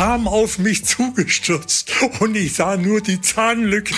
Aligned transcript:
kam 0.00 0.26
auf 0.28 0.58
mich 0.58 0.86
zugestürzt 0.86 1.92
und 2.20 2.34
ich 2.34 2.54
sah 2.54 2.78
nur 2.78 3.02
die 3.02 3.20
Zahnlücke 3.20 3.94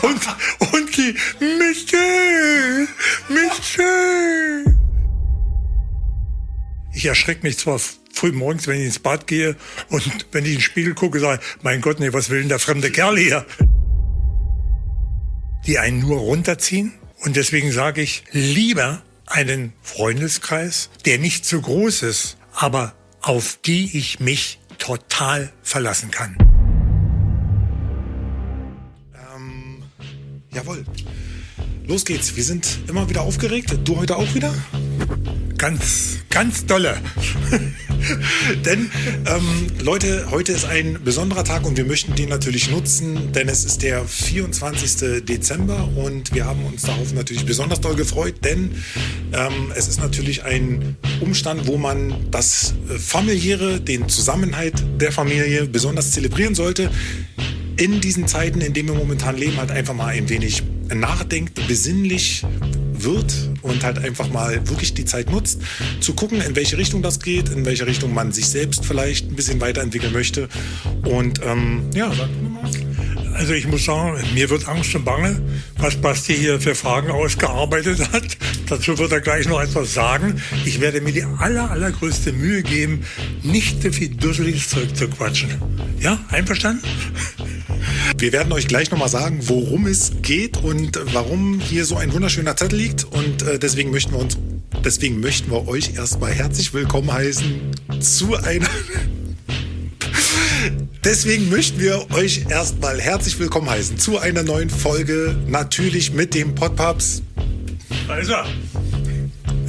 und, 0.00 0.72
und 0.72 0.96
die 0.96 1.14
Michel, 1.40 2.88
Michel. 3.28 4.78
Ich 6.94 7.04
erschrecke 7.04 7.42
mich 7.42 7.58
zwar 7.58 7.78
früh 8.14 8.32
morgens, 8.32 8.66
wenn 8.66 8.80
ich 8.80 8.86
ins 8.86 8.98
Bad 8.98 9.26
gehe 9.26 9.54
und 9.90 10.24
wenn 10.32 10.44
ich 10.44 10.52
in 10.52 10.56
den 10.56 10.62
Spiegel 10.62 10.94
gucke, 10.94 11.20
sage 11.20 11.42
mein 11.60 11.82
Gott, 11.82 12.00
nee, 12.00 12.14
was 12.14 12.30
will 12.30 12.40
denn 12.40 12.48
der 12.48 12.58
fremde 12.58 12.90
Kerl 12.90 13.18
hier? 13.18 13.44
Die 15.66 15.78
einen 15.78 15.98
nur 15.98 16.18
runterziehen. 16.18 16.94
Und 17.18 17.36
deswegen 17.36 17.72
sage 17.72 18.00
ich, 18.00 18.24
lieber 18.30 19.02
einen 19.26 19.74
Freundeskreis, 19.82 20.88
der 21.04 21.18
nicht 21.18 21.44
zu 21.44 21.60
groß 21.60 22.04
ist, 22.04 22.38
aber 22.54 22.94
auf 23.20 23.58
die 23.62 23.98
ich 23.98 24.18
mich 24.18 24.58
total 24.78 25.52
verlassen 25.62 26.10
kann. 26.10 26.36
Ähm, 29.34 29.82
jawohl. 30.52 30.84
Los 31.86 32.04
geht's. 32.04 32.36
Wir 32.36 32.44
sind 32.44 32.78
immer 32.88 33.08
wieder 33.08 33.22
aufgeregt. 33.22 33.76
Du 33.84 33.98
heute 33.98 34.16
auch 34.16 34.34
wieder? 34.34 34.54
Ganz, 35.58 36.18
ganz 36.30 36.64
dolle. 36.66 36.96
denn 38.64 38.90
ähm, 39.26 39.66
Leute, 39.80 40.26
heute 40.30 40.52
ist 40.52 40.64
ein 40.64 40.98
besonderer 41.04 41.44
Tag 41.44 41.64
und 41.64 41.76
wir 41.76 41.84
möchten 41.84 42.14
den 42.14 42.28
natürlich 42.28 42.70
nutzen, 42.70 43.32
denn 43.32 43.48
es 43.48 43.64
ist 43.64 43.82
der 43.82 44.04
24. 44.04 45.24
Dezember 45.24 45.88
und 45.96 46.34
wir 46.34 46.44
haben 46.44 46.64
uns 46.64 46.82
darauf 46.82 47.12
natürlich 47.12 47.44
besonders 47.44 47.80
doll 47.80 47.94
gefreut, 47.94 48.36
denn 48.44 48.72
ähm, 49.32 49.72
es 49.74 49.88
ist 49.88 50.00
natürlich 50.00 50.44
ein 50.44 50.96
Umstand, 51.20 51.66
wo 51.66 51.76
man 51.76 52.14
das 52.30 52.74
äh, 52.88 52.98
familiäre, 52.98 53.80
den 53.80 54.08
Zusammenhalt 54.08 54.74
der 55.00 55.12
Familie 55.12 55.66
besonders 55.66 56.12
zelebrieren 56.12 56.54
sollte. 56.54 56.90
In 57.76 58.00
diesen 58.00 58.28
Zeiten, 58.28 58.60
in 58.60 58.74
denen 58.74 58.90
wir 58.90 58.96
momentan 58.96 59.36
leben, 59.36 59.56
halt 59.56 59.70
einfach 59.70 59.94
mal 59.94 60.08
ein 60.08 60.28
wenig 60.28 60.62
nachdenkt, 60.94 61.66
besinnlich 61.68 62.44
wird 63.04 63.34
und 63.62 63.84
halt 63.84 63.98
einfach 63.98 64.28
mal 64.30 64.68
wirklich 64.68 64.94
die 64.94 65.04
Zeit 65.04 65.30
nutzt, 65.30 65.60
zu 66.00 66.14
gucken, 66.14 66.40
in 66.40 66.56
welche 66.56 66.78
Richtung 66.78 67.02
das 67.02 67.20
geht, 67.20 67.48
in 67.48 67.64
welche 67.64 67.86
Richtung 67.86 68.14
man 68.14 68.32
sich 68.32 68.48
selbst 68.48 68.84
vielleicht 68.84 69.30
ein 69.30 69.36
bisschen 69.36 69.60
weiterentwickeln 69.60 70.12
möchte. 70.12 70.48
Und 71.04 71.40
ähm, 71.44 71.90
ja, 71.94 72.10
sag 72.12 72.28
mal. 72.42 72.91
Also 73.42 73.54
ich 73.54 73.66
muss 73.66 73.86
sagen, 73.86 74.22
mir 74.34 74.48
wird 74.50 74.68
Angst 74.68 74.94
und 74.94 75.04
Bange, 75.04 75.42
was 75.76 75.96
Basti 75.96 76.32
hier 76.32 76.60
für 76.60 76.76
Fragen 76.76 77.10
ausgearbeitet 77.10 77.98
hat. 78.12 78.22
Dazu 78.68 78.96
wird 78.98 79.10
er 79.10 79.20
gleich 79.20 79.48
noch 79.48 79.60
etwas 79.60 79.94
sagen. 79.94 80.40
Ich 80.64 80.80
werde 80.80 81.00
mir 81.00 81.10
die 81.10 81.24
aller, 81.24 81.68
allergrößte 81.68 82.32
Mühe 82.32 82.62
geben, 82.62 83.04
nicht 83.42 83.82
so 83.82 83.90
viel 83.90 84.10
dusseliges 84.10 84.68
Zeug 84.68 84.94
zu 84.94 85.08
quatschen. 85.08 85.50
Ja, 85.98 86.20
einverstanden? 86.28 86.86
Wir 88.16 88.32
werden 88.32 88.52
euch 88.52 88.68
gleich 88.68 88.92
nochmal 88.92 89.08
sagen, 89.08 89.40
worum 89.48 89.88
es 89.88 90.12
geht 90.22 90.58
und 90.58 91.00
warum 91.12 91.58
hier 91.58 91.84
so 91.84 91.96
ein 91.96 92.12
wunderschöner 92.12 92.56
Zettel 92.56 92.78
liegt. 92.78 93.02
Und 93.02 93.42
äh, 93.42 93.58
deswegen 93.58 93.90
möchten 93.90 94.12
wir 94.12 94.20
uns, 94.20 94.38
deswegen 94.84 95.18
möchten 95.18 95.50
wir 95.50 95.66
euch 95.66 95.96
erstmal 95.96 96.30
herzlich 96.30 96.72
willkommen 96.72 97.12
heißen 97.12 97.72
zu 97.98 98.36
einer. 98.36 98.68
Deswegen 101.04 101.50
möchten 101.50 101.80
wir 101.80 102.06
euch 102.12 102.46
erstmal 102.48 103.00
herzlich 103.00 103.36
willkommen 103.40 103.68
heißen 103.68 103.98
zu 103.98 104.18
einer 104.18 104.44
neuen 104.44 104.70
Folge, 104.70 105.36
natürlich 105.48 106.12
mit 106.12 106.32
dem 106.32 106.54
Podpaps. 106.54 107.22
Also, 108.06 108.34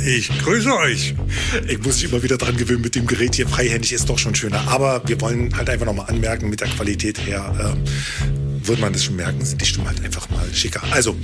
ich 0.05 0.29
grüße 0.43 0.71
euch. 0.77 1.15
Ich 1.67 1.79
muss 1.79 1.95
mich 1.95 2.11
immer 2.11 2.21
wieder 2.21 2.37
dran 2.37 2.55
gewöhnen, 2.55 2.81
mit 2.81 2.93
dem 2.93 3.07
Gerät 3.07 3.33
hier 3.33 3.47
freihändig 3.47 3.93
ist 3.93 4.09
doch 4.09 4.19
schon 4.19 4.35
schöner. 4.35 4.61
Aber 4.67 5.01
wir 5.07 5.19
wollen 5.21 5.57
halt 5.57 5.71
einfach 5.71 5.87
nochmal 5.87 6.07
anmerken, 6.07 6.51
mit 6.51 6.61
der 6.61 6.67
Qualität 6.67 7.25
her 7.25 7.75
äh, 7.83 8.67
wird 8.67 8.79
man 8.79 8.93
das 8.93 9.03
schon 9.03 9.15
merken, 9.15 9.43
sind 9.43 9.59
die 9.59 9.65
Stimmen 9.65 9.87
halt 9.87 10.03
einfach 10.03 10.29
mal 10.29 10.45
schicker. 10.53 10.83
Also, 10.91 11.15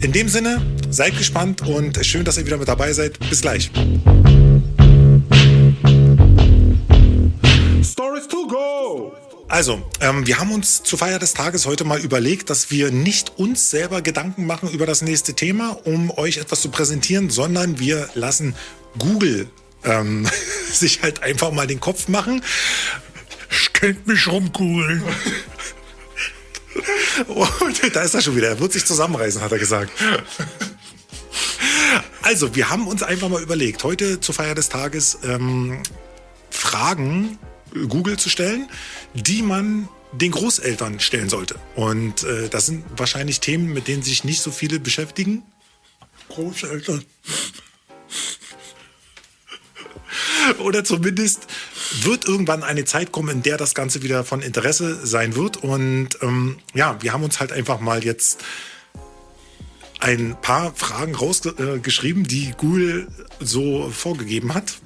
in 0.00 0.12
dem 0.12 0.28
Sinne, 0.28 0.60
seid 0.90 1.16
gespannt 1.16 1.62
und 1.62 2.04
schön, 2.04 2.26
dass 2.26 2.36
ihr 2.36 2.44
wieder 2.44 2.58
mit 2.58 2.68
dabei 2.68 2.92
seid. 2.92 3.18
Bis 3.30 3.40
gleich. 3.40 3.70
Also, 9.48 9.82
ähm, 10.00 10.26
wir 10.26 10.38
haben 10.38 10.52
uns 10.52 10.82
zur 10.82 10.98
Feier 10.98 11.18
des 11.18 11.32
Tages 11.32 11.64
heute 11.64 11.84
mal 11.84 11.98
überlegt, 11.98 12.50
dass 12.50 12.70
wir 12.70 12.90
nicht 12.90 13.38
uns 13.38 13.70
selber 13.70 14.02
Gedanken 14.02 14.44
machen 14.44 14.68
über 14.68 14.84
das 14.84 15.00
nächste 15.00 15.32
Thema, 15.32 15.70
um 15.84 16.10
euch 16.10 16.36
etwas 16.36 16.60
zu 16.60 16.70
präsentieren, 16.70 17.30
sondern 17.30 17.78
wir 17.78 18.10
lassen 18.14 18.54
Google 18.98 19.48
ähm, 19.84 20.28
sich 20.72 21.02
halt 21.02 21.22
einfach 21.22 21.50
mal 21.50 21.66
den 21.66 21.80
Kopf 21.80 22.08
machen. 22.08 22.44
Ich 23.50 23.72
könnte 23.72 24.10
mich 24.10 24.26
rumkugeln. 24.26 25.02
Und 27.28 27.82
da 27.94 28.02
ist 28.02 28.14
er 28.14 28.20
schon 28.20 28.36
wieder. 28.36 28.48
Er 28.48 28.60
wird 28.60 28.72
sich 28.72 28.84
zusammenreißen, 28.84 29.40
hat 29.40 29.50
er 29.50 29.58
gesagt. 29.58 29.92
Also, 32.20 32.54
wir 32.54 32.68
haben 32.68 32.86
uns 32.86 33.02
einfach 33.02 33.30
mal 33.30 33.42
überlegt, 33.42 33.82
heute 33.82 34.20
zur 34.20 34.34
Feier 34.34 34.54
des 34.54 34.68
Tages 34.68 35.18
ähm, 35.24 35.82
Fragen 36.50 37.38
Google 37.88 38.18
zu 38.18 38.28
stellen, 38.28 38.68
die 39.14 39.42
man 39.42 39.88
den 40.12 40.30
Großeltern 40.30 41.00
stellen 41.00 41.28
sollte. 41.28 41.56
Und 41.74 42.24
äh, 42.24 42.48
das 42.48 42.66
sind 42.66 42.84
wahrscheinlich 42.96 43.40
Themen, 43.40 43.72
mit 43.72 43.88
denen 43.88 44.02
sich 44.02 44.24
nicht 44.24 44.40
so 44.40 44.50
viele 44.50 44.80
beschäftigen. 44.80 45.42
Großeltern. 46.28 47.04
Oder 50.58 50.84
zumindest 50.84 51.46
wird 52.02 52.26
irgendwann 52.26 52.62
eine 52.62 52.84
Zeit 52.84 53.12
kommen, 53.12 53.28
in 53.28 53.42
der 53.42 53.56
das 53.56 53.74
Ganze 53.74 54.02
wieder 54.02 54.24
von 54.24 54.40
Interesse 54.40 55.06
sein 55.06 55.36
wird. 55.36 55.58
Und 55.58 56.10
ähm, 56.22 56.58
ja, 56.74 57.00
wir 57.02 57.12
haben 57.12 57.24
uns 57.24 57.40
halt 57.40 57.52
einfach 57.52 57.80
mal 57.80 58.04
jetzt 58.04 58.42
ein 60.00 60.36
paar 60.40 60.74
Fragen 60.74 61.14
rausgeschrieben, 61.14 62.24
äh, 62.24 62.28
die 62.28 62.54
Google 62.56 63.08
so 63.40 63.90
vorgegeben 63.90 64.54
hat. 64.54 64.78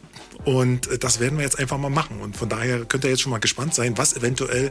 Und 0.44 0.88
äh, 0.88 0.98
das 0.98 1.20
werden 1.20 1.38
wir 1.38 1.44
jetzt 1.44 1.58
einfach 1.58 1.78
mal 1.78 1.90
machen. 1.90 2.20
Und 2.20 2.36
von 2.36 2.48
daher 2.48 2.84
könnt 2.84 3.04
ihr 3.04 3.10
jetzt 3.10 3.22
schon 3.22 3.30
mal 3.30 3.38
gespannt 3.38 3.74
sein, 3.74 3.96
was 3.98 4.16
eventuell 4.16 4.70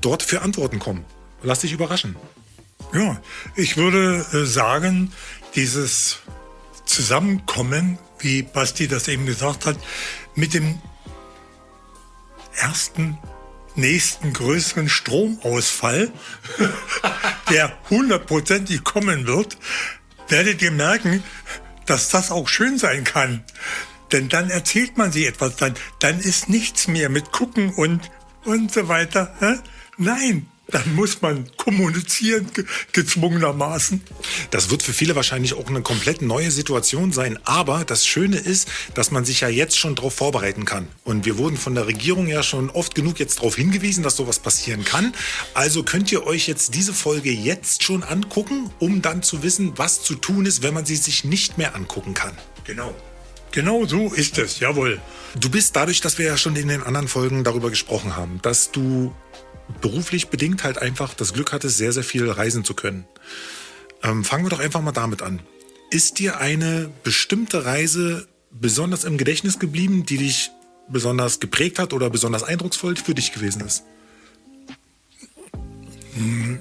dort 0.00 0.22
für 0.22 0.42
Antworten 0.42 0.78
kommen. 0.78 1.04
Lass 1.42 1.60
dich 1.60 1.72
überraschen. 1.72 2.16
Ja, 2.92 3.20
ich 3.56 3.76
würde 3.76 4.24
äh, 4.32 4.44
sagen, 4.44 5.12
dieses 5.54 6.18
Zusammenkommen, 6.84 7.98
wie 8.18 8.42
Basti 8.42 8.88
das 8.88 9.08
eben 9.08 9.26
gesagt 9.26 9.66
hat, 9.66 9.78
mit 10.34 10.54
dem 10.54 10.80
ersten 12.56 13.18
nächsten 13.74 14.32
größeren 14.32 14.88
Stromausfall, 14.88 16.12
der 17.50 17.72
hundertprozentig 17.88 18.84
kommen 18.84 19.26
wird, 19.26 19.56
werdet 20.28 20.60
ihr 20.62 20.70
merken, 20.70 21.22
dass 21.86 22.10
das 22.10 22.30
auch 22.30 22.48
schön 22.48 22.78
sein 22.78 23.04
kann. 23.04 23.44
Denn 24.12 24.28
dann 24.28 24.50
erzählt 24.50 24.98
man 24.98 25.12
sich 25.12 25.26
etwas, 25.26 25.56
dann, 25.56 25.74
dann 26.00 26.20
ist 26.20 26.48
nichts 26.48 26.86
mehr 26.88 27.08
mit 27.08 27.32
gucken 27.32 27.72
und, 27.74 28.10
und 28.44 28.72
so 28.72 28.88
weiter. 28.88 29.34
Nein, 29.96 30.46
dann 30.72 30.94
muss 30.94 31.20
man 31.20 31.46
kommunizieren, 31.56 32.46
gezwungenermaßen. 32.92 34.02
Das 34.50 34.70
wird 34.70 34.82
für 34.82 34.92
viele 34.92 35.14
wahrscheinlich 35.14 35.54
auch 35.54 35.66
eine 35.68 35.82
komplett 35.82 36.22
neue 36.22 36.50
Situation 36.50 37.12
sein. 37.12 37.38
Aber 37.44 37.84
das 37.84 38.06
Schöne 38.06 38.38
ist, 38.38 38.68
dass 38.94 39.10
man 39.10 39.24
sich 39.24 39.42
ja 39.42 39.48
jetzt 39.48 39.78
schon 39.78 39.94
darauf 39.94 40.14
vorbereiten 40.14 40.64
kann. 40.64 40.88
Und 41.04 41.26
wir 41.26 41.36
wurden 41.36 41.58
von 41.58 41.74
der 41.74 41.86
Regierung 41.86 42.26
ja 42.26 42.42
schon 42.42 42.70
oft 42.70 42.94
genug 42.94 43.20
jetzt 43.20 43.38
darauf 43.38 43.56
hingewiesen, 43.56 44.02
dass 44.02 44.16
sowas 44.16 44.38
passieren 44.38 44.84
kann. 44.84 45.12
Also 45.52 45.82
könnt 45.82 46.10
ihr 46.10 46.26
euch 46.26 46.48
jetzt 46.48 46.74
diese 46.74 46.94
Folge 46.94 47.30
jetzt 47.30 47.82
schon 47.82 48.02
angucken, 48.02 48.70
um 48.78 49.02
dann 49.02 49.22
zu 49.22 49.42
wissen, 49.42 49.72
was 49.76 50.02
zu 50.02 50.14
tun 50.14 50.46
ist, 50.46 50.62
wenn 50.62 50.74
man 50.74 50.86
sie 50.86 50.96
sich 50.96 51.24
nicht 51.24 51.58
mehr 51.58 51.74
angucken 51.74 52.14
kann. 52.14 52.36
Genau. 52.64 52.94
Genau 53.52 53.84
so 53.84 54.12
ist 54.12 54.38
es, 54.38 54.60
jawohl. 54.60 55.00
Du 55.38 55.50
bist 55.50 55.76
dadurch, 55.76 56.00
dass 56.00 56.18
wir 56.18 56.26
ja 56.26 56.36
schon 56.36 56.56
in 56.56 56.68
den 56.68 56.82
anderen 56.82 57.06
Folgen 57.06 57.44
darüber 57.44 57.68
gesprochen 57.70 58.16
haben, 58.16 58.40
dass 58.42 58.72
du 58.72 59.14
beruflich 59.80 60.28
bedingt 60.28 60.64
halt 60.64 60.78
einfach 60.78 61.14
das 61.14 61.34
Glück 61.34 61.52
hattest, 61.52 61.76
sehr, 61.76 61.92
sehr 61.92 62.02
viel 62.02 62.28
reisen 62.30 62.64
zu 62.64 62.74
können. 62.74 63.04
Ähm, 64.02 64.24
fangen 64.24 64.44
wir 64.44 64.50
doch 64.50 64.58
einfach 64.58 64.80
mal 64.80 64.92
damit 64.92 65.22
an. 65.22 65.40
Ist 65.90 66.18
dir 66.18 66.38
eine 66.38 66.90
bestimmte 67.04 67.66
Reise 67.66 68.26
besonders 68.50 69.04
im 69.04 69.18
Gedächtnis 69.18 69.58
geblieben, 69.58 70.06
die 70.06 70.16
dich 70.16 70.50
besonders 70.88 71.38
geprägt 71.38 71.78
hat 71.78 71.92
oder 71.92 72.10
besonders 72.10 72.42
eindrucksvoll 72.42 72.96
für 72.96 73.14
dich 73.14 73.32
gewesen 73.32 73.62
ist? 73.66 73.84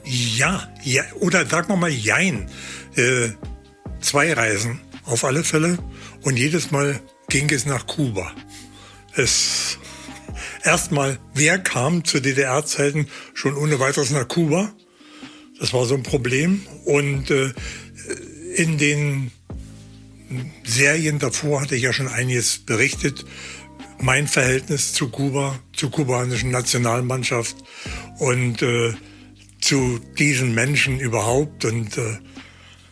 Ja, 0.05 0.69
ja 0.83 1.03
oder 1.19 1.45
sag 1.45 1.69
mal 1.69 1.77
mal 1.77 1.89
Jein. 1.89 2.49
Äh, 2.95 3.29
zwei 4.01 4.33
Reisen 4.33 4.79
auf 5.05 5.23
alle 5.23 5.43
Fälle. 5.43 5.77
Und 6.21 6.38
jedes 6.38 6.71
Mal 6.71 7.00
ging 7.29 7.50
es 7.50 7.65
nach 7.65 7.88
Kuba. 7.88 8.31
Es 9.15 9.77
erstmal, 10.63 11.19
wer 11.33 11.59
kam 11.59 12.06
zu 12.06 12.19
DDR-Zeiten 12.19 13.07
schon 13.33 13.56
ohne 13.56 13.79
weiteres 13.79 14.12
nach 14.12 14.27
Kuba? 14.27 14.73
Das 15.59 15.73
war 15.73 15.85
so 15.85 15.95
ein 15.95 16.03
Problem. 16.03 16.65
Und 16.85 17.31
äh, 17.31 17.53
in 18.56 18.77
den 18.77 19.31
Serien 20.63 21.19
davor 21.19 21.62
hatte 21.62 21.75
ich 21.75 21.83
ja 21.83 21.94
schon 21.94 22.07
einiges 22.07 22.59
berichtet. 22.59 23.25
mein 24.00 24.27
Verhältnis 24.27 24.94
zu 24.94 25.09
Kuba, 25.09 25.59
zur 25.74 25.91
kubanischen 25.91 26.50
Nationalmannschaft 26.50 27.56
und 28.17 28.62
äh, 28.62 28.94
zu 29.59 30.00
diesen 30.17 30.56
Menschen 30.56 31.00
überhaupt 31.00 31.65
und 31.65 31.97
äh, 31.97 32.17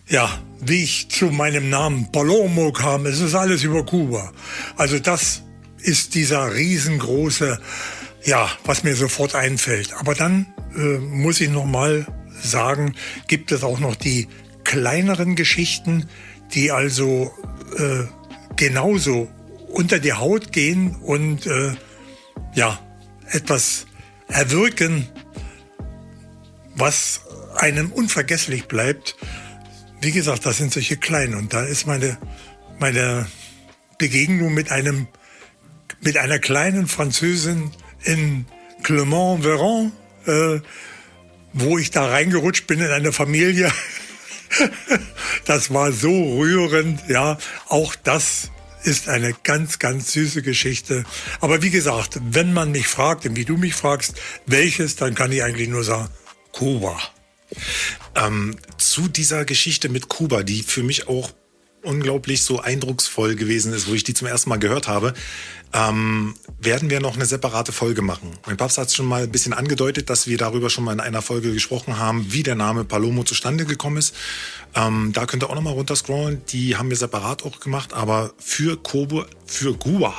ja, 0.09 0.41
wie 0.59 0.83
ich 0.83 1.09
zu 1.09 1.27
meinem 1.27 1.69
Namen 1.69 2.11
Palomo 2.11 2.71
kam, 2.71 3.05
es 3.05 3.21
ist 3.21 3.35
alles 3.35 3.63
über 3.63 3.85
Kuba. 3.85 4.33
Also 4.75 4.99
das 4.99 5.43
ist 5.77 6.15
dieser 6.15 6.53
riesengroße, 6.53 7.59
ja, 8.25 8.49
was 8.65 8.83
mir 8.83 8.95
sofort 8.95 9.35
einfällt. 9.35 9.93
Aber 9.93 10.15
dann 10.15 10.47
äh, 10.75 10.97
muss 10.97 11.39
ich 11.39 11.49
noch 11.49 11.65
mal 11.65 12.05
sagen, 12.41 12.95
gibt 13.27 13.51
es 13.51 13.63
auch 13.63 13.79
noch 13.79 13.95
die 13.95 14.27
kleineren 14.63 15.35
Geschichten, 15.35 16.09
die 16.53 16.71
also 16.71 17.31
äh, 17.77 18.05
genauso 18.55 19.29
unter 19.69 19.99
die 19.99 20.13
Haut 20.13 20.51
gehen 20.51 20.95
und 20.95 21.45
äh, 21.45 21.73
ja 22.55 22.79
etwas 23.27 23.85
erwirken, 24.27 25.07
was 26.75 27.21
einem 27.55 27.91
unvergesslich 27.91 28.67
bleibt. 28.67 29.15
Wie 30.01 30.11
gesagt, 30.11 30.45
das 30.45 30.57
sind 30.57 30.71
solche 30.73 30.97
kleinen 30.97 31.35
und 31.35 31.53
da 31.53 31.63
ist 31.63 31.85
meine 31.85 32.17
meine 32.79 33.27
Begegnung 33.97 34.53
mit 34.53 34.71
einem 34.71 35.07
mit 36.01 36.17
einer 36.17 36.39
kleinen 36.39 36.87
Französin 36.87 37.71
in 38.03 38.45
Clermont-Ferrand, 38.83 39.91
äh, 40.25 40.61
wo 41.51 41.77
ich 41.77 41.91
da 41.91 42.07
reingerutscht 42.07 42.67
bin 42.67 42.79
in 42.79 42.89
eine 42.89 43.11
Familie. 43.11 43.71
das 45.45 45.73
war 45.73 45.91
so 45.91 46.37
rührend, 46.37 47.07
ja. 47.09 47.37
Auch 47.67 47.95
das 47.95 48.51
ist 48.83 49.09
eine 49.09 49.33
ganz, 49.43 49.79
ganz 49.79 50.13
süße 50.13 50.41
Geschichte. 50.41 51.03
Aber 51.41 51.61
wie 51.61 51.69
gesagt, 51.69 52.19
wenn 52.21 52.53
man 52.53 52.71
mich 52.71 52.87
fragt, 52.87 53.35
wie 53.35 53.45
du 53.45 53.57
mich 53.57 53.75
fragst, 53.75 54.13
welches, 54.45 54.95
dann 54.95 55.15
kann 55.15 55.31
ich 55.33 55.43
eigentlich 55.43 55.67
nur 55.67 55.83
sagen, 55.83 56.09
Kuba. 56.53 56.97
Ähm, 58.15 58.57
zu 58.77 59.07
dieser 59.07 59.45
Geschichte 59.45 59.89
mit 59.89 60.09
Kuba, 60.09 60.43
die 60.43 60.63
für 60.63 60.83
mich 60.83 61.07
auch 61.07 61.31
unglaublich 61.83 62.43
so 62.43 62.59
eindrucksvoll 62.59 63.35
gewesen 63.35 63.73
ist, 63.73 63.89
wo 63.89 63.93
ich 63.93 64.03
die 64.03 64.13
zum 64.13 64.27
ersten 64.27 64.49
Mal 64.49 64.57
gehört 64.57 64.87
habe, 64.87 65.13
ähm, 65.71 66.33
werden 66.59 66.89
wir 66.89 66.99
noch 66.99 67.15
eine 67.15 67.25
separate 67.25 67.71
Folge 67.71 68.01
machen. 68.01 68.31
Mein 68.45 68.57
Papst 68.57 68.77
hat 68.77 68.87
es 68.87 68.95
schon 68.95 69.05
mal 69.05 69.23
ein 69.23 69.31
bisschen 69.31 69.53
angedeutet, 69.53 70.09
dass 70.09 70.27
wir 70.27 70.37
darüber 70.37 70.69
schon 70.69 70.83
mal 70.83 70.93
in 70.93 70.99
einer 70.99 71.21
Folge 71.21 71.53
gesprochen 71.53 71.97
haben, 71.97 72.33
wie 72.33 72.43
der 72.43 72.55
Name 72.55 72.85
Palomo 72.85 73.23
zustande 73.23 73.65
gekommen 73.65 73.97
ist. 73.97 74.15
Ähm, 74.75 75.11
da 75.13 75.25
könnt 75.25 75.43
ihr 75.43 75.49
auch 75.49 75.55
noch 75.55 75.61
mal 75.61 75.73
runterscrollen. 75.73 76.41
Die 76.49 76.75
haben 76.75 76.89
wir 76.89 76.97
separat 76.97 77.43
auch 77.43 77.59
gemacht, 77.59 77.93
aber 77.93 78.33
für 78.39 78.77
Kuba, 78.77 79.27
für 79.45 79.77
Kuba, 79.77 80.15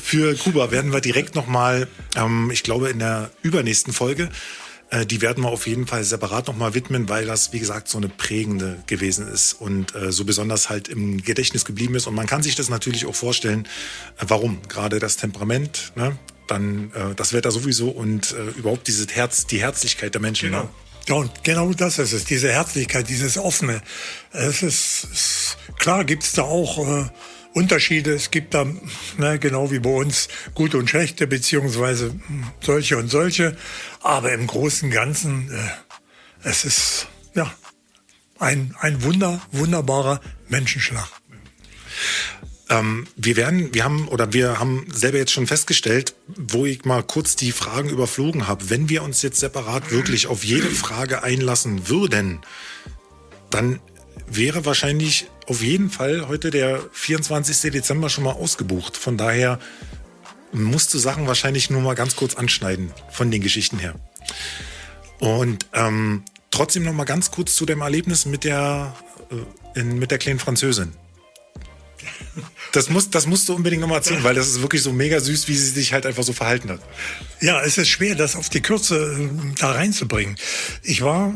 für 0.00 0.36
Kuba 0.36 0.70
werden 0.70 0.92
wir 0.92 1.00
direkt 1.00 1.34
noch 1.34 1.48
mal, 1.48 1.88
ähm, 2.14 2.50
ich 2.52 2.62
glaube 2.62 2.88
in 2.88 3.00
der 3.00 3.30
übernächsten 3.42 3.92
Folge 3.92 4.24
äh, 4.24 4.65
die 5.06 5.20
werden 5.20 5.42
wir 5.42 5.50
auf 5.50 5.66
jeden 5.66 5.86
Fall 5.86 6.04
separat 6.04 6.46
nochmal 6.46 6.74
widmen, 6.74 7.08
weil 7.08 7.26
das, 7.26 7.52
wie 7.52 7.58
gesagt, 7.58 7.88
so 7.88 7.98
eine 7.98 8.08
prägende 8.08 8.82
gewesen 8.86 9.26
ist 9.26 9.54
und 9.54 9.94
äh, 9.94 10.12
so 10.12 10.24
besonders 10.24 10.68
halt 10.68 10.88
im 10.88 11.22
Gedächtnis 11.22 11.64
geblieben 11.64 11.96
ist. 11.96 12.06
Und 12.06 12.14
man 12.14 12.26
kann 12.26 12.42
sich 12.42 12.54
das 12.54 12.68
natürlich 12.68 13.06
auch 13.06 13.14
vorstellen, 13.14 13.66
äh, 14.18 14.24
warum. 14.28 14.60
Gerade 14.68 14.98
das 14.98 15.16
Temperament, 15.16 15.92
ne? 15.96 16.16
dann 16.46 16.92
äh, 16.94 17.14
das 17.16 17.32
Wetter 17.32 17.50
sowieso 17.50 17.88
und 17.88 18.32
äh, 18.32 18.58
überhaupt 18.58 18.86
diese 18.86 19.06
Herz, 19.08 19.46
die 19.46 19.60
Herzlichkeit 19.60 20.14
der 20.14 20.20
Menschen. 20.20 20.50
Genau. 20.50 20.62
Ne? 20.64 20.68
Ja, 21.08 21.14
und 21.14 21.44
genau 21.44 21.72
das 21.72 21.98
ist 21.98 22.12
es, 22.12 22.24
diese 22.24 22.50
Herzlichkeit, 22.50 23.08
dieses 23.08 23.38
Offene. 23.38 23.80
Es 24.32 24.62
ist, 24.62 25.04
ist 25.12 25.56
klar 25.78 26.04
gibt's 26.04 26.32
da 26.32 26.42
auch 26.42 26.78
äh, 26.78 27.08
Unterschiede. 27.56 28.12
Es 28.12 28.30
gibt 28.30 28.52
da, 28.52 28.66
ne, 29.16 29.38
genau 29.38 29.70
wie 29.70 29.78
bei 29.78 29.88
uns, 29.88 30.28
gute 30.54 30.76
und 30.76 30.90
schlechte, 30.90 31.26
beziehungsweise 31.26 32.14
solche 32.60 32.98
und 32.98 33.08
solche. 33.08 33.56
Aber 34.02 34.30
im 34.32 34.46
Großen 34.46 34.88
und 34.88 34.94
Ganzen, 34.94 35.50
äh, 35.50 36.48
es 36.48 36.66
ist 36.66 37.06
ja 37.34 37.50
ein, 38.38 38.76
ein 38.80 39.02
wunder, 39.02 39.40
wunderbarer 39.52 40.20
Menschenschlag. 40.48 41.08
Ähm, 42.68 43.06
wir 43.16 43.36
werden, 43.36 43.72
wir 43.72 43.84
haben 43.84 44.06
oder 44.08 44.34
wir 44.34 44.60
haben 44.60 44.86
selber 44.92 45.16
jetzt 45.16 45.32
schon 45.32 45.46
festgestellt, 45.46 46.14
wo 46.26 46.66
ich 46.66 46.84
mal 46.84 47.02
kurz 47.02 47.36
die 47.36 47.52
Fragen 47.52 47.88
überflogen 47.88 48.48
habe. 48.48 48.68
Wenn 48.68 48.90
wir 48.90 49.02
uns 49.02 49.22
jetzt 49.22 49.40
separat 49.40 49.90
wirklich 49.90 50.26
auf 50.26 50.44
jede 50.44 50.68
Frage 50.68 51.22
einlassen 51.22 51.88
würden, 51.88 52.42
dann 53.48 53.80
wäre 54.26 54.66
wahrscheinlich 54.66 55.28
auf 55.46 55.62
jeden 55.62 55.90
Fall 55.90 56.28
heute 56.28 56.50
der 56.50 56.80
24. 56.92 57.72
Dezember 57.72 58.08
schon 58.08 58.24
mal 58.24 58.32
ausgebucht. 58.32 58.96
Von 58.96 59.16
daher 59.16 59.58
musst 60.52 60.92
du 60.94 60.98
Sachen 60.98 61.26
wahrscheinlich 61.26 61.70
nur 61.70 61.80
mal 61.80 61.94
ganz 61.94 62.16
kurz 62.16 62.34
anschneiden 62.34 62.92
von 63.10 63.30
den 63.30 63.42
Geschichten 63.42 63.78
her. 63.78 63.94
Und 65.18 65.66
ähm, 65.72 66.24
trotzdem 66.50 66.84
noch 66.84 66.92
mal 66.92 67.04
ganz 67.04 67.30
kurz 67.30 67.54
zu 67.54 67.66
dem 67.66 67.80
Erlebnis 67.80 68.26
mit 68.26 68.44
der, 68.44 68.94
äh, 69.30 69.80
in, 69.80 69.98
mit 69.98 70.10
der 70.10 70.18
kleinen 70.18 70.38
Französin. 70.38 70.92
Das, 72.72 72.90
muss, 72.90 73.10
das 73.10 73.26
musst 73.26 73.48
du 73.48 73.54
unbedingt 73.54 73.80
nochmal 73.80 73.98
erzählen, 73.98 74.22
weil 74.22 74.34
das 74.34 74.48
ist 74.48 74.60
wirklich 74.60 74.82
so 74.82 74.92
mega 74.92 75.18
süß, 75.18 75.48
wie 75.48 75.56
sie 75.56 75.70
sich 75.70 75.92
halt 75.92 76.04
einfach 76.04 76.22
so 76.22 76.32
verhalten 76.32 76.70
hat. 76.70 76.80
Ja, 77.40 77.62
es 77.62 77.78
ist 77.78 77.88
schwer, 77.88 78.14
das 78.14 78.36
auf 78.36 78.48
die 78.48 78.60
Kürze 78.60 79.16
äh, 79.18 79.54
da 79.58 79.72
reinzubringen. 79.72 80.36
Ich 80.82 81.02
war 81.02 81.34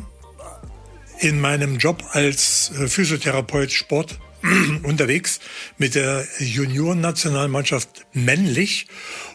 in 1.20 1.40
meinem 1.40 1.76
Job 1.76 2.02
als 2.12 2.70
äh, 2.70 2.88
Physiotherapeut 2.88 3.70
Sport 3.70 4.18
unterwegs 4.82 5.40
mit 5.78 5.94
der 5.94 6.26
Juniorennationalmannschaft 6.38 8.06
männlich 8.12 8.88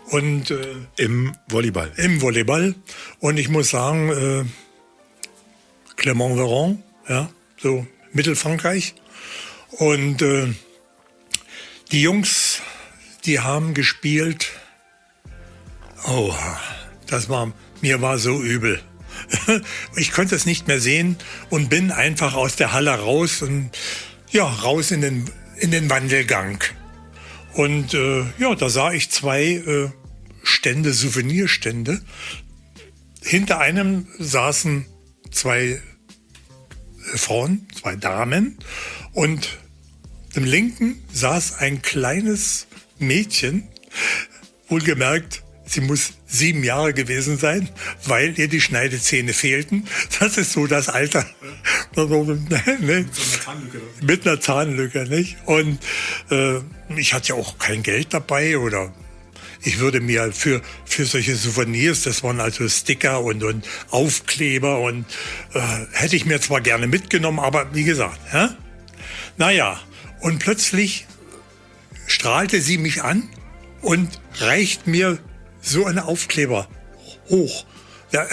und 0.10 0.52
äh, 0.52 0.76
im 0.98 1.36
Volleyball. 1.48 1.92
Im 1.98 2.22
Volleyball 2.22 2.76
und 3.20 3.38
ich 3.38 3.50
muss 3.50 3.70
sagen, 3.70 4.10
äh, 4.10 4.46
Clermont-Ferrand, 5.96 6.84
ja, 7.08 7.30
so 7.58 7.86
Mittelfrankreich 8.12 8.96
und 9.72 10.22
äh, 10.22 10.48
die 11.92 12.02
Jungs, 12.02 12.62
die 13.26 13.40
haben 13.40 13.74
gespielt. 13.74 14.52
Oh, 16.08 16.34
das 17.08 17.30
war 17.30 17.54
mir 17.82 18.02
war 18.02 18.18
so 18.18 18.42
übel. 18.42 18.82
ich 19.96 20.12
konnte 20.12 20.36
es 20.36 20.46
nicht 20.46 20.68
mehr 20.68 20.80
sehen 20.80 21.18
und 21.50 21.70
bin 21.70 21.92
einfach 21.92 22.34
aus 22.34 22.56
der 22.56 22.74
Halle 22.74 22.92
raus 22.92 23.42
und 23.42 23.72
ja, 24.32 24.46
raus 24.46 24.92
in 24.92 25.02
den, 25.02 25.30
in 25.58 25.72
den 25.72 25.90
Wandelgang. 25.90 26.64
Und 27.54 27.94
äh, 27.94 28.26
ja, 28.38 28.54
da 28.56 28.70
sah 28.70 28.92
ich 28.92 29.10
zwei 29.10 29.44
äh, 29.44 29.90
Stände, 30.44 30.94
Souvenirstände. 30.94 32.02
Hinter 33.22 33.60
einem 33.60 34.08
saßen 34.20 34.86
zwei 35.32 35.64
äh, 35.64 35.80
Frauen, 37.18 37.68
zwei 37.80 37.96
Damen 37.96 38.58
und 39.14 39.58
im 40.34 40.44
linken 40.44 41.02
saß 41.14 41.60
ein 41.60 41.82
kleines 41.82 42.68
Mädchen, 43.00 43.70
wohlgemerkt 44.68 45.45
Sie 45.68 45.82
muss 45.82 46.14
sieben 46.28 46.64
Jahre 46.64 46.94
gewesen 46.94 47.38
sein, 47.38 47.70
weil 48.06 48.38
ihr 48.38 48.48
die 48.48 48.62
Schneidezähne 48.62 49.34
fehlten. 49.34 49.88
Das 50.20 50.38
ist 50.38 50.54
so 50.54 50.68
das 50.68 50.90
Alter. 50.90 51.26
ne? 51.96 53.06
Mit 54.02 54.28
einer 54.28 54.40
Zahnlücke, 54.40 55.06
nicht? 55.06 55.38
Und 55.46 55.80
äh, 56.30 56.60
ich 56.96 57.14
hatte 57.14 57.30
ja 57.30 57.36
auch 57.36 57.58
kein 57.58 57.84
Geld 57.84 58.14
dabei 58.14 58.58
oder 58.58 58.94
ich 59.66 59.80
würde 59.80 60.00
mir 60.00 60.32
für, 60.32 60.62
für 60.86 61.06
solche 61.06 61.36
Souvenirs, 61.36 62.04
das 62.04 62.24
waren 62.24 62.40
also 62.40 62.68
Sticker 62.70 63.22
und, 63.22 63.44
und 63.44 63.68
Aufkleber 63.90 64.80
und 64.80 65.06
äh, 65.54 65.60
hätte 65.92 66.16
ich 66.16 66.26
mir 66.26 66.40
zwar 66.40 66.62
gerne 66.62 66.88
mitgenommen, 66.88 67.40
aber 67.40 67.74
wie 67.74 67.84
gesagt, 67.84 68.20
hä? 68.32 68.50
naja, 69.38 69.80
und 70.20 70.40
plötzlich 70.40 71.08
strahlte 72.06 72.62
sie 72.62 72.78
mich 72.78 73.04
an 73.04 73.28
und 73.82 74.22
reicht 74.40 74.86
mir 74.86 75.18
so 75.66 75.86
ein 75.86 76.00
Aufkleber 76.00 76.68
hoch. 77.30 77.66
Ja, 78.12 78.26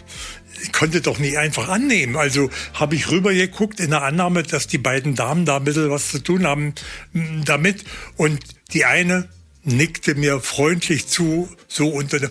ich 0.62 0.72
konnte 0.72 1.00
doch 1.00 1.18
nicht 1.18 1.38
einfach 1.38 1.68
annehmen. 1.68 2.16
Also 2.16 2.50
habe 2.74 2.96
ich 2.96 3.10
rübergeguckt 3.10 3.80
in 3.80 3.90
der 3.90 4.02
Annahme, 4.02 4.42
dass 4.42 4.66
die 4.66 4.78
beiden 4.78 5.14
Damen 5.14 5.44
da 5.44 5.56
ein 5.56 5.64
bisschen 5.64 5.90
was 5.90 6.10
zu 6.10 6.20
tun 6.20 6.46
haben 6.46 6.74
mm, 7.12 7.44
damit. 7.44 7.84
Und 8.16 8.40
die 8.72 8.84
eine 8.84 9.28
nickte 9.62 10.14
mir 10.14 10.40
freundlich 10.40 11.06
zu, 11.06 11.48
so 11.68 11.88
unter 11.88 12.18
der, 12.18 12.30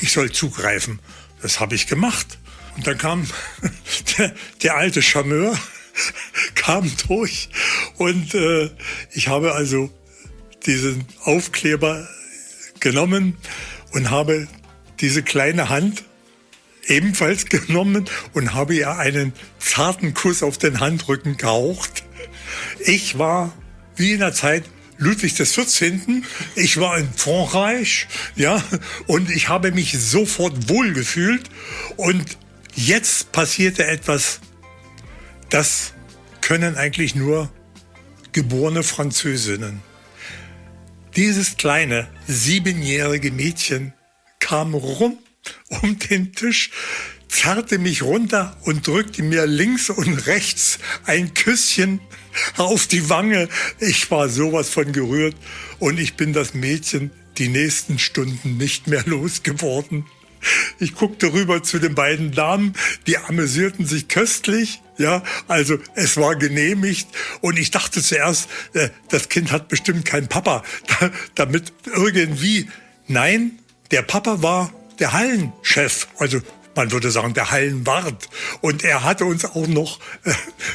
ich 0.00 0.12
soll 0.12 0.30
zugreifen. 0.30 1.00
Das 1.42 1.60
habe 1.60 1.74
ich 1.74 1.86
gemacht. 1.86 2.38
Und 2.76 2.86
dann 2.86 2.98
kam 2.98 3.26
der, 4.18 4.34
der 4.62 4.76
alte 4.76 5.02
Charmeur, 5.02 5.58
kam 6.54 6.90
durch 7.08 7.48
und 7.96 8.34
äh, 8.34 8.70
ich 9.12 9.26
habe 9.26 9.54
also 9.54 9.90
diesen 10.66 11.04
Aufkleber 11.24 12.08
genommen 12.80 13.36
und 13.92 14.10
habe 14.10 14.46
diese 15.00 15.22
kleine 15.22 15.68
Hand 15.68 16.04
ebenfalls 16.86 17.46
genommen 17.48 18.06
und 18.32 18.54
habe 18.54 18.74
ihr 18.74 18.96
einen 18.96 19.32
zarten 19.58 20.14
Kuss 20.14 20.42
auf 20.42 20.58
den 20.58 20.80
Handrücken 20.80 21.36
gehaucht. 21.36 22.04
Ich 22.80 23.18
war 23.18 23.52
wie 23.96 24.12
in 24.12 24.20
der 24.20 24.32
Zeit 24.32 24.64
Ludwig 24.98 25.34
des 25.34 25.54
14. 25.54 26.24
Ich 26.56 26.78
war 26.78 26.98
in 26.98 27.08
Frankreich, 27.14 28.08
ja, 28.34 28.62
und 29.06 29.30
ich 29.30 29.48
habe 29.48 29.70
mich 29.70 29.96
sofort 29.96 30.68
wohlgefühlt. 30.68 31.48
Und 31.96 32.36
jetzt 32.74 33.30
passierte 33.30 33.86
etwas, 33.86 34.40
das 35.50 35.94
können 36.40 36.76
eigentlich 36.76 37.14
nur 37.14 37.50
geborene 38.32 38.82
Französinnen. 38.82 39.80
Dieses 41.18 41.56
kleine 41.56 42.06
siebenjährige 42.28 43.32
Mädchen 43.32 43.92
kam 44.38 44.72
rum 44.72 45.18
um 45.82 45.98
den 45.98 46.32
Tisch, 46.32 46.70
zerrte 47.26 47.78
mich 47.78 48.02
runter 48.02 48.56
und 48.62 48.86
drückte 48.86 49.24
mir 49.24 49.44
links 49.44 49.90
und 49.90 50.28
rechts 50.28 50.78
ein 51.06 51.34
Küsschen 51.34 51.98
auf 52.56 52.86
die 52.86 53.10
Wange. 53.10 53.48
Ich 53.80 54.12
war 54.12 54.28
sowas 54.28 54.68
von 54.70 54.92
gerührt 54.92 55.34
und 55.80 55.98
ich 55.98 56.14
bin 56.14 56.32
das 56.32 56.54
Mädchen 56.54 57.10
die 57.36 57.48
nächsten 57.48 57.98
Stunden 57.98 58.56
nicht 58.56 58.86
mehr 58.86 59.02
losgeworden. 59.04 60.06
Ich 60.78 60.94
guckte 60.94 61.32
rüber 61.32 61.62
zu 61.62 61.78
den 61.78 61.94
beiden 61.94 62.32
Damen, 62.32 62.74
die 63.06 63.18
amüsierten 63.18 63.86
sich 63.86 64.08
köstlich. 64.08 64.80
Ja, 64.96 65.22
also 65.46 65.78
es 65.94 66.16
war 66.16 66.34
genehmigt 66.34 67.08
und 67.40 67.56
ich 67.56 67.70
dachte 67.70 68.02
zuerst, 68.02 68.48
äh, 68.72 68.88
das 69.10 69.28
Kind 69.28 69.52
hat 69.52 69.68
bestimmt 69.68 70.04
keinen 70.04 70.26
Papa, 70.26 70.64
damit 71.36 71.72
irgendwie. 71.86 72.68
Nein, 73.06 73.60
der 73.92 74.02
Papa 74.02 74.42
war 74.42 74.72
der 74.98 75.12
Hallenchef, 75.12 76.08
also 76.18 76.40
man 76.78 76.92
würde 76.92 77.10
sagen, 77.10 77.34
der 77.34 77.50
Hallenwart. 77.50 78.28
Und 78.60 78.84
er 78.84 79.02
hatte 79.02 79.24
uns 79.24 79.44
auch 79.44 79.66
noch 79.66 79.98
äh, 80.22 80.32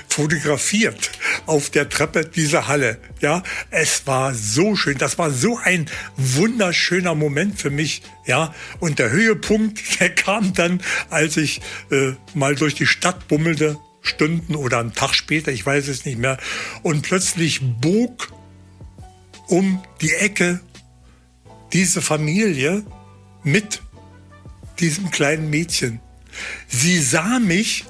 fotografiert 0.09 1.11
auf 1.45 1.69
der 1.69 1.87
Treppe 1.87 2.25
dieser 2.25 2.67
Halle. 2.67 2.99
Ja, 3.21 3.41
es 3.71 4.05
war 4.05 4.35
so 4.35 4.75
schön. 4.75 4.97
Das 4.97 5.17
war 5.17 5.31
so 5.31 5.57
ein 5.63 5.89
wunderschöner 6.17 7.15
Moment 7.15 7.57
für 7.59 7.69
mich. 7.69 8.03
Ja, 8.25 8.53
und 8.81 8.99
der 8.99 9.11
Höhepunkt, 9.11 9.79
der 10.01 10.13
kam 10.13 10.53
dann, 10.53 10.81
als 11.09 11.37
ich 11.37 11.61
äh, 11.89 12.11
mal 12.33 12.55
durch 12.55 12.75
die 12.75 12.85
Stadt 12.85 13.29
bummelte, 13.29 13.79
Stunden 14.01 14.55
oder 14.55 14.79
einen 14.79 14.93
Tag 14.93 15.15
später, 15.15 15.53
ich 15.53 15.65
weiß 15.65 15.87
es 15.87 16.03
nicht 16.03 16.17
mehr, 16.17 16.37
und 16.81 17.03
plötzlich 17.03 17.61
bog 17.61 18.33
um 19.47 19.81
die 20.01 20.11
Ecke 20.11 20.59
diese 21.71 22.01
Familie 22.01 22.83
mit 23.43 23.81
diesem 24.83 25.11
kleinen 25.11 25.49
Mädchen. 25.49 26.01
Sie 26.67 26.99
sah 26.99 27.39
mich, 27.39 27.85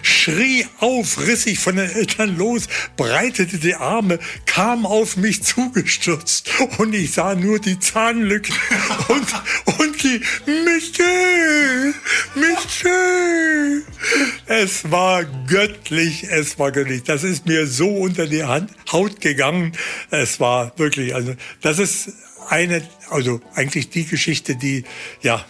schrie 0.00 0.66
auf, 0.78 1.18
riss 1.26 1.42
sich 1.42 1.58
von 1.58 1.76
den 1.76 1.90
Eltern 1.90 2.38
los, 2.38 2.66
breitete 2.96 3.58
die 3.58 3.74
Arme, 3.74 4.18
kam 4.46 4.86
auf 4.86 5.18
mich 5.18 5.42
zugestürzt 5.42 6.50
und 6.78 6.94
ich 6.94 7.12
sah 7.12 7.34
nur 7.34 7.58
die 7.58 7.78
Zahnlücke 7.78 8.54
und, 9.08 9.26
und 9.78 10.02
die 10.02 10.20
Michel, 10.46 11.94
Michel. 12.34 13.84
Es 14.46 14.90
war 14.90 15.24
göttlich, 15.46 16.24
es 16.30 16.58
war 16.58 16.72
göttlich. 16.72 17.02
Das 17.02 17.22
ist 17.22 17.44
mir 17.44 17.66
so 17.66 17.88
unter 17.88 18.26
die 18.26 18.44
Hand, 18.44 18.70
Haut 18.90 19.20
gegangen. 19.20 19.72
Es 20.10 20.40
war 20.40 20.72
wirklich, 20.78 21.14
also 21.14 21.34
das 21.60 21.78
ist 21.78 22.12
eine, 22.48 22.82
also 23.10 23.42
eigentlich 23.54 23.90
die 23.90 24.06
Geschichte, 24.06 24.56
die, 24.56 24.84
ja, 25.20 25.44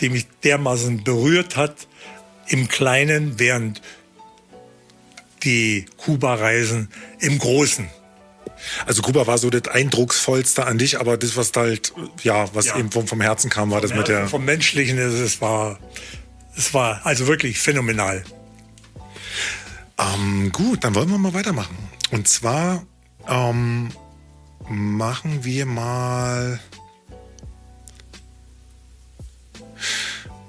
die 0.00 0.08
mich 0.08 0.26
dermaßen 0.44 1.04
berührt 1.04 1.56
hat 1.56 1.86
im 2.46 2.68
Kleinen, 2.68 3.38
während 3.38 3.80
die 5.44 5.86
Kuba-Reisen 5.96 6.88
im 7.20 7.38
Großen. 7.38 7.88
Also 8.86 9.02
Kuba 9.02 9.26
war 9.26 9.38
so 9.38 9.48
das 9.50 9.68
eindrucksvollste 9.68 10.66
an 10.66 10.78
dich, 10.78 11.00
aber 11.00 11.16
das 11.16 11.36
was 11.36 11.52
halt 11.54 11.92
ja, 12.22 12.52
was 12.54 12.66
ja. 12.66 12.78
eben 12.78 12.90
vom, 12.90 13.06
vom 13.06 13.20
Herzen 13.20 13.48
kam, 13.50 13.70
war 13.70 13.80
vom 13.80 13.88
das 13.88 13.96
mit 13.96 14.08
der 14.08 14.28
vom 14.28 14.44
menschlichen, 14.44 14.98
es 14.98 15.40
war 15.40 15.78
es 16.56 16.74
war 16.74 17.00
also 17.04 17.26
wirklich 17.26 17.58
phänomenal. 17.58 18.22
Ähm, 19.98 20.50
gut, 20.52 20.84
dann 20.84 20.94
wollen 20.94 21.10
wir 21.10 21.18
mal 21.18 21.34
weitermachen. 21.34 21.76
Und 22.10 22.28
zwar 22.28 22.84
ähm, 23.28 23.90
machen 24.68 25.44
wir 25.44 25.66
mal 25.66 26.60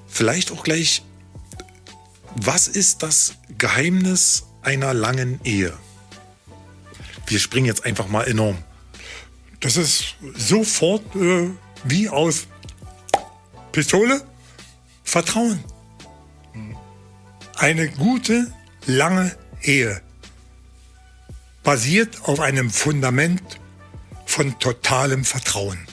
Vielleicht 0.08 0.52
auch 0.52 0.64
gleich, 0.64 1.04
was 2.36 2.68
ist 2.68 3.04
das 3.04 3.36
Geheimnis 3.58 4.44
einer 4.62 4.94
langen 4.94 5.40
Ehe? 5.44 5.74
Wir 7.28 7.40
springen 7.40 7.66
jetzt 7.66 7.86
einfach 7.86 8.08
mal 8.08 8.28
enorm. 8.28 8.58
Das 9.60 9.78
ist 9.78 10.16
sofort 10.36 11.16
äh, 11.16 11.50
wie 11.84 12.10
aus 12.10 12.48
Pistole 13.72 14.26
Vertrauen. 15.04 15.64
Eine 17.58 17.90
gute, 17.90 18.52
lange 18.86 19.36
Ehe 19.62 20.02
basiert 21.64 22.24
auf 22.24 22.40
einem 22.40 22.72
Fundament 22.72 23.60
von 24.26 24.58
totalem 24.60 25.26
Vertrauen 25.26 25.88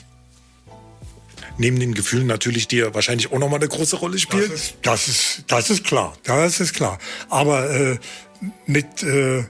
neben 1.59 1.79
den 1.79 1.93
Gefühlen 1.93 2.25
natürlich 2.25 2.67
dir 2.67 2.93
wahrscheinlich 2.95 3.31
auch 3.31 3.37
nochmal 3.37 3.59
eine 3.59 3.67
große 3.67 3.97
Rolle 3.97 4.17
spielt. 4.17 4.49
Das 4.49 4.61
ist, 4.61 4.75
das 4.81 5.07
ist, 5.07 5.43
das 5.47 5.69
ist 5.69 5.83
klar, 5.83 6.17
das 6.23 6.59
ist 6.59 6.73
klar. 6.73 6.97
Aber 7.29 7.69
äh, 7.69 7.99
mit, 8.65 9.03
äh, 9.03 9.43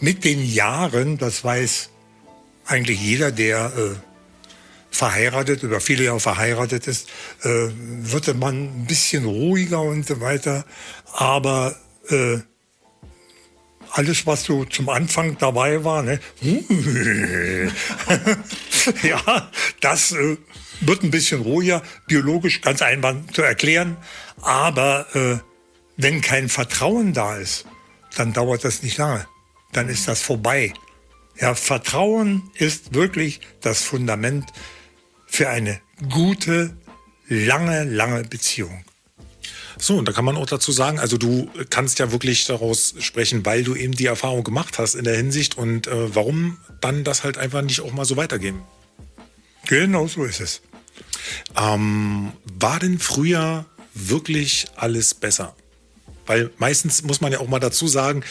mit 0.00 0.24
den 0.24 0.44
Jahren, 0.44 1.16
das 1.16 1.44
weiß 1.44 1.90
eigentlich 2.66 3.00
jeder, 3.00 3.30
der 3.30 3.72
äh, 3.76 3.94
verheiratet 4.90 5.64
oder 5.64 5.80
viele 5.80 6.04
Jahre 6.04 6.20
verheiratet 6.20 6.86
ist, 6.86 7.08
äh, 7.42 7.68
wird 7.70 8.34
man 8.36 8.54
ein 8.54 8.86
bisschen 8.86 9.24
ruhiger 9.24 9.82
und 9.82 10.06
so 10.06 10.20
weiter. 10.20 10.64
Aber 11.12 11.76
äh, 12.08 12.38
alles, 13.90 14.26
was 14.26 14.42
so 14.44 14.64
zum 14.64 14.88
Anfang 14.88 15.38
dabei 15.38 15.84
war, 15.84 16.02
ne? 16.02 16.18
ja, 19.02 19.50
das 19.80 20.12
äh, 20.12 20.36
wird 20.86 21.02
ein 21.02 21.10
bisschen 21.10 21.42
ruhiger, 21.42 21.82
biologisch 22.06 22.60
ganz 22.60 22.82
einfach 22.82 23.14
zu 23.32 23.42
erklären. 23.42 23.96
Aber 24.42 25.06
äh, 25.14 25.38
wenn 25.96 26.20
kein 26.20 26.48
Vertrauen 26.48 27.12
da 27.12 27.36
ist, 27.36 27.66
dann 28.16 28.32
dauert 28.32 28.64
das 28.64 28.82
nicht 28.82 28.98
lange. 28.98 29.26
Dann 29.72 29.88
ist 29.88 30.08
das 30.08 30.22
vorbei. 30.22 30.72
Ja, 31.40 31.54
Vertrauen 31.54 32.50
ist 32.54 32.94
wirklich 32.94 33.40
das 33.60 33.82
Fundament 33.82 34.46
für 35.26 35.48
eine 35.48 35.80
gute, 36.10 36.76
lange, 37.28 37.84
lange 37.84 38.22
Beziehung. 38.24 38.84
So, 39.78 39.96
und 39.96 40.06
da 40.06 40.12
kann 40.12 40.24
man 40.24 40.36
auch 40.36 40.46
dazu 40.46 40.70
sagen, 40.70 41.00
also 41.00 41.18
du 41.18 41.50
kannst 41.70 41.98
ja 41.98 42.12
wirklich 42.12 42.46
daraus 42.46 42.94
sprechen, 43.00 43.44
weil 43.44 43.64
du 43.64 43.74
eben 43.74 43.94
die 43.94 44.06
Erfahrung 44.06 44.44
gemacht 44.44 44.78
hast 44.78 44.94
in 44.94 45.04
der 45.04 45.16
Hinsicht 45.16 45.58
und 45.58 45.88
äh, 45.88 46.14
warum 46.14 46.58
dann 46.80 47.02
das 47.02 47.24
halt 47.24 47.38
einfach 47.38 47.62
nicht 47.62 47.80
auch 47.80 47.92
mal 47.92 48.04
so 48.04 48.16
weitergehen. 48.16 48.62
Genau 49.66 50.06
so 50.06 50.24
ist 50.24 50.40
es. 50.40 50.62
Ähm, 51.56 52.32
war 52.44 52.78
denn 52.78 52.98
früher 52.98 53.66
wirklich 53.94 54.66
alles 54.76 55.14
besser? 55.14 55.54
Weil 56.26 56.50
meistens 56.58 57.02
muss 57.02 57.20
man 57.20 57.32
ja 57.32 57.40
auch 57.40 57.48
mal 57.48 57.60
dazu 57.60 57.86
sagen, 57.86 58.24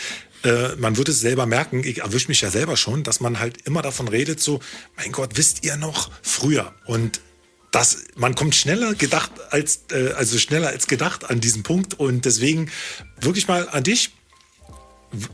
äh, 0.44 0.76
man 0.76 0.98
wird 0.98 1.10
es 1.10 1.20
selber 1.20 1.46
merken, 1.46 1.84
ich 1.84 2.00
erwische 2.00 2.28
mich 2.28 2.42
ja 2.42 2.50
selber 2.50 2.76
schon, 2.76 3.04
dass 3.04 3.20
man 3.20 3.40
halt 3.40 3.66
immer 3.66 3.82
davon 3.82 4.08
redet, 4.08 4.40
so, 4.42 4.60
mein 4.98 5.12
Gott, 5.12 5.32
wisst 5.36 5.64
ihr 5.64 5.78
noch 5.78 6.12
früher? 6.22 6.74
Und 6.86 7.22
das, 7.74 8.04
man 8.16 8.36
kommt 8.36 8.54
schneller 8.56 8.94
gedacht 8.94 9.32
als, 9.50 9.86
äh, 9.92 10.12
also 10.12 10.38
schneller 10.38 10.68
als 10.68 10.88
gedacht 10.88 11.30
an 11.30 11.42
diesen 11.42 11.64
Punkt. 11.64 12.00
Und 12.00 12.26
deswegen 12.26 12.70
wirklich 13.20 13.48
mal 13.48 13.68
an 13.68 13.84
dich. 13.84 14.12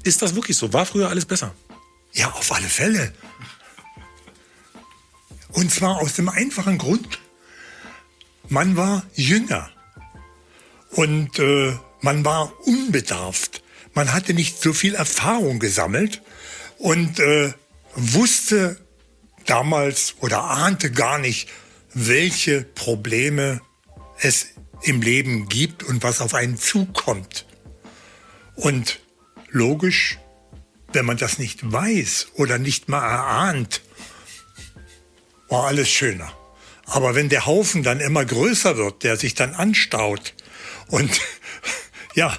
Ist 0.04 0.22
das 0.22 0.36
wirklich 0.36 0.56
so? 0.56 0.72
War 0.72 0.86
früher 0.86 1.10
alles 1.10 1.26
besser? 1.26 1.54
Ja, 2.14 2.32
auf 2.32 2.52
alle 2.54 2.68
Fälle. 2.68 3.14
Und 5.50 5.70
zwar 5.72 6.02
aus 6.02 6.14
dem 6.14 6.30
einfachen 6.30 6.78
Grund, 6.78 7.20
man 8.50 8.76
war 8.76 9.04
jünger 9.14 9.70
und 10.92 11.40
äh, 11.40 11.74
man 12.02 12.26
war 12.26 12.52
unbedarft. 12.66 13.64
Man 13.94 14.14
hatte 14.14 14.34
nicht 14.34 14.62
so 14.62 14.74
viel 14.74 14.96
Erfahrung 14.96 15.60
gesammelt 15.60 16.22
und 16.78 17.20
äh, 17.20 17.54
wusste 17.96 18.80
damals 19.46 20.16
oder 20.20 20.44
ahnte 20.44 20.92
gar 20.92 21.20
nicht, 21.20 21.50
welche 21.94 22.64
Probleme 22.64 23.62
es 24.20 24.48
im 24.84 25.02
Leben 25.02 25.48
gibt 25.50 25.84
und 25.84 26.04
was 26.04 26.22
auf 26.22 26.34
einen 26.34 26.58
zukommt. 26.58 27.46
Und 28.56 29.00
logisch, 29.50 30.18
wenn 30.94 31.06
man 31.06 31.18
das 31.18 31.38
nicht 31.38 31.72
weiß 31.72 32.30
oder 32.36 32.58
nicht 32.58 32.90
mal 32.90 33.02
erahnt, 33.02 33.82
war 35.50 35.66
alles 35.66 35.90
schöner. 35.90 36.39
Aber 36.90 37.14
wenn 37.16 37.30
der 37.30 37.46
Haufen 37.46 37.84
dann 37.84 38.00
immer 38.00 38.26
größer 38.26 38.76
wird, 38.78 39.04
der 39.04 39.16
sich 39.16 39.36
dann 39.36 39.54
anstaut 39.54 40.34
und 40.88 41.10
ja. 42.16 42.38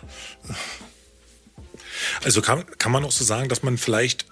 Also 2.25 2.43
kann, 2.43 2.65
kann 2.79 2.93
man 2.93 3.05
auch 3.05 3.13
so 3.13 3.25
sagen, 3.25 3.49
dass 3.49 3.63
man 3.63 3.79
vielleicht, 3.79 4.27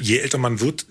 je 0.00 0.18
älter 0.18 0.38
man 0.38 0.60
wird, 0.60 0.86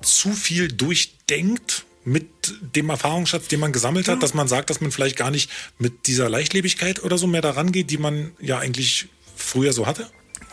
zu 0.00 0.32
viel 0.32 0.68
durchdenkt 0.68 1.84
mit 2.04 2.26
dem 2.74 2.90
Erfahrungsschatz, 2.90 3.48
den 3.48 3.60
man 3.60 3.72
gesammelt 3.72 4.08
hat, 4.08 4.16
ja. 4.16 4.20
dass 4.20 4.34
man 4.34 4.48
sagt, 4.48 4.70
dass 4.70 4.80
man 4.80 4.90
vielleicht 4.90 5.16
gar 5.16 5.30
nicht 5.30 5.50
mit 5.78 6.06
dieser 6.06 6.28
Leichtlebigkeit 6.28 7.02
oder 7.02 7.18
so 7.18 7.26
mehr 7.26 7.42
daran 7.42 7.70
geht, 7.70 7.90
die 7.90 7.98
man 7.98 8.32
ja 8.40 8.58
eigentlich 8.58 9.08
früher 9.36 9.72
so 9.72 9.86
hatte? 9.86 10.10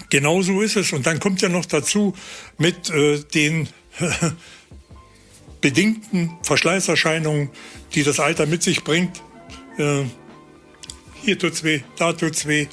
Genau 0.10 0.42
so 0.42 0.62
ist 0.62 0.76
es. 0.76 0.92
Und 0.92 1.06
dann 1.06 1.20
kommt 1.20 1.42
ja 1.42 1.50
noch 1.50 1.66
dazu 1.66 2.16
mit 2.58 2.90
äh, 2.90 3.20
den 3.20 3.70
bedingten 5.62 6.32
Verschleißerscheinungen, 6.44 7.50
die 7.94 8.04
das 8.04 8.20
Alter 8.20 8.46
mit 8.46 8.64
sich 8.64 8.84
bringt. 8.84 9.22
Äh, 9.78 10.04
hier 11.22 11.38
tut's 11.38 11.64
weh, 11.64 11.82
da 11.98 12.14
tut's 12.14 12.46
weh, 12.46 12.68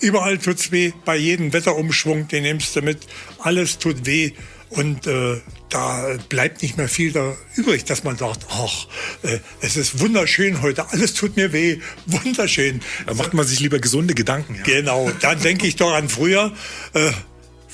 überall 0.00 0.38
tut's 0.38 0.70
weh. 0.70 0.92
Bei 1.04 1.16
jedem 1.16 1.52
Wetterumschwung, 1.52 2.28
den 2.28 2.42
nimmst 2.42 2.76
du 2.76 2.82
mit. 2.82 3.06
Alles 3.38 3.78
tut 3.78 4.06
weh. 4.06 4.32
Und 4.68 5.06
äh, 5.06 5.40
da 5.68 6.16
bleibt 6.28 6.62
nicht 6.62 6.76
mehr 6.76 6.88
viel 6.88 7.12
da 7.12 7.36
übrig, 7.54 7.84
dass 7.84 8.02
man 8.02 8.16
sagt, 8.16 8.46
ach, 8.50 8.88
äh, 9.22 9.38
es 9.60 9.76
ist 9.76 10.00
wunderschön 10.00 10.60
heute, 10.60 10.90
alles 10.90 11.14
tut 11.14 11.36
mir 11.36 11.52
weh, 11.52 11.78
wunderschön. 12.06 12.80
Da 13.06 13.14
macht 13.14 13.32
man 13.32 13.46
sich 13.46 13.60
lieber 13.60 13.78
gesunde 13.78 14.14
Gedanken. 14.14 14.56
Ja. 14.56 14.62
Genau, 14.64 15.10
dann 15.20 15.40
denke 15.40 15.68
ich 15.68 15.76
doch 15.76 15.92
an 15.92 16.08
früher, 16.08 16.52
äh, 16.94 17.12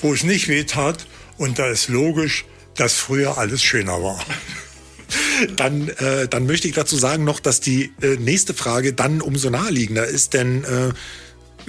wo 0.01 0.13
es 0.13 0.23
nicht 0.23 0.47
weh 0.47 0.63
tat. 0.65 1.07
Und 1.37 1.57
da 1.57 1.67
ist 1.67 1.87
logisch, 1.87 2.45
dass 2.75 2.93
früher 2.93 3.37
alles 3.37 3.63
schöner 3.63 4.01
war. 4.03 4.19
Dann, 5.55 5.89
äh, 5.89 6.27
dann 6.27 6.47
möchte 6.47 6.67
ich 6.67 6.73
dazu 6.73 6.95
sagen 6.97 7.23
noch, 7.23 7.39
dass 7.39 7.59
die 7.59 7.91
äh, 8.01 8.15
nächste 8.15 8.55
Frage 8.55 8.93
dann 8.93 9.21
umso 9.21 9.51
naheliegender 9.51 10.05
ist, 10.05 10.33
denn 10.33 10.63
äh, 10.63 10.91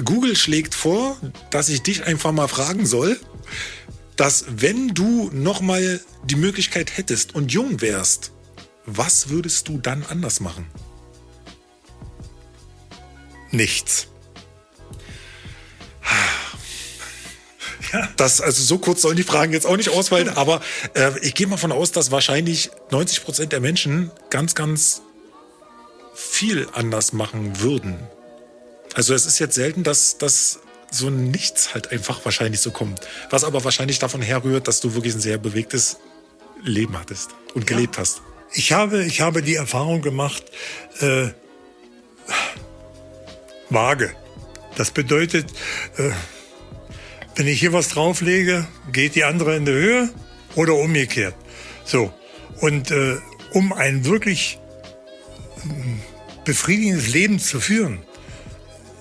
Google 0.02 0.34
schlägt 0.37 0.75
vor, 0.75 1.16
dass 1.50 1.68
ich 1.68 1.82
dich 1.82 2.04
einfach 2.04 2.32
mal 2.32 2.49
fragen 2.49 2.87
soll, 2.87 3.18
dass 4.16 4.46
wenn 4.49 4.88
du 4.94 5.30
nochmal 5.32 6.00
die 6.25 6.37
Möglichkeit 6.37 6.96
hättest 6.96 7.34
und 7.34 7.52
jung 7.52 7.80
wärst, 7.80 8.32
was 8.87 9.28
würdest 9.28 9.68
du 9.68 9.78
dann 9.78 10.04
anders 10.08 10.40
machen? 10.40 10.66
Nichts. 13.50 14.08
Ja. 17.94 18.08
Das, 18.16 18.40
also 18.40 18.62
so 18.62 18.78
kurz 18.78 19.02
sollen 19.02 19.16
die 19.16 19.22
Fragen 19.22 19.52
jetzt 19.52 19.66
auch 19.66 19.76
nicht 19.76 19.90
ausfallen, 19.90 20.28
aber 20.36 20.60
äh, 20.94 21.18
ich 21.20 21.34
gehe 21.34 21.46
mal 21.46 21.56
von 21.56 21.72
aus, 21.72 21.92
dass 21.92 22.10
wahrscheinlich 22.10 22.70
90 22.90 23.24
Prozent 23.24 23.52
der 23.52 23.60
Menschen 23.60 24.10
ganz, 24.30 24.54
ganz 24.54 25.02
viel 26.14 26.68
anders 26.72 27.12
machen 27.12 27.60
würden. 27.60 27.98
Also 28.94 29.14
es 29.14 29.26
ist 29.26 29.38
jetzt 29.38 29.54
selten, 29.54 29.84
dass, 29.84 30.18
dass 30.18 30.60
so 30.90 31.10
Nichts 31.10 31.74
halt 31.74 31.90
einfach 31.90 32.24
wahrscheinlich 32.24 32.60
so 32.60 32.70
kommt. 32.70 33.00
Was 33.30 33.44
aber 33.44 33.64
wahrscheinlich 33.64 33.98
davon 33.98 34.22
herrührt, 34.22 34.68
dass 34.68 34.80
du 34.80 34.94
wirklich 34.94 35.14
ein 35.14 35.20
sehr 35.20 35.38
bewegtes 35.38 35.98
Leben 36.62 36.98
hattest 36.98 37.30
und 37.54 37.66
gelebt 37.66 37.96
ja. 37.96 38.02
hast. 38.02 38.22
Ich 38.52 38.72
habe, 38.72 39.04
ich 39.04 39.20
habe 39.20 39.42
die 39.42 39.56
Erfahrung 39.56 40.02
gemacht, 40.02 40.44
äh, 41.00 41.28
vage. 43.70 44.14
Das 44.76 44.90
bedeutet, 44.90 45.50
äh, 45.96 46.10
wenn 47.37 47.47
ich 47.47 47.61
hier 47.61 47.73
was 47.73 47.88
drauflege, 47.88 48.67
geht 48.93 49.14
die 49.14 49.25
andere 49.25 49.57
in 49.57 49.64
die 49.64 49.73
Höhe 49.73 50.11
oder 50.55 50.75
umgekehrt. 50.75 51.35
So. 51.85 52.12
Und 52.61 52.91
äh, 52.91 53.17
um 53.53 53.73
ein 53.73 54.05
wirklich 54.05 54.59
hm, 55.62 56.00
befriedigendes 56.45 57.09
Leben 57.09 57.38
zu 57.38 57.61
führen, 57.61 58.03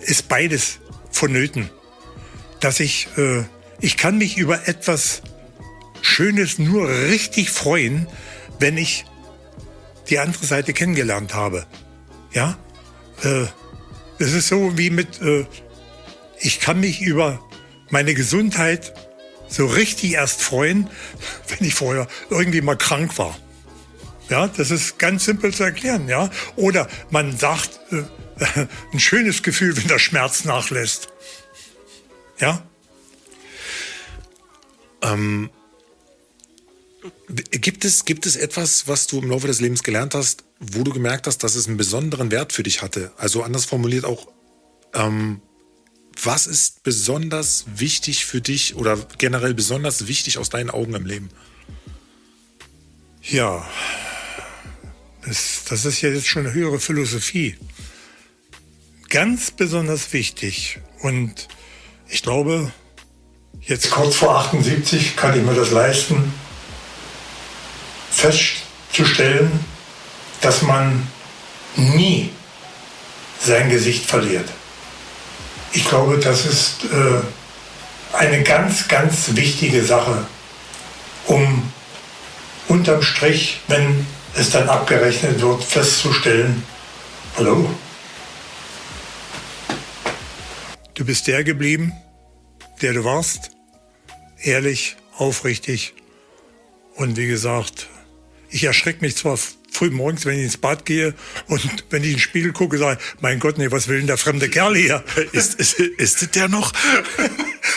ist 0.02 0.28
beides 0.28 0.80
vonnöten 1.12 1.70
dass 2.64 2.80
ich, 2.80 3.08
äh, 3.18 3.44
ich 3.82 3.98
kann 3.98 4.18
mich 4.18 4.38
über 4.38 4.68
etwas 4.68 5.22
Schönes 6.02 6.60
nur 6.60 6.88
richtig 6.88 7.50
freuen, 7.50 8.08
wenn 8.60 8.78
ich 8.78 9.06
die 10.10 10.20
andere 10.20 10.46
Seite 10.46 10.74
kennengelernt 10.74 11.34
habe. 11.34 11.66
Ja, 12.32 12.58
äh, 13.24 13.46
es 14.18 14.32
ist 14.32 14.48
so 14.48 14.78
wie 14.78 14.90
mit, 14.90 15.22
äh, 15.22 15.46
ich 16.40 16.62
kann 16.62 16.80
mich 16.80 17.02
über 17.02 17.44
meine 17.94 18.16
Gesundheit 18.16 18.92
so 19.48 19.68
richtig 19.68 20.14
erst 20.14 20.42
freuen, 20.42 20.90
wenn 21.48 21.66
ich 21.66 21.76
vorher 21.76 22.08
irgendwie 22.30 22.62
mal 22.62 22.76
krank 22.76 23.18
war. 23.18 23.38
Ja, 24.30 24.48
das 24.48 24.72
ist 24.72 24.98
ganz 24.98 25.26
simpel 25.26 25.54
zu 25.54 25.64
erklären, 25.64 26.10
ja. 26.10 26.32
Oder 26.56 26.90
man 27.12 27.38
sagt, 27.38 27.80
äh, 27.92 28.04
ein 28.94 29.00
schönes 29.00 29.44
Gefühl, 29.44 29.78
wenn 29.78 29.88
der 29.88 30.00
Schmerz 30.00 30.44
nachlässt. 30.44 31.10
Ja? 32.40 32.64
Ähm, 35.04 35.52
gibt, 37.30 37.86
es, 37.86 38.06
gibt 38.06 38.26
es 38.26 38.36
etwas, 38.36 38.88
was 38.88 39.06
du 39.06 39.22
im 39.22 39.30
Laufe 39.30 39.46
des 39.46 39.62
Lebens 39.62 39.84
gelernt 39.84 40.16
hast, 40.16 40.44
wo 40.60 40.84
du 40.84 40.92
gemerkt 40.92 41.28
hast, 41.28 41.44
dass 41.44 41.54
es 41.54 41.68
einen 41.68 41.78
besonderen 41.78 42.32
Wert 42.32 42.54
für 42.54 42.64
dich 42.64 42.82
hatte? 42.82 43.12
Also 43.18 43.44
anders 43.44 43.66
formuliert 43.66 44.06
auch, 44.06 44.30
ähm, 44.96 45.42
was 46.22 46.48
ist 46.48 46.84
besonders 46.84 47.66
wichtig 47.76 48.26
für 48.26 48.42
dich 48.42 48.76
oder 48.76 48.98
generell 49.18 49.54
besonders 49.54 50.08
wichtig 50.08 50.38
aus 50.38 50.50
deinen 50.50 50.70
Augen 50.70 50.94
im 50.94 51.06
Leben? 51.06 51.30
Ja, 53.22 53.68
das, 55.26 55.64
das 55.70 55.86
ist 55.86 56.02
ja 56.02 56.10
jetzt 56.10 56.28
schon 56.28 56.46
eine 56.46 56.54
höhere 56.54 56.80
Philosophie. 56.80 57.56
Ganz 59.10 59.52
besonders 59.52 60.12
wichtig 60.12 60.80
und 61.02 61.48
ich 62.10 62.22
glaube, 62.22 62.72
jetzt 63.62 63.92
kurz 63.92 64.16
vor 64.16 64.38
78 64.40 65.16
kann 65.16 65.38
ich 65.38 65.46
mir 65.46 65.56
das 65.56 65.72
leisten, 65.72 66.34
festzustellen, 68.12 69.52
dass 70.42 70.62
man 70.62 71.08
nie 71.76 72.30
sein 73.40 73.70
Gesicht 73.70 74.06
verliert. 74.06 74.50
Ich 75.74 75.86
glaube, 75.86 76.20
das 76.20 76.46
ist 76.46 76.86
äh, 76.86 78.16
eine 78.16 78.44
ganz, 78.44 78.88
ganz 78.88 79.36
wichtige 79.36 79.84
Sache, 79.84 80.26
um 81.26 81.72
unterm 82.68 83.02
Strich, 83.02 83.60
wenn 83.68 84.06
es 84.36 84.52
dann 84.52 84.70
abgerechnet 84.70 85.42
wird, 85.42 85.64
festzustellen, 85.64 86.64
hallo, 87.38 87.70
du 90.94 91.06
bist 91.06 91.28
der 91.28 91.44
geblieben, 91.44 91.92
der 92.82 92.94
du 92.94 93.04
warst. 93.04 93.52
Ehrlich, 94.42 94.96
aufrichtig. 95.18 95.94
Und 96.96 97.18
wie 97.18 97.28
gesagt, 97.28 97.88
ich 98.50 98.64
erschrecke 98.66 99.02
mich 99.02 99.18
zwar 99.18 99.38
früh 99.74 99.90
morgens, 99.90 100.26
wenn 100.26 100.38
ich 100.38 100.44
ins 100.46 100.58
Bad 100.58 100.86
gehe 100.86 101.14
und 101.48 101.86
wenn 101.90 102.04
ich 102.04 102.10
in 102.10 102.16
den 102.16 102.20
Spiegel 102.20 102.54
gucke, 102.54 102.78
sage 102.78 103.00
mein 103.20 103.40
Gott, 103.40 103.58
nee, 103.58 103.72
was 103.72 103.88
will 103.88 103.98
denn 103.98 104.08
der 104.08 104.18
fremde 104.18 104.50
Kerl 104.50 104.76
hier? 104.76 105.04
Ist, 105.32 105.56
ist, 105.56 105.80
ist 105.80 106.36
der 106.36 106.48
noch? 106.48 106.74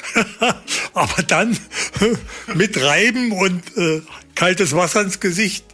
Aber 0.93 1.23
dann 1.23 1.57
mit 2.55 2.81
Reiben 2.81 3.33
und 3.33 3.63
äh, 3.77 4.03
kaltes 4.35 4.75
Wasser 4.75 5.03
ins 5.03 5.21
Gesicht, 5.21 5.65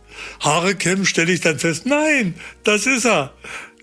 Haare 0.40 0.74
kämmen, 0.74 1.04
stelle 1.04 1.32
ich 1.32 1.40
dann 1.40 1.58
fest, 1.58 1.86
nein, 1.86 2.34
das 2.64 2.86
ist 2.86 3.04
er. 3.04 3.32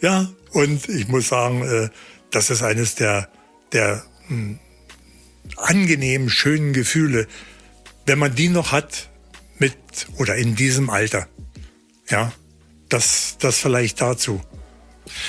Ja, 0.02 0.30
und 0.52 0.88
ich 0.88 1.08
muss 1.08 1.28
sagen, 1.28 1.62
äh, 1.64 1.90
das 2.32 2.50
ist 2.50 2.64
eines 2.64 2.96
der, 2.96 3.30
der 3.74 4.04
mh, 4.30 4.36
hm, 4.36 4.60
angenehmen, 5.58 6.30
schönen 6.30 6.74
Gefühle, 6.74 7.28
wenn 8.06 8.20
man 8.20 8.36
die 8.36 8.50
noch 8.50 8.72
hat 8.72 9.10
mit 9.58 9.76
oder 10.18 10.36
in 10.36 10.56
diesem 10.56 10.90
Alter. 10.90 11.28
Ja, 12.10 12.34
das, 12.90 13.38
das 13.40 13.58
vielleicht 13.58 14.02
dazu. 14.02 14.42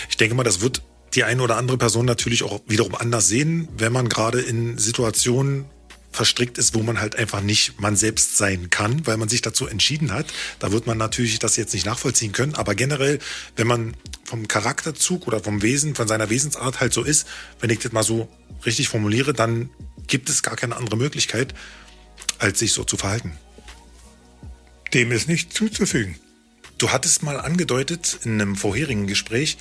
Ich 0.09 0.17
denke 0.17 0.35
mal, 0.35 0.45
das 0.45 0.61
wird 0.61 0.83
die 1.15 1.25
eine 1.25 1.43
oder 1.43 1.57
andere 1.57 1.79
Person 1.79 2.07
natürlich 2.07 2.43
auch 2.43 2.61
wiederum 2.67 2.95
anders 2.95 3.29
sehen, 3.29 3.69
wenn 3.77 3.93
man 3.93 4.09
gerade 4.09 4.41
in 4.41 4.79
Situationen 4.79 5.67
verstrickt 6.13 6.59
ist, 6.59 6.75
wo 6.75 6.83
man 6.83 7.01
halt 7.01 7.17
einfach 7.17 7.41
nicht 7.41 7.81
man 7.81 7.97
selbst 7.97 8.37
sein 8.37 8.69
kann, 8.71 9.07
weil 9.07 9.17
man 9.17 9.29
sich 9.29 9.43
dazu 9.43 9.67
entschieden 9.67 10.13
hat. 10.13 10.27
Da 10.59 10.73
wird 10.73 10.87
man 10.87 10.99
natürlich 10.99 11.39
das 11.39 11.57
jetzt 11.57 11.73
nicht 11.73 11.87
nachvollziehen 11.87 12.33
können. 12.33 12.55
Aber 12.55 12.75
generell, 12.75 13.21
wenn 13.57 13.67
man 13.67 13.97
vom 14.25 14.49
Charakterzug 14.49 15.27
oder 15.27 15.41
vom 15.41 15.63
Wesen, 15.63 15.95
von 15.95 16.09
seiner 16.09 16.31
Wesensart 16.31 16.81
halt 16.81 16.93
so 16.93 17.05
ist, 17.05 17.29
wenn 17.61 17.71
ich 17.71 17.79
das 17.79 17.93
mal 17.93 18.03
so 18.03 18.29
richtig 18.67 18.89
formuliere, 18.89 19.33
dann 19.33 19.71
gibt 20.07 20.29
es 20.29 20.43
gar 20.43 20.57
keine 20.57 20.77
andere 20.77 20.97
Möglichkeit, 20.97 21.55
als 22.39 22.59
sich 22.59 22.73
so 22.73 22.83
zu 22.83 22.97
verhalten. 22.97 23.39
Dem 24.93 25.13
ist 25.13 25.29
nicht 25.29 25.53
zuzufügen. 25.53 26.19
Du 26.81 26.91
hattest 26.93 27.23
mal 27.23 27.39
angedeutet 27.39 28.21
in 28.25 28.41
einem 28.41 28.57
vorherigen 28.57 29.07
Gespräch, 29.07 29.59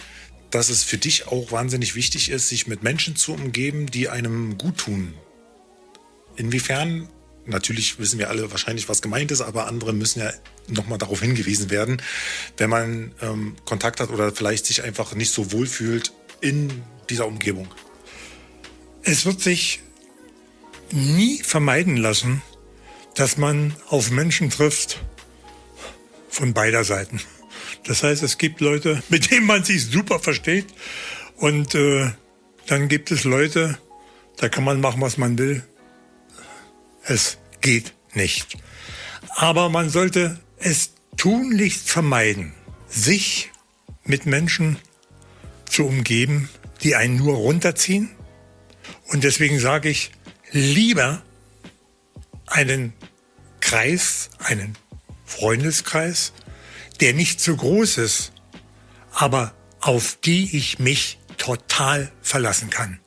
dass 0.51 0.69
es 0.69 0.86
für 0.86 0.97
dich 0.97 1.27
auch 1.27 1.51
wahnsinnig 1.51 1.93
wichtig 1.93 2.29
ist, 2.29 2.47
sich 2.47 2.65
mit 2.65 2.82
Menschen 2.82 3.17
zu 3.17 3.34
umgeben, 3.34 3.88
die 3.88 4.08
einem 4.08 4.58
gut 4.58 4.77
tun. 4.77 5.13
Inwiefern? 6.38 7.10
Natürlich 7.45 7.99
wissen 7.99 8.19
wir 8.19 8.29
alle 8.29 8.49
wahrscheinlich, 8.51 8.88
was 8.88 9.01
gemeint 9.01 9.32
ist, 9.32 9.41
aber 9.41 9.67
andere 9.67 9.91
müssen 9.91 10.21
ja 10.21 10.32
nochmal 10.69 10.97
darauf 10.97 11.19
hingewiesen 11.19 11.69
werden, 11.69 12.01
wenn 12.55 12.69
man 12.69 13.12
ähm, 13.21 13.58
Kontakt 13.65 13.99
hat 13.99 14.12
oder 14.12 14.32
vielleicht 14.32 14.65
sich 14.65 14.84
einfach 14.84 15.13
nicht 15.13 15.34
so 15.34 15.51
wohl 15.51 15.67
fühlt 15.67 16.13
in 16.39 16.84
dieser 17.10 17.27
Umgebung. 17.27 17.67
Es 19.03 19.25
wird 19.25 19.41
sich 19.41 19.82
nie 20.91 21.43
vermeiden 21.43 21.97
lassen, 21.97 22.41
dass 23.15 23.36
man 23.36 23.75
auf 23.89 24.10
Menschen 24.10 24.49
trifft, 24.49 25.01
von 26.30 26.54
beider 26.54 26.84
Seiten. 26.84 27.20
Das 27.86 28.04
heißt, 28.04 28.24
es 28.24 28.38
gibt 28.38 28.62
Leute, 28.62 29.02
mit 29.10 29.32
denen 29.32 29.46
man 29.46 29.63
sich 29.63 29.86
super 29.86 30.20
versteht. 30.20 30.68
Und 31.36 31.76
äh, 31.76 32.12
dann 32.68 32.88
gibt 32.88 33.12
es 33.12 33.24
Leute, 33.24 33.78
da 34.38 34.50
kann 34.50 34.63
man 34.63 34.80
machen, 34.80 35.02
was 35.02 35.18
man 35.18 35.38
will. 35.38 35.63
Es 37.04 37.38
geht 37.62 37.94
nicht. 38.13 38.58
Aber 39.36 39.70
man 39.70 39.89
sollte 39.89 40.39
es 40.58 40.94
tunlichst 41.18 41.89
vermeiden, 41.89 42.54
sich 42.88 43.52
mit 44.04 44.26
Menschen 44.26 44.78
zu 45.65 45.86
umgeben, 45.86 46.50
die 46.84 46.96
einen 46.96 47.18
nur 47.18 47.36
runterziehen. 47.36 48.10
Und 49.08 49.24
deswegen 49.24 49.60
sage 49.60 49.89
ich, 49.89 50.12
lieber 50.52 51.22
einen 52.48 52.94
Kreis, 53.60 54.30
einen 54.39 54.78
Freundeskreis, 55.30 56.34
der 57.00 57.13
nicht 57.13 57.39
zu 57.39 57.56
groß 57.56 58.00
ist, 58.00 58.34
aber 59.12 59.54
auf 59.80 60.18
die 60.24 60.58
ich 60.58 60.80
mich 60.80 61.20
total 61.38 62.12
verlassen 62.22 62.70
kann. 62.70 63.00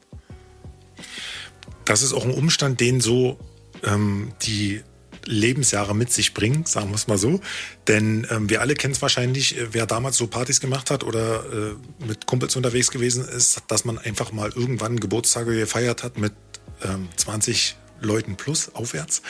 Das 1.84 2.02
ist 2.02 2.12
auch 2.12 2.24
ein 2.24 2.30
Umstand, 2.30 2.80
den 2.80 3.00
so 3.00 3.38
ähm, 3.84 4.32
die 4.42 4.82
Lebensjahre 5.24 5.94
mit 5.94 6.12
sich 6.12 6.32
bringen, 6.32 6.64
sagen 6.64 6.90
wir 6.90 6.94
es 6.94 7.08
mal 7.08 7.18
so. 7.18 7.40
Denn 7.88 8.26
ähm, 8.30 8.48
wir 8.48 8.60
alle 8.60 8.74
kennen 8.74 8.92
es 8.92 9.02
wahrscheinlich, 9.02 9.58
äh, 9.58 9.74
wer 9.74 9.86
damals 9.86 10.16
so 10.16 10.28
Partys 10.28 10.60
gemacht 10.60 10.90
hat 10.90 11.04
oder 11.04 11.44
äh, 11.44 12.06
mit 12.06 12.26
Kumpels 12.26 12.54
unterwegs 12.54 12.90
gewesen 12.90 13.28
ist, 13.28 13.62
dass 13.66 13.84
man 13.84 13.98
einfach 13.98 14.32
mal 14.32 14.50
irgendwann 14.54 15.00
Geburtstage 15.00 15.56
gefeiert 15.56 16.04
hat 16.04 16.18
mit 16.18 16.32
ähm, 16.82 17.08
20 17.16 17.76
Leuten 18.04 18.36
plus 18.36 18.74
aufwärts. 18.74 19.22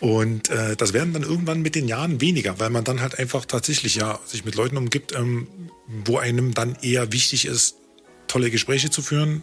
Und 0.00 0.48
äh, 0.50 0.76
das 0.76 0.92
werden 0.92 1.12
dann 1.12 1.22
irgendwann 1.22 1.62
mit 1.62 1.74
den 1.74 1.88
Jahren 1.88 2.20
weniger, 2.20 2.58
weil 2.58 2.70
man 2.70 2.84
dann 2.84 3.00
halt 3.00 3.18
einfach 3.18 3.44
tatsächlich 3.44 3.96
ja 3.96 4.18
sich 4.26 4.44
mit 4.44 4.54
Leuten 4.54 4.76
umgibt, 4.76 5.12
ähm, 5.12 5.48
wo 6.04 6.18
einem 6.18 6.54
dann 6.54 6.76
eher 6.82 7.12
wichtig 7.12 7.46
ist, 7.46 7.76
tolle 8.28 8.50
Gespräche 8.50 8.90
zu 8.90 9.02
führen 9.02 9.42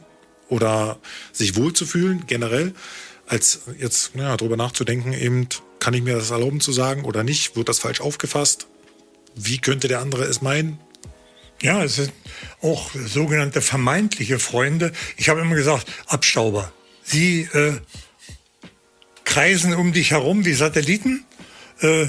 oder 0.50 1.00
sich 1.34 1.56
wohlzufühlen 1.56 2.26
generell, 2.28 2.74
als 3.28 3.62
jetzt 3.78 4.12
ja, 4.16 4.38
darüber 4.38 4.56
nachzudenken, 4.56 5.14
eben 5.14 5.50
kann 5.80 5.94
ich 5.94 6.02
mir 6.02 6.16
das 6.16 6.32
erlauben 6.32 6.62
zu 6.62 6.72
sagen 6.72 7.04
oder 7.04 7.24
nicht? 7.24 7.56
Wird 7.56 7.70
das 7.70 7.80
falsch 7.80 8.02
aufgefasst? 8.02 8.68
Wie 9.36 9.60
könnte 9.60 9.88
der 9.88 10.00
andere 10.00 10.24
es 10.24 10.42
meinen? 10.42 10.80
Ja, 11.62 11.84
es 11.84 11.96
sind 11.96 12.14
auch 12.62 12.92
sogenannte 12.94 13.62
vermeintliche 13.62 14.40
Freunde. 14.40 14.92
Ich 15.18 15.30
habe 15.30 15.42
immer 15.42 15.56
gesagt, 15.56 15.88
Abstauber. 16.06 16.72
Sie 17.04 17.42
äh, 17.54 17.74
kreisen 19.28 19.76
um 19.76 19.92
dich 19.92 20.12
herum 20.12 20.46
wie 20.46 20.54
Satelliten, 20.54 21.26
äh, 21.82 22.08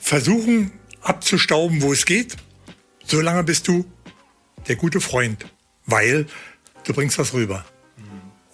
versuchen 0.00 0.72
abzustauben, 1.02 1.82
wo 1.82 1.92
es 1.92 2.06
geht. 2.06 2.36
Solange 3.04 3.44
bist 3.44 3.68
du 3.68 3.84
der 4.66 4.76
gute 4.76 5.02
Freund, 5.02 5.44
weil 5.84 6.26
du 6.84 6.94
bringst 6.94 7.18
was 7.18 7.34
rüber. 7.34 7.66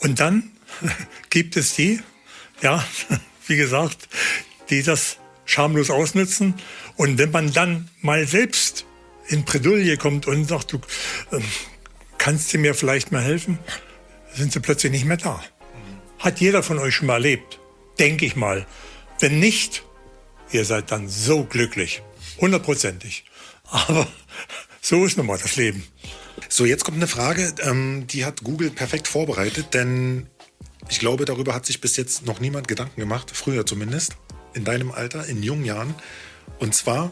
Und 0.01 0.19
dann 0.19 0.51
gibt 1.31 1.57
es 1.57 1.75
die, 1.75 2.01
ja, 2.61 2.85
wie 3.47 3.57
gesagt, 3.57 4.09
die 4.71 4.83
das 4.83 5.19
schamlos 5.45 5.89
ausnutzen. 5.89 6.55
Und 6.97 7.19
wenn 7.19 7.31
man 7.31 7.53
dann 7.53 7.89
mal 8.03 8.27
selbst 8.27 8.85
in 9.29 9.45
Bredouille 9.45 9.97
kommt 9.97 10.27
und 10.27 10.45
sagt, 10.47 10.73
du 10.73 10.79
äh, 11.31 11.41
kannst 12.19 12.53
du 12.53 12.59
mir 12.59 12.75
vielleicht 12.75 13.13
mal 13.13 13.23
helfen, 13.23 13.61
sind 14.35 14.53
sie 14.53 14.61
plötzlich 14.61 14.91
nicht 14.91 15.05
mehr 15.05 15.17
da. 15.17 15.41
Hat 16.21 16.39
jeder 16.39 16.63
von 16.63 16.79
euch 16.79 16.95
schon 16.95 17.07
mal 17.07 17.15
erlebt, 17.15 17.59
denke 17.99 18.27
ich 18.27 18.37
mal. 18.37 18.67
Wenn 19.21 19.41
nicht, 19.41 19.83
ihr 20.53 20.67
seid 20.67 20.91
dann 20.93 21.09
so 21.09 21.45
glücklich, 21.45 22.03
hundertprozentig. 22.39 23.25
Aber 23.65 24.07
so 24.83 25.07
ist 25.07 25.17
nun 25.17 25.27
mal 25.27 25.39
das 25.39 25.57
Leben. 25.57 25.83
So, 26.51 26.67
jetzt 26.67 26.85
kommt 26.85 26.99
eine 26.99 27.07
Frage, 27.07 27.55
ähm, 27.63 28.07
die 28.07 28.27
hat 28.27 28.45
Google 28.45 28.71
perfekt 28.71 29.09
vorbereitet, 29.09 29.73
denn 29.73 30.27
ich 30.91 30.99
glaube, 30.99 31.25
darüber 31.25 31.55
hat 31.55 31.65
sich 31.65 31.81
bis 31.81 31.97
jetzt 31.97 32.27
noch 32.27 32.39
niemand 32.39 32.69
Gedanken 32.69 33.01
gemacht, 33.01 33.31
früher 33.33 33.65
zumindest, 33.65 34.17
in 34.53 34.65
deinem 34.65 34.91
Alter, 34.91 35.27
in 35.27 35.43
jungen 35.43 35.65
Jahren. 35.65 35.95
Und 36.59 36.75
zwar, 36.75 37.11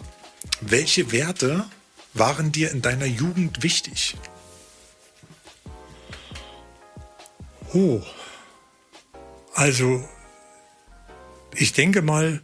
welche 0.61 1.13
Werte 1.13 1.65
waren 2.13 2.53
dir 2.53 2.71
in 2.73 2.83
deiner 2.83 3.07
Jugend 3.07 3.63
wichtig? 3.63 4.17
Oh, 7.73 8.03
also 9.59 10.09
ich 11.57 11.73
denke 11.73 12.01
mal, 12.01 12.41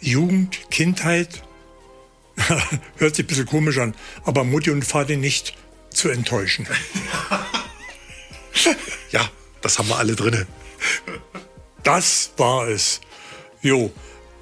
Jugend, 0.00 0.70
Kindheit, 0.70 1.42
hört 2.98 3.16
sich 3.16 3.24
ein 3.24 3.28
bisschen 3.28 3.46
komisch 3.46 3.78
an, 3.78 3.94
aber 4.22 4.44
Mutti 4.44 4.70
und 4.70 4.84
Vater 4.84 5.16
nicht 5.16 5.56
zu 5.88 6.10
enttäuschen. 6.10 6.66
ja, 9.12 9.26
das 9.62 9.78
haben 9.78 9.88
wir 9.88 9.96
alle 9.96 10.14
drinne. 10.14 10.46
Das 11.82 12.32
war 12.36 12.68
es. 12.68 13.00
Jo. 13.62 13.90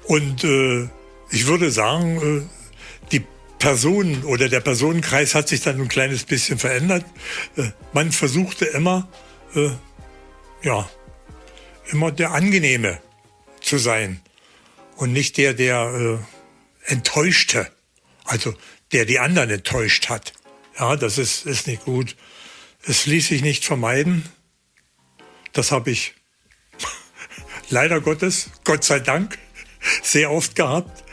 Und 0.03 0.43
äh, 0.43 0.89
ich 1.29 1.47
würde 1.47 1.71
sagen, 1.71 2.17
äh, 2.41 3.09
die 3.13 3.23
Person 3.57 4.25
oder 4.25 4.49
der 4.49 4.59
Personenkreis 4.59 5.33
hat 5.33 5.47
sich 5.47 5.61
dann 5.61 5.79
ein 5.79 5.87
kleines 5.87 6.25
bisschen 6.25 6.59
verändert. 6.59 7.05
Äh, 7.55 7.69
man 7.93 8.11
versuchte 8.11 8.65
immer, 8.65 9.07
äh, 9.55 9.69
ja, 10.61 10.89
immer 11.91 12.11
der 12.11 12.31
Angenehme 12.31 12.99
zu 13.61 13.77
sein 13.77 14.21
und 14.97 15.13
nicht 15.13 15.37
der, 15.37 15.53
der 15.53 16.19
äh, 16.87 16.91
enttäuschte, 16.91 17.71
also 18.23 18.53
der 18.91 19.05
die 19.05 19.19
anderen 19.19 19.49
enttäuscht 19.49 20.09
hat. 20.09 20.33
Ja, 20.79 20.95
das 20.95 21.17
ist, 21.17 21.45
ist 21.45 21.67
nicht 21.67 21.85
gut. 21.85 22.15
Es 22.83 23.05
ließ 23.05 23.27
sich 23.29 23.41
nicht 23.41 23.65
vermeiden. 23.65 24.29
Das 25.53 25.71
habe 25.71 25.91
ich 25.91 26.13
leider 27.69 28.01
Gottes, 28.01 28.49
Gott 28.63 28.83
sei 28.83 28.99
Dank, 28.99 29.37
sehr 30.03 30.31
oft 30.31 30.55
gehabt, 30.55 31.03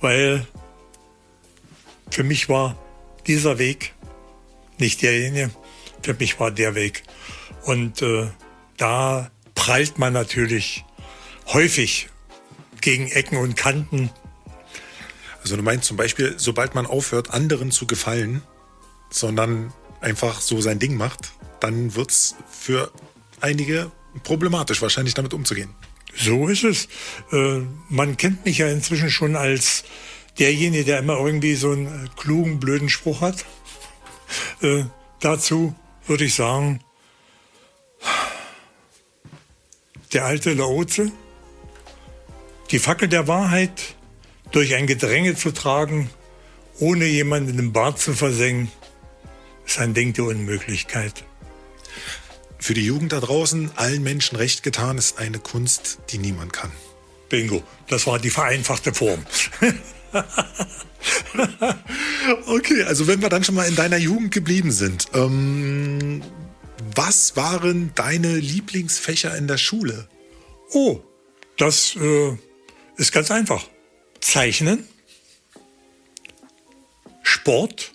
weil 0.00 0.46
für 2.10 2.24
mich 2.24 2.48
war 2.48 2.78
dieser 3.26 3.58
Weg 3.58 3.94
nicht 4.78 5.02
derjenige, 5.02 5.50
für 6.02 6.14
mich 6.14 6.38
war 6.40 6.50
der 6.50 6.74
Weg. 6.74 7.02
Und 7.62 8.02
äh, 8.02 8.28
da 8.76 9.30
prallt 9.64 9.98
man 9.98 10.12
natürlich 10.12 10.84
häufig 11.46 12.10
gegen 12.82 13.06
Ecken 13.06 13.38
und 13.38 13.56
Kanten. 13.56 14.10
Also 15.40 15.56
du 15.56 15.62
meinst 15.62 15.86
zum 15.86 15.96
Beispiel, 15.96 16.34
sobald 16.36 16.74
man 16.74 16.84
aufhört, 16.84 17.30
anderen 17.30 17.70
zu 17.70 17.86
gefallen, 17.86 18.42
sondern 19.08 19.72
einfach 20.02 20.42
so 20.42 20.60
sein 20.60 20.78
Ding 20.78 20.98
macht, 20.98 21.32
dann 21.60 21.94
wird 21.94 22.10
es 22.10 22.34
für 22.50 22.92
einige 23.40 23.90
problematisch, 24.22 24.82
wahrscheinlich 24.82 25.14
damit 25.14 25.32
umzugehen. 25.32 25.70
So 26.14 26.48
ist 26.48 26.64
es. 26.64 26.88
Äh, 27.32 27.62
man 27.88 28.18
kennt 28.18 28.44
mich 28.44 28.58
ja 28.58 28.68
inzwischen 28.68 29.08
schon 29.08 29.34
als 29.34 29.84
derjenige, 30.38 30.84
der 30.84 30.98
immer 30.98 31.16
irgendwie 31.16 31.54
so 31.54 31.70
einen 31.70 32.10
klugen, 32.16 32.60
blöden 32.60 32.90
Spruch 32.90 33.22
hat. 33.22 33.46
Äh, 34.60 34.84
dazu 35.20 35.74
würde 36.06 36.24
ich 36.24 36.34
sagen, 36.34 36.80
der 40.14 40.24
alte 40.24 40.54
Laoze, 40.54 41.12
die 42.70 42.78
Fackel 42.78 43.08
der 43.08 43.28
Wahrheit 43.28 43.96
durch 44.52 44.74
ein 44.74 44.86
Gedränge 44.86 45.34
zu 45.34 45.50
tragen, 45.50 46.08
ohne 46.78 47.04
jemanden 47.06 47.50
in 47.50 47.56
den 47.56 47.72
Bart 47.72 47.98
zu 47.98 48.14
versengen, 48.14 48.70
ist 49.66 49.78
ein 49.78 49.92
Ding 49.94 50.12
der 50.12 50.24
Unmöglichkeit. 50.24 51.24
Für 52.58 52.74
die 52.74 52.86
Jugend 52.86 53.12
da 53.12 53.20
draußen, 53.20 53.72
allen 53.76 54.02
Menschen 54.02 54.36
recht 54.36 54.62
getan, 54.62 54.96
ist 54.96 55.18
eine 55.18 55.38
Kunst, 55.38 55.98
die 56.10 56.18
niemand 56.18 56.52
kann. 56.52 56.72
Bingo, 57.28 57.62
das 57.88 58.06
war 58.06 58.18
die 58.18 58.30
vereinfachte 58.30 58.94
Form. 58.94 59.26
okay, 62.46 62.84
also 62.84 63.06
wenn 63.06 63.20
wir 63.20 63.28
dann 63.28 63.44
schon 63.44 63.54
mal 63.54 63.68
in 63.68 63.74
deiner 63.74 63.98
Jugend 63.98 64.32
geblieben 64.32 64.70
sind, 64.70 65.08
ähm, 65.14 66.22
was 66.94 67.36
waren 67.36 67.92
deine 67.94 68.36
Lieblingsfächer 68.36 69.36
in 69.36 69.46
der 69.48 69.58
Schule? 69.58 70.08
Oh, 70.72 71.00
das 71.56 71.96
äh, 71.96 72.36
ist 72.96 73.12
ganz 73.12 73.30
einfach. 73.30 73.68
Zeichnen, 74.20 74.84
Sport, 77.22 77.92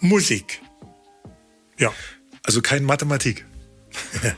Musik. 0.00 0.60
Ja. 1.78 1.92
Also 2.42 2.62
kein 2.62 2.84
Mathematik. 2.84 3.46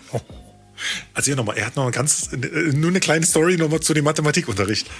also 1.14 1.26
hier 1.26 1.36
nochmal, 1.36 1.56
er 1.58 1.66
hat 1.66 1.76
noch 1.76 1.84
eine 1.84 1.92
ganz, 1.92 2.30
nur 2.32 2.90
eine 2.90 3.00
kleine 3.00 3.26
Story 3.26 3.56
nochmal 3.56 3.80
zu 3.80 3.94
dem 3.94 4.04
Mathematikunterricht. 4.04 4.90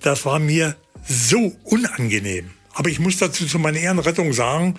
Das 0.00 0.24
war 0.24 0.38
mir 0.38 0.76
so 1.06 1.56
unangenehm. 1.64 2.50
Aber 2.74 2.88
ich 2.88 2.98
muss 2.98 3.18
dazu 3.18 3.46
zu 3.46 3.58
meiner 3.58 3.78
Ehrenrettung 3.78 4.32
sagen, 4.32 4.78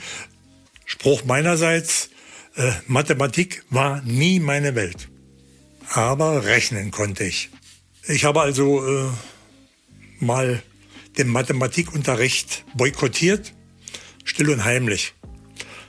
Spruch 0.86 1.24
meinerseits, 1.26 2.10
äh, 2.56 2.72
Mathematik 2.88 3.63
war 3.69 4.02
nie 4.02 4.39
meine 4.39 4.76
Welt. 4.76 5.10
Aber 5.89 6.46
rechnen 6.46 6.91
konnte 6.91 7.24
ich. 7.24 7.50
Ich 8.08 8.26
habe 8.26 8.41
also 8.41 8.86
äh, 8.86 9.10
mal 10.19 10.62
den 11.17 11.28
Mathematikunterricht 11.28 12.65
boykottiert, 12.76 13.54
still 14.24 14.50
und 14.50 14.63
heimlich. 14.65 15.13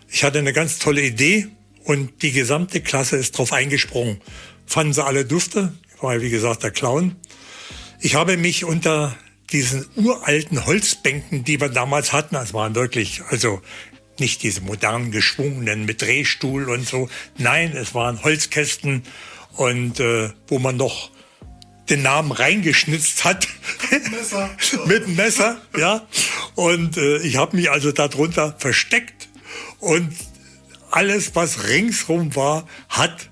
Ich 0.08 0.22
hatte 0.22 0.38
eine 0.38 0.52
ganz 0.52 0.78
tolle 0.78 1.02
Idee 1.02 1.48
und 1.84 2.22
die 2.22 2.32
gesamte 2.32 2.80
Klasse 2.80 3.16
ist 3.16 3.36
drauf 3.36 3.52
eingesprungen. 3.52 4.20
Fanden 4.66 4.92
sie 4.92 5.04
alle 5.04 5.24
dufte, 5.24 5.72
ich 5.94 6.02
war 6.02 6.14
ja 6.14 6.22
wie 6.22 6.30
gesagt 6.30 6.62
der 6.62 6.70
Clown. 6.70 7.16
Ich 8.00 8.14
habe 8.14 8.36
mich 8.36 8.64
unter 8.64 9.16
diesen 9.50 9.86
uralten 9.96 10.66
Holzbänken, 10.66 11.44
die 11.44 11.60
wir 11.60 11.68
damals 11.68 12.12
hatten, 12.12 12.34
das 12.34 12.54
waren 12.54 12.74
wirklich, 12.74 13.22
also 13.28 13.60
nicht 14.20 14.42
diese 14.42 14.60
modernen 14.60 15.10
geschwungenen 15.10 15.84
mit 15.84 16.02
Drehstuhl 16.02 16.68
und 16.70 16.86
so. 16.86 17.08
Nein, 17.36 17.76
es 17.76 17.94
waren 17.94 18.22
Holzkästen 18.22 19.02
und 19.56 20.00
äh, 20.00 20.30
wo 20.48 20.58
man 20.58 20.76
noch 20.76 21.10
den 21.90 22.02
Namen 22.02 22.32
reingeschnitzt 22.32 23.24
hat. 23.24 23.46
Mit 23.90 24.10
Messer. 24.10 24.50
mit 24.86 25.04
einem 25.04 25.16
Messer, 25.16 25.60
ja. 25.76 26.06
Und 26.54 26.96
äh, 26.96 27.18
ich 27.18 27.36
habe 27.36 27.56
mich 27.56 27.70
also 27.70 27.92
darunter 27.92 28.54
versteckt 28.58 29.28
und 29.80 30.14
alles, 30.90 31.34
was 31.34 31.68
ringsrum 31.68 32.36
war, 32.36 32.68
hat 32.88 33.28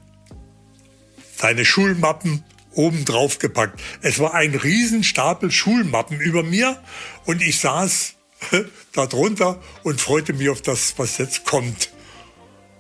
seine 1.37 1.65
Schulmappen 1.65 2.45
oben 2.73 3.05
drauf 3.05 3.39
gepackt. 3.39 3.81
Es 4.01 4.19
war 4.19 4.35
ein 4.35 4.55
Riesenstapel 4.55 5.51
Schulmappen 5.51 6.21
über 6.21 6.43
mir 6.43 6.83
und 7.25 7.43
ich 7.43 7.59
saß 7.61 8.15
darunter 8.93 9.61
und 9.83 10.01
freute 10.01 10.33
mich 10.33 10.49
auf 10.49 10.63
das, 10.63 10.95
was 10.97 11.19
jetzt 11.19 11.45
kommt. 11.45 11.91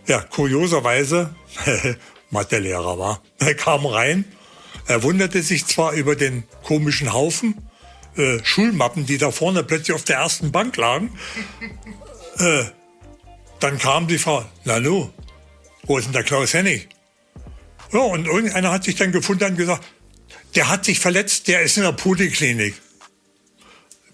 Ja, 0.06 0.20
kurioserweise, 0.20 1.34
Mathelehrer 2.30 2.98
war. 2.98 3.22
Er 3.38 3.54
kam 3.54 3.86
rein, 3.86 4.24
er 4.86 5.02
wunderte 5.02 5.42
sich 5.42 5.66
zwar 5.66 5.92
über 5.92 6.16
den 6.16 6.44
komischen 6.64 7.12
Haufen 7.12 7.68
äh, 8.16 8.44
Schulmappen, 8.44 9.06
die 9.06 9.18
da 9.18 9.30
vorne 9.30 9.62
plötzlich 9.62 9.94
auf 9.94 10.04
der 10.04 10.16
ersten 10.16 10.52
Bank 10.52 10.76
lagen. 10.76 11.10
Äh, 12.38 12.64
dann 13.60 13.78
kam 13.78 14.06
die 14.08 14.18
Frau, 14.18 14.44
Nanu, 14.64 15.10
wo 15.84 15.98
ist 15.98 16.06
denn 16.06 16.12
der 16.12 16.24
Klaus 16.24 16.52
Hennig? 16.52 16.88
Ja, 17.92 18.00
und 18.00 18.26
irgendeiner 18.26 18.70
hat 18.70 18.84
sich 18.84 18.96
dann 18.96 19.12
gefunden 19.12 19.44
und 19.44 19.56
gesagt, 19.56 19.84
der 20.54 20.68
hat 20.68 20.84
sich 20.84 20.98
verletzt, 20.98 21.48
der 21.48 21.62
ist 21.62 21.76
in 21.76 21.84
der 21.84 21.92
Poliklinik. 21.92 22.74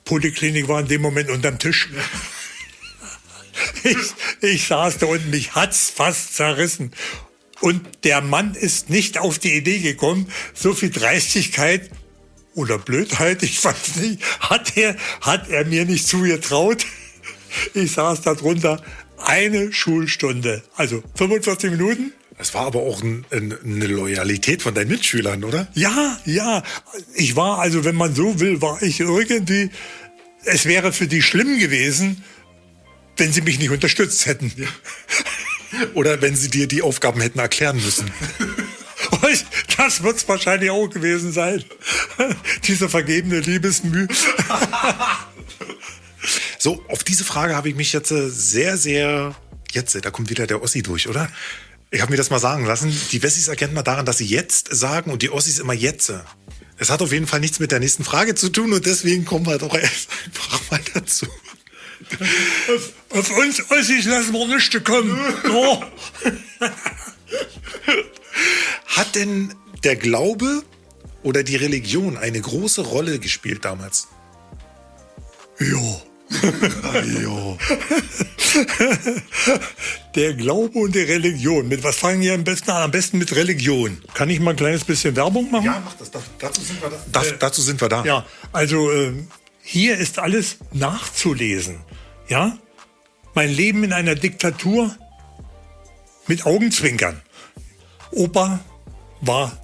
Poliklinik 0.08 0.68
war 0.68 0.80
in 0.80 0.88
dem 0.88 1.02
Moment 1.02 1.30
unterm 1.30 1.58
Tisch. 1.58 1.90
Ich, 3.82 3.96
ich 4.40 4.66
saß 4.66 4.98
da 4.98 5.06
unten, 5.06 5.30
mich 5.30 5.54
hat's 5.54 5.90
fast 5.90 6.34
zerrissen. 6.34 6.92
Und 7.60 7.86
der 8.04 8.20
Mann 8.20 8.54
ist 8.54 8.88
nicht 8.88 9.18
auf 9.18 9.38
die 9.38 9.52
Idee 9.52 9.80
gekommen, 9.80 10.30
so 10.54 10.74
viel 10.74 10.90
Dreistigkeit 10.90 11.90
oder 12.54 12.78
Blödheit, 12.78 13.42
ich 13.42 13.62
weiß 13.62 13.96
nicht, 13.96 14.22
hat 14.40 14.76
er, 14.76 14.96
hat 15.20 15.48
er 15.48 15.64
mir 15.64 15.84
nicht 15.84 16.06
zugetraut. 16.06 16.86
Ich 17.74 17.92
saß 17.92 18.22
da 18.22 18.34
drunter 18.34 18.82
eine 19.18 19.72
Schulstunde, 19.72 20.62
also 20.76 21.02
45 21.16 21.72
Minuten. 21.72 22.12
Das 22.38 22.54
war 22.54 22.66
aber 22.66 22.80
auch 22.80 23.02
ein, 23.02 23.24
ein, 23.32 23.52
eine 23.64 23.86
Loyalität 23.88 24.62
von 24.62 24.72
deinen 24.72 24.88
Mitschülern, 24.88 25.42
oder? 25.42 25.66
Ja, 25.74 26.16
ja. 26.24 26.62
Ich 27.14 27.34
war, 27.34 27.58
also 27.58 27.84
wenn 27.84 27.96
man 27.96 28.14
so 28.14 28.38
will, 28.38 28.62
war 28.62 28.80
ich 28.80 29.00
irgendwie, 29.00 29.70
es 30.44 30.64
wäre 30.66 30.92
für 30.92 31.06
die 31.06 31.22
schlimm 31.22 31.58
gewesen, 31.58 32.24
wenn 33.16 33.32
sie 33.32 33.42
mich 33.42 33.58
nicht 33.58 33.70
unterstützt 33.70 34.26
hätten. 34.26 34.52
Ja. 34.56 34.68
Oder 35.94 36.22
wenn 36.22 36.36
sie 36.36 36.48
dir 36.48 36.66
die 36.66 36.82
Aufgaben 36.82 37.20
hätten 37.20 37.38
erklären 37.38 37.76
müssen. 37.76 38.10
Das 39.76 40.02
wird 40.02 40.16
es 40.16 40.28
wahrscheinlich 40.28 40.70
auch 40.70 40.88
gewesen 40.88 41.32
sein. 41.32 41.64
Diese 42.64 42.88
vergebene 42.88 43.40
Liebesmüh. 43.40 44.08
So, 46.58 46.84
auf 46.88 47.04
diese 47.04 47.24
Frage 47.24 47.54
habe 47.54 47.68
ich 47.68 47.76
mich 47.76 47.92
jetzt 47.92 48.10
äh, 48.10 48.28
sehr, 48.28 48.76
sehr. 48.76 49.36
Jetzt, 49.70 49.94
da 50.04 50.10
kommt 50.10 50.30
wieder 50.30 50.46
der 50.46 50.62
Ossi 50.62 50.82
durch, 50.82 51.08
oder? 51.08 51.30
Ich 51.90 52.00
habe 52.00 52.10
mir 52.10 52.16
das 52.16 52.30
mal 52.30 52.38
sagen 52.38 52.66
lassen. 52.66 52.94
Die 53.12 53.22
Wessis 53.22 53.48
erkennt 53.48 53.72
man 53.72 53.84
daran, 53.84 54.04
dass 54.04 54.18
sie 54.18 54.26
jetzt 54.26 54.68
sagen 54.74 55.10
und 55.10 55.22
die 55.22 55.30
Ossis 55.30 55.58
immer 55.58 55.72
jetzt. 55.72 56.12
Es 56.78 56.90
hat 56.90 57.02
auf 57.02 57.12
jeden 57.12 57.26
Fall 57.26 57.40
nichts 57.40 57.58
mit 57.58 57.72
der 57.72 57.80
nächsten 57.80 58.04
Frage 58.04 58.34
zu 58.34 58.50
tun 58.50 58.72
und 58.72 58.86
deswegen 58.86 59.24
kommen 59.24 59.46
wir 59.46 59.58
doch 59.58 59.74
erst 59.74 60.08
einfach 60.24 60.70
mal 60.70 60.80
dazu. 60.94 61.26
Auf, 62.68 62.92
auf 63.10 63.36
uns 63.36 63.70
Ossis 63.70 64.04
lassen 64.06 64.32
wir 64.32 64.46
nichts 64.46 64.84
kommen. 64.84 65.18
Oh. 65.50 65.82
Hat 68.86 69.14
denn 69.16 69.54
der 69.82 69.96
Glaube 69.96 70.62
oder 71.22 71.42
die 71.42 71.56
Religion 71.56 72.16
eine 72.16 72.40
große 72.40 72.82
Rolle 72.82 73.18
gespielt 73.18 73.64
damals? 73.64 74.06
Ja. 75.58 76.02
Der 80.14 80.34
Glaube 80.34 80.78
und 80.78 80.94
die 80.94 81.00
Religion. 81.00 81.68
Mit 81.68 81.82
was 81.82 81.96
fangen 81.96 82.20
wir 82.20 82.34
am 82.34 82.44
besten 82.44 82.70
an? 82.70 82.82
Am 82.82 82.90
besten 82.90 83.18
mit 83.18 83.34
Religion. 83.34 84.02
Kann 84.14 84.28
ich 84.30 84.40
mal 84.40 84.50
ein 84.50 84.56
kleines 84.56 84.84
bisschen 84.84 85.16
Werbung 85.16 85.50
machen? 85.50 85.64
Ja, 85.64 85.82
mach 85.84 85.94
das. 85.94 86.10
Dazu 86.38 86.60
sind 86.60 86.82
wir 86.82 86.90
da. 86.90 86.96
Das, 87.12 87.38
dazu 87.38 87.62
sind 87.62 87.80
wir 87.80 87.88
da. 87.88 88.04
Ja, 88.04 88.26
also 88.52 88.90
äh, 88.90 89.14
hier 89.62 89.96
ist 89.96 90.18
alles 90.18 90.58
nachzulesen. 90.72 91.80
Ja? 92.28 92.58
Mein 93.34 93.50
Leben 93.50 93.84
in 93.84 93.92
einer 93.92 94.14
Diktatur 94.14 94.94
mit 96.26 96.44
Augenzwinkern. 96.46 97.22
Opa 98.10 98.60
war 99.20 99.56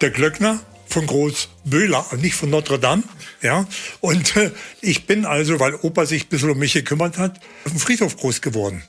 der 0.00 0.10
Glöckner 0.10 0.60
von 0.94 1.06
Großböhler, 1.08 2.06
nicht 2.18 2.36
von 2.36 2.50
Notre 2.50 2.78
Dame. 2.78 3.02
Ja? 3.42 3.66
Und 4.00 4.36
äh, 4.36 4.52
ich 4.80 5.06
bin 5.06 5.26
also, 5.26 5.58
weil 5.58 5.74
Opa 5.74 6.06
sich 6.06 6.26
ein 6.26 6.28
bisschen 6.28 6.50
um 6.50 6.58
mich 6.58 6.72
gekümmert 6.72 7.18
hat, 7.18 7.40
auf 7.64 7.72
dem 7.72 7.80
Friedhof 7.80 8.16
groß 8.16 8.40
geworden. 8.40 8.84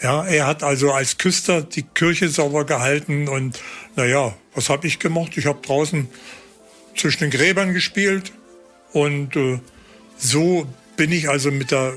Ja, 0.00 0.24
er 0.24 0.46
hat 0.46 0.62
also 0.62 0.92
als 0.92 1.18
Küster 1.18 1.62
die 1.62 1.82
Kirche 1.82 2.28
sauber 2.28 2.64
gehalten 2.64 3.28
und 3.28 3.60
naja, 3.96 4.36
was 4.54 4.68
habe 4.68 4.86
ich 4.86 5.00
gemacht? 5.00 5.32
Ich 5.36 5.46
habe 5.46 5.60
draußen 5.60 6.08
zwischen 6.96 7.20
den 7.20 7.30
Gräbern 7.30 7.74
gespielt 7.74 8.32
und 8.92 9.34
äh, 9.34 9.58
so 10.16 10.66
bin 10.96 11.10
ich 11.10 11.28
also 11.28 11.50
mit 11.50 11.72
der, 11.72 11.94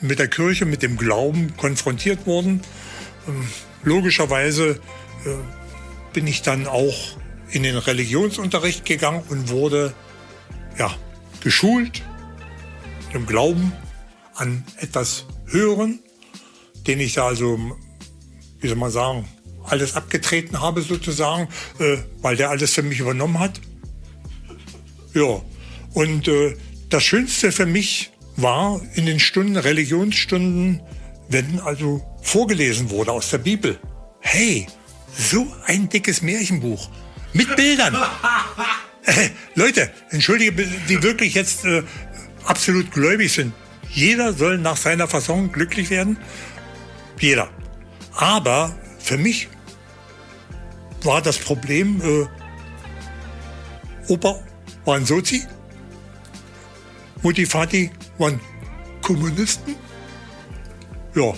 mit 0.00 0.18
der 0.18 0.28
Kirche, 0.28 0.64
mit 0.64 0.82
dem 0.82 0.96
Glauben 0.96 1.56
konfrontiert 1.56 2.26
worden. 2.26 2.60
Ähm, 3.28 3.46
logischerweise 3.84 4.80
äh, 5.24 6.12
bin 6.12 6.26
ich 6.26 6.42
dann 6.42 6.66
auch 6.66 7.16
in 7.54 7.62
den 7.62 7.76
Religionsunterricht 7.76 8.84
gegangen 8.84 9.22
und 9.28 9.48
wurde 9.48 9.94
ja, 10.76 10.92
geschult 11.40 12.02
im 13.12 13.26
Glauben 13.26 13.72
an 14.34 14.64
etwas 14.78 15.26
Höheren, 15.46 16.00
den 16.88 16.98
ich 16.98 17.14
da 17.14 17.28
also, 17.28 17.56
wie 18.60 18.66
soll 18.66 18.76
man 18.76 18.90
sagen, 18.90 19.28
alles 19.62 19.94
abgetreten 19.94 20.60
habe 20.60 20.82
sozusagen, 20.82 21.48
äh, 21.78 21.98
weil 22.20 22.36
der 22.36 22.50
alles 22.50 22.72
für 22.72 22.82
mich 22.82 22.98
übernommen 22.98 23.38
hat. 23.38 23.60
Ja, 25.14 25.40
und 25.94 26.26
äh, 26.26 26.56
das 26.90 27.04
Schönste 27.04 27.52
für 27.52 27.66
mich 27.66 28.10
war 28.36 28.80
in 28.94 29.06
den 29.06 29.20
Stunden, 29.20 29.56
Religionsstunden, 29.56 30.82
wenn 31.28 31.60
also 31.60 32.02
vorgelesen 32.20 32.90
wurde 32.90 33.12
aus 33.12 33.30
der 33.30 33.38
Bibel. 33.38 33.78
Hey, 34.20 34.66
so 35.16 35.46
ein 35.66 35.88
dickes 35.88 36.20
Märchenbuch 36.20 36.90
mit 37.34 37.54
Bildern. 37.56 37.96
Äh, 39.06 39.28
Leute, 39.54 39.90
entschuldige, 40.08 40.66
die 40.88 41.02
wirklich 41.02 41.34
jetzt 41.34 41.66
äh, 41.66 41.82
absolut 42.46 42.90
gläubig 42.90 43.30
sind. 43.30 43.52
Jeder 43.90 44.32
soll 44.32 44.56
nach 44.56 44.78
seiner 44.78 45.06
Fassung 45.06 45.52
glücklich 45.52 45.90
werden. 45.90 46.16
Jeder. 47.20 47.50
Aber 48.16 48.74
für 48.98 49.18
mich 49.18 49.48
war 51.02 51.20
das 51.20 51.36
Problem, 51.36 52.00
äh, 52.00 52.26
Opa 54.10 54.40
war 54.86 54.96
ein 54.96 55.04
Sozi, 55.04 55.44
Mutti, 57.22 57.46
Vati 57.46 57.90
waren 58.16 58.40
Kommunisten. 59.02 59.76
Ja, 61.14 61.30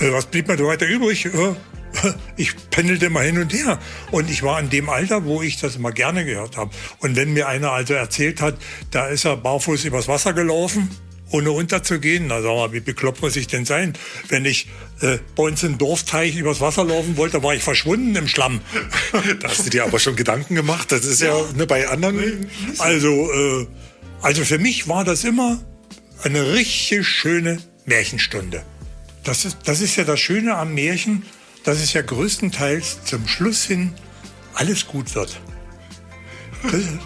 äh, 0.00 0.12
was 0.12 0.26
blieb 0.26 0.48
mir 0.48 0.56
da 0.56 0.64
weiter 0.64 0.86
übrig? 0.86 1.24
Äh, 1.26 1.54
ich 2.36 2.54
pendelte 2.70 3.10
mal 3.10 3.24
hin 3.24 3.38
und 3.38 3.52
her. 3.52 3.78
Und 4.10 4.30
ich 4.30 4.42
war 4.42 4.60
in 4.60 4.70
dem 4.70 4.88
Alter, 4.88 5.24
wo 5.24 5.42
ich 5.42 5.60
das 5.60 5.76
immer 5.76 5.92
gerne 5.92 6.24
gehört 6.24 6.56
habe. 6.56 6.70
Und 6.98 7.16
wenn 7.16 7.32
mir 7.32 7.48
einer 7.48 7.72
also 7.72 7.94
erzählt 7.94 8.40
hat, 8.40 8.56
da 8.90 9.06
ist 9.06 9.24
er 9.24 9.36
barfuß 9.36 9.84
übers 9.84 10.08
Wasser 10.08 10.32
gelaufen, 10.32 10.90
ohne 11.30 11.50
unterzugehen, 11.50 12.26
na 12.28 12.42
sag 12.42 12.54
mal, 12.54 12.72
wie 12.72 12.80
bekloppt 12.80 13.22
muss 13.22 13.34
ich 13.36 13.46
denn 13.46 13.64
sein? 13.64 13.94
Wenn 14.28 14.44
ich 14.44 14.68
äh, 15.00 15.18
bei 15.34 15.44
uns 15.44 15.62
im 15.62 15.78
Dorfteich 15.78 16.36
übers 16.36 16.60
Wasser 16.60 16.84
laufen 16.84 17.16
wollte, 17.16 17.42
war 17.42 17.54
ich 17.54 17.62
verschwunden 17.62 18.14
im 18.14 18.28
Schlamm. 18.28 18.60
Da 19.40 19.48
hast 19.48 19.66
du 19.66 19.70
dir 19.70 19.84
aber 19.84 19.98
schon 19.98 20.16
Gedanken 20.16 20.54
gemacht. 20.54 20.92
Das 20.92 21.04
ist 21.04 21.20
ja, 21.20 21.36
ja 21.36 21.44
ne, 21.56 21.66
bei 21.66 21.88
anderen. 21.88 22.48
Also, 22.78 23.32
äh, 23.32 23.66
also 24.22 24.44
für 24.44 24.58
mich 24.58 24.88
war 24.88 25.04
das 25.04 25.24
immer 25.24 25.60
eine 26.22 26.52
richtig 26.52 27.06
schöne 27.06 27.58
Märchenstunde. 27.84 28.62
Das 29.24 29.44
ist, 29.44 29.58
das 29.64 29.80
ist 29.80 29.96
ja 29.96 30.04
das 30.04 30.20
Schöne 30.20 30.56
am 30.56 30.74
Märchen, 30.74 31.24
dass 31.64 31.78
es 31.78 31.92
ja 31.92 32.02
größtenteils 32.02 33.04
zum 33.04 33.26
Schluss 33.26 33.64
hin 33.64 33.92
alles 34.54 34.86
gut 34.86 35.14
wird. 35.14 35.40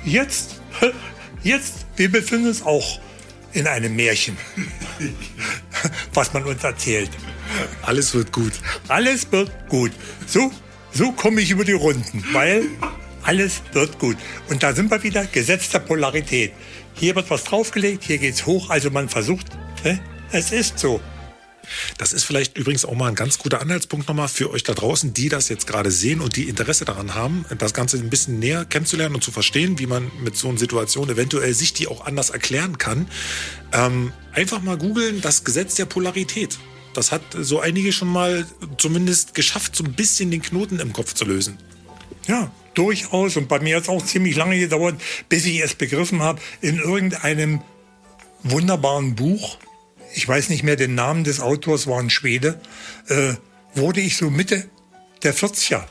Jetzt, 0.05 0.61
jetzt 1.42 1.87
wir 1.97 2.11
befinden 2.12 2.49
uns 2.49 2.62
auch 2.62 3.01
in 3.53 3.66
einem 3.66 3.97
Märchen, 3.97 4.37
was 6.12 6.33
man 6.35 6.44
uns 6.44 6.62
erzählt. 6.62 7.11
Alles 7.83 8.14
wird 8.14 8.33
gut. 8.33 8.53
Alles 8.88 9.31
wird 9.33 9.51
gut. 9.68 9.92
So, 10.27 10.53
so 10.92 11.12
komme 11.12 11.40
ich 11.40 11.51
über 11.51 11.64
die 11.64 11.73
Runden, 11.73 12.25
weil 12.33 12.64
alles 13.23 13.62
wird 13.73 13.99
gut. 13.99 14.16
Und 14.51 14.62
da 14.62 14.75
sind 14.75 14.90
wir 14.90 15.03
wieder, 15.03 15.25
Gesetz 15.27 15.71
der 15.71 15.81
Polarität. 15.81 16.53
Hier 16.94 17.14
wird 17.14 17.31
was 17.31 17.44
draufgelegt, 17.44 18.05
hier 18.05 18.18
geht's 18.18 18.44
hoch, 18.47 18.71
also 18.71 18.90
man 18.90 19.09
versucht, 19.09 19.47
es 20.33 20.53
ist 20.53 20.79
so. 20.79 21.01
Das 21.98 22.12
ist 22.12 22.24
vielleicht 22.24 22.57
übrigens 22.59 22.85
auch 22.85 22.94
mal 22.94 23.09
ein 23.09 23.14
ganz 23.14 23.38
guter 23.38 23.61
Anhaltspunkt 23.61 24.09
nochmal 24.09 24.28
für 24.28 24.50
euch 24.50 24.62
da 24.62 24.74
draußen, 24.74 25.14
die 25.14 25.28
das 25.28 25.48
jetzt 25.48 25.66
gerade 25.66 25.90
sehen 25.90 26.20
und 26.20 26.37
die 26.37 26.48
Interesse 26.48 26.85
daran 26.85 27.14
haben, 27.14 27.44
das 27.59 27.74
Ganze 27.74 27.98
ein 27.98 28.11
bisschen 28.11 28.38
näher 28.38 28.64
kennenzulernen 28.64 29.14
und 29.14 29.24
zu 29.24 29.31
verstehen, 29.31 29.78
wie 29.78 29.87
man 29.87 30.11
mit 30.22 30.37
so 30.37 30.48
einer 30.48 30.59
Situation 30.59 31.09
eventuell 31.09 31.54
sich 31.54 31.72
die 31.72 31.87
auch 31.87 32.07
anders 32.07 32.31
erklären 32.31 32.78
kann. 32.78 33.09
Ähm, 33.72 34.12
einfach 34.33 34.62
mal 34.62 34.76
googeln, 34.76 35.20
das 35.20 35.44
Gesetz 35.44 35.74
der 35.74 35.87
Polarität. 35.87 36.59
Das 36.94 37.12
hat 37.12 37.22
so 37.38 37.61
einige 37.61 37.92
schon 37.92 38.09
mal 38.09 38.46
zumindest 38.76 39.35
geschafft, 39.35 39.76
so 39.76 39.85
ein 39.85 39.92
bisschen 39.92 40.31
den 40.31 40.42
Knoten 40.42 40.81
im 40.81 40.92
Kopf 40.92 41.14
zu 41.14 41.24
lösen. 41.24 41.59
Ja, 42.26 42.50
durchaus. 42.74 43.37
Und 43.37 43.48
bei 43.48 43.61
mir 43.61 43.76
hat 43.76 43.85
es 43.85 43.88
auch 43.88 44.04
ziemlich 44.04 44.37
lange 44.37 44.59
gedauert, 44.59 45.00
bis 45.28 45.44
ich 45.46 45.61
es 45.61 45.74
begriffen 45.74 46.22
habe, 46.22 46.40
in 46.61 46.78
irgendeinem 46.78 47.61
wunderbaren 48.42 49.14
Buch, 49.14 49.59
ich 50.18 50.26
weiß 50.26 50.48
nicht 50.48 50.64
mehr 50.64 50.74
den 50.74 50.96
Namen 50.96 51.22
des 51.22 51.38
Autors, 51.38 51.87
war 51.87 52.00
ein 52.00 52.11
Schwede, 52.11 52.61
äh, 53.07 53.35
wurde 53.74 54.00
ich 54.00 54.16
so 54.16 54.31
Mitte 54.31 54.68
der 55.22 55.33
40er, 55.33 55.85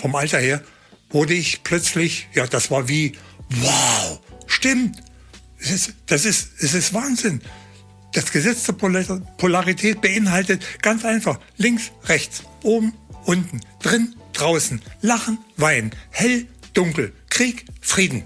vom 0.00 0.14
Alter 0.14 0.38
her, 0.38 0.62
wurde 1.10 1.34
ich 1.34 1.62
plötzlich, 1.62 2.28
ja, 2.32 2.46
das 2.46 2.70
war 2.70 2.88
wie, 2.88 3.12
wow, 3.50 4.20
stimmt, 4.46 5.02
es 5.58 5.70
ist, 5.70 5.94
das 6.06 6.24
ist, 6.24 6.48
es 6.60 6.72
ist 6.72 6.94
Wahnsinn. 6.94 7.42
Das 8.14 8.32
Gesetz 8.32 8.64
der 8.64 8.72
Polarität 8.72 10.00
beinhaltet 10.00 10.64
ganz 10.80 11.04
einfach 11.04 11.38
links, 11.58 11.92
rechts, 12.04 12.42
oben, 12.62 12.94
unten, 13.26 13.60
drin, 13.82 14.14
draußen, 14.32 14.80
lachen, 15.02 15.36
weinen, 15.58 15.90
hell, 16.10 16.46
dunkel, 16.72 17.12
Krieg, 17.28 17.66
Frieden. 17.82 18.24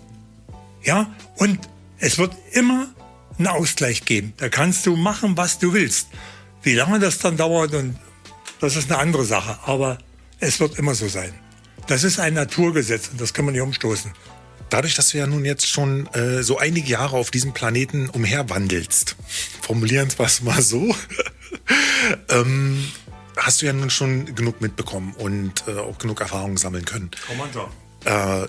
Ja, 0.84 1.12
und 1.36 1.58
es 1.98 2.16
wird 2.16 2.36
immer 2.52 2.93
einen 3.38 3.48
Ausgleich 3.48 4.04
geben. 4.04 4.32
Da 4.36 4.48
kannst 4.48 4.86
du 4.86 4.96
machen, 4.96 5.36
was 5.36 5.58
du 5.58 5.72
willst. 5.72 6.08
Wie 6.62 6.74
lange 6.74 6.98
das 6.98 7.18
dann 7.18 7.36
dauert, 7.36 7.74
und 7.74 7.98
das 8.60 8.76
ist 8.76 8.90
eine 8.90 9.00
andere 9.00 9.24
Sache. 9.24 9.58
Aber 9.66 9.98
es 10.40 10.60
wird 10.60 10.78
immer 10.78 10.94
so 10.94 11.08
sein. 11.08 11.34
Das 11.86 12.04
ist 12.04 12.18
ein 12.18 12.34
Naturgesetz 12.34 13.08
und 13.08 13.20
das 13.20 13.34
kann 13.34 13.44
man 13.44 13.52
nicht 13.52 13.62
umstoßen. 13.62 14.12
Dadurch, 14.70 14.94
dass 14.94 15.10
du 15.10 15.18
ja 15.18 15.26
nun 15.26 15.44
jetzt 15.44 15.68
schon 15.68 16.06
äh, 16.14 16.42
so 16.42 16.58
einige 16.58 16.88
Jahre 16.88 17.16
auf 17.16 17.30
diesem 17.30 17.52
Planeten 17.52 18.08
umherwandelst, 18.08 19.16
formulieren 19.60 20.08
wir 20.16 20.26
es 20.26 20.40
mal 20.42 20.62
so, 20.62 20.94
ähm, 22.30 22.84
hast 23.36 23.60
du 23.60 23.66
ja 23.66 23.72
nun 23.72 23.90
schon 23.90 24.34
genug 24.34 24.60
mitbekommen 24.60 25.14
und 25.18 25.64
äh, 25.68 25.78
auch 25.78 25.98
genug 25.98 26.20
Erfahrungen 26.20 26.56
sammeln 26.56 26.84
können. 26.84 27.10
Äh, 28.04 28.46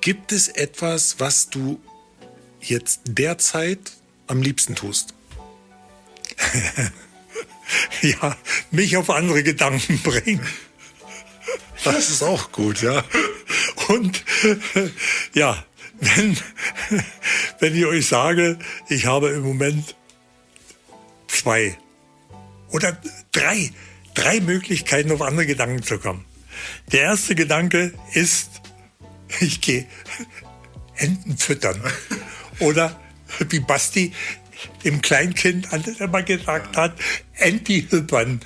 gibt 0.00 0.32
es 0.32 0.48
etwas, 0.48 1.20
was 1.20 1.48
du 1.48 1.80
jetzt 2.60 3.02
derzeit 3.06 3.92
am 4.26 4.42
liebsten 4.42 4.74
tust? 4.74 5.14
ja, 8.02 8.36
mich 8.70 8.96
auf 8.96 9.10
andere 9.10 9.42
Gedanken 9.42 9.98
bringen. 10.02 10.46
Das 11.84 12.10
ist 12.10 12.22
auch 12.22 12.52
gut, 12.52 12.82
ja. 12.82 13.04
Und 13.88 14.24
ja, 15.34 15.64
wenn, 16.00 16.36
wenn 17.58 17.76
ich 17.76 17.86
euch 17.86 18.06
sage, 18.06 18.58
ich 18.88 19.06
habe 19.06 19.30
im 19.30 19.42
Moment 19.42 19.96
zwei 21.26 21.76
oder 22.70 22.96
drei, 23.32 23.72
drei 24.14 24.40
Möglichkeiten, 24.40 25.10
auf 25.12 25.22
andere 25.22 25.46
Gedanken 25.46 25.82
zu 25.82 25.98
kommen. 25.98 26.24
Der 26.92 27.02
erste 27.02 27.34
Gedanke 27.34 27.92
ist, 28.14 28.50
ich 29.40 29.60
gehe 29.60 29.86
Enten 30.96 31.36
füttern. 31.36 31.82
Oder 32.60 33.00
wie 33.48 33.60
Basti 33.60 34.12
dem 34.84 35.02
Kleinkind 35.02 35.68
immer 35.98 36.22
gesagt 36.22 36.76
hat, 36.76 36.94
Enti-Hüppern. 37.34 38.40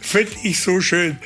Finde 0.00 0.32
ich 0.42 0.60
so 0.60 0.80
schön. 0.80 1.18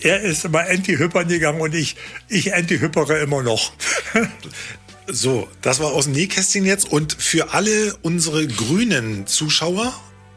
Er 0.00 0.20
ist 0.20 0.44
immer 0.44 0.66
Enti-Hüppern 0.66 1.28
gegangen 1.28 1.60
und 1.60 1.74
ich, 1.74 1.96
ich 2.28 2.52
Enti-Hüppere 2.54 3.20
immer 3.20 3.42
noch. 3.42 3.72
so, 5.06 5.48
das 5.60 5.80
war 5.80 5.92
aus 5.92 6.04
dem 6.04 6.14
Nähkästchen 6.14 6.64
jetzt. 6.64 6.90
Und 6.90 7.12
für 7.12 7.52
alle 7.52 7.96
unsere 8.02 8.46
grünen 8.46 9.26
Zuschauer, 9.26 9.92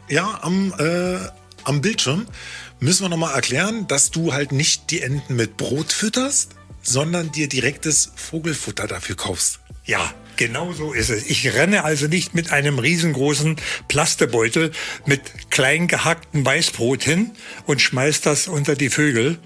ja, 0.08 0.38
am, 0.42 0.72
äh, 0.78 1.18
am 1.64 1.80
Bildschirm, 1.80 2.26
müssen 2.78 3.04
wir 3.04 3.08
nochmal 3.08 3.34
erklären, 3.34 3.88
dass 3.88 4.10
du 4.10 4.32
halt 4.32 4.52
nicht 4.52 4.90
die 4.90 5.02
Enten 5.02 5.34
mit 5.34 5.56
Brot 5.56 5.92
fütterst, 5.92 6.50
sondern 6.82 7.32
dir 7.32 7.48
direktes 7.48 8.12
Vogelfutter 8.14 8.86
dafür 8.86 9.16
kaufst. 9.16 9.60
Ja, 9.84 10.14
Genau 10.36 10.72
so 10.72 10.92
ist 10.92 11.10
es. 11.10 11.24
Ich 11.26 11.52
renne 11.54 11.84
also 11.84 12.06
nicht 12.06 12.34
mit 12.34 12.52
einem 12.52 12.78
riesengroßen 12.78 13.56
Plastebeutel 13.88 14.70
mit 15.06 15.50
klein 15.50 15.88
gehacktem 15.88 16.44
Weißbrot 16.44 17.02
hin 17.02 17.30
und 17.66 17.80
schmeiß 17.80 18.20
das 18.20 18.46
unter 18.48 18.76
die 18.76 18.90
Vögel, 18.90 19.38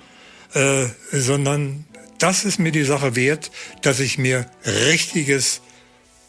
äh, 0.54 0.86
sondern 1.12 1.84
das 2.18 2.44
ist 2.44 2.58
mir 2.58 2.72
die 2.72 2.84
Sache 2.84 3.16
wert, 3.16 3.50
dass 3.82 4.00
ich 4.00 4.18
mir 4.18 4.46
richtiges 4.64 5.62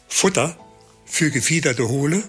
Futter 0.08 0.56
für 1.04 1.30
Gefiederte 1.30 1.88
hole. 1.88 2.22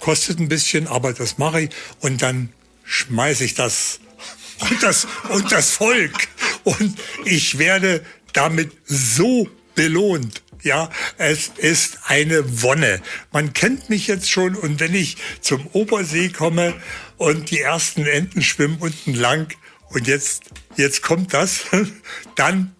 Kostet 0.00 0.38
ein 0.38 0.48
bisschen, 0.48 0.86
aber 0.86 1.12
das 1.12 1.38
mache 1.38 1.62
ich 1.62 1.70
und 2.00 2.22
dann 2.22 2.52
schmeiße 2.84 3.44
ich 3.44 3.54
das 3.54 4.00
und 4.70 4.82
das 4.82 5.06
und 5.30 5.50
das 5.50 5.70
Volk 5.70 6.28
und 6.64 6.98
ich 7.24 7.58
werde 7.58 8.04
damit 8.32 8.72
so 8.86 9.48
belohnt. 9.74 10.42
Ja, 10.62 10.90
es 11.18 11.50
ist 11.56 11.98
eine 12.06 12.62
Wonne. 12.62 13.02
Man 13.32 13.52
kennt 13.52 13.90
mich 13.90 14.06
jetzt 14.06 14.30
schon 14.30 14.54
und 14.54 14.78
wenn 14.78 14.94
ich 14.94 15.16
zum 15.40 15.66
Obersee 15.72 16.28
komme 16.28 16.74
und 17.16 17.50
die 17.50 17.60
ersten 17.60 18.06
Enten 18.06 18.42
schwimmen 18.42 18.78
unten 18.78 19.14
lang 19.14 19.52
und 19.90 20.06
jetzt, 20.06 20.44
jetzt 20.76 21.02
kommt 21.02 21.34
das, 21.34 21.62
dann 22.36 22.76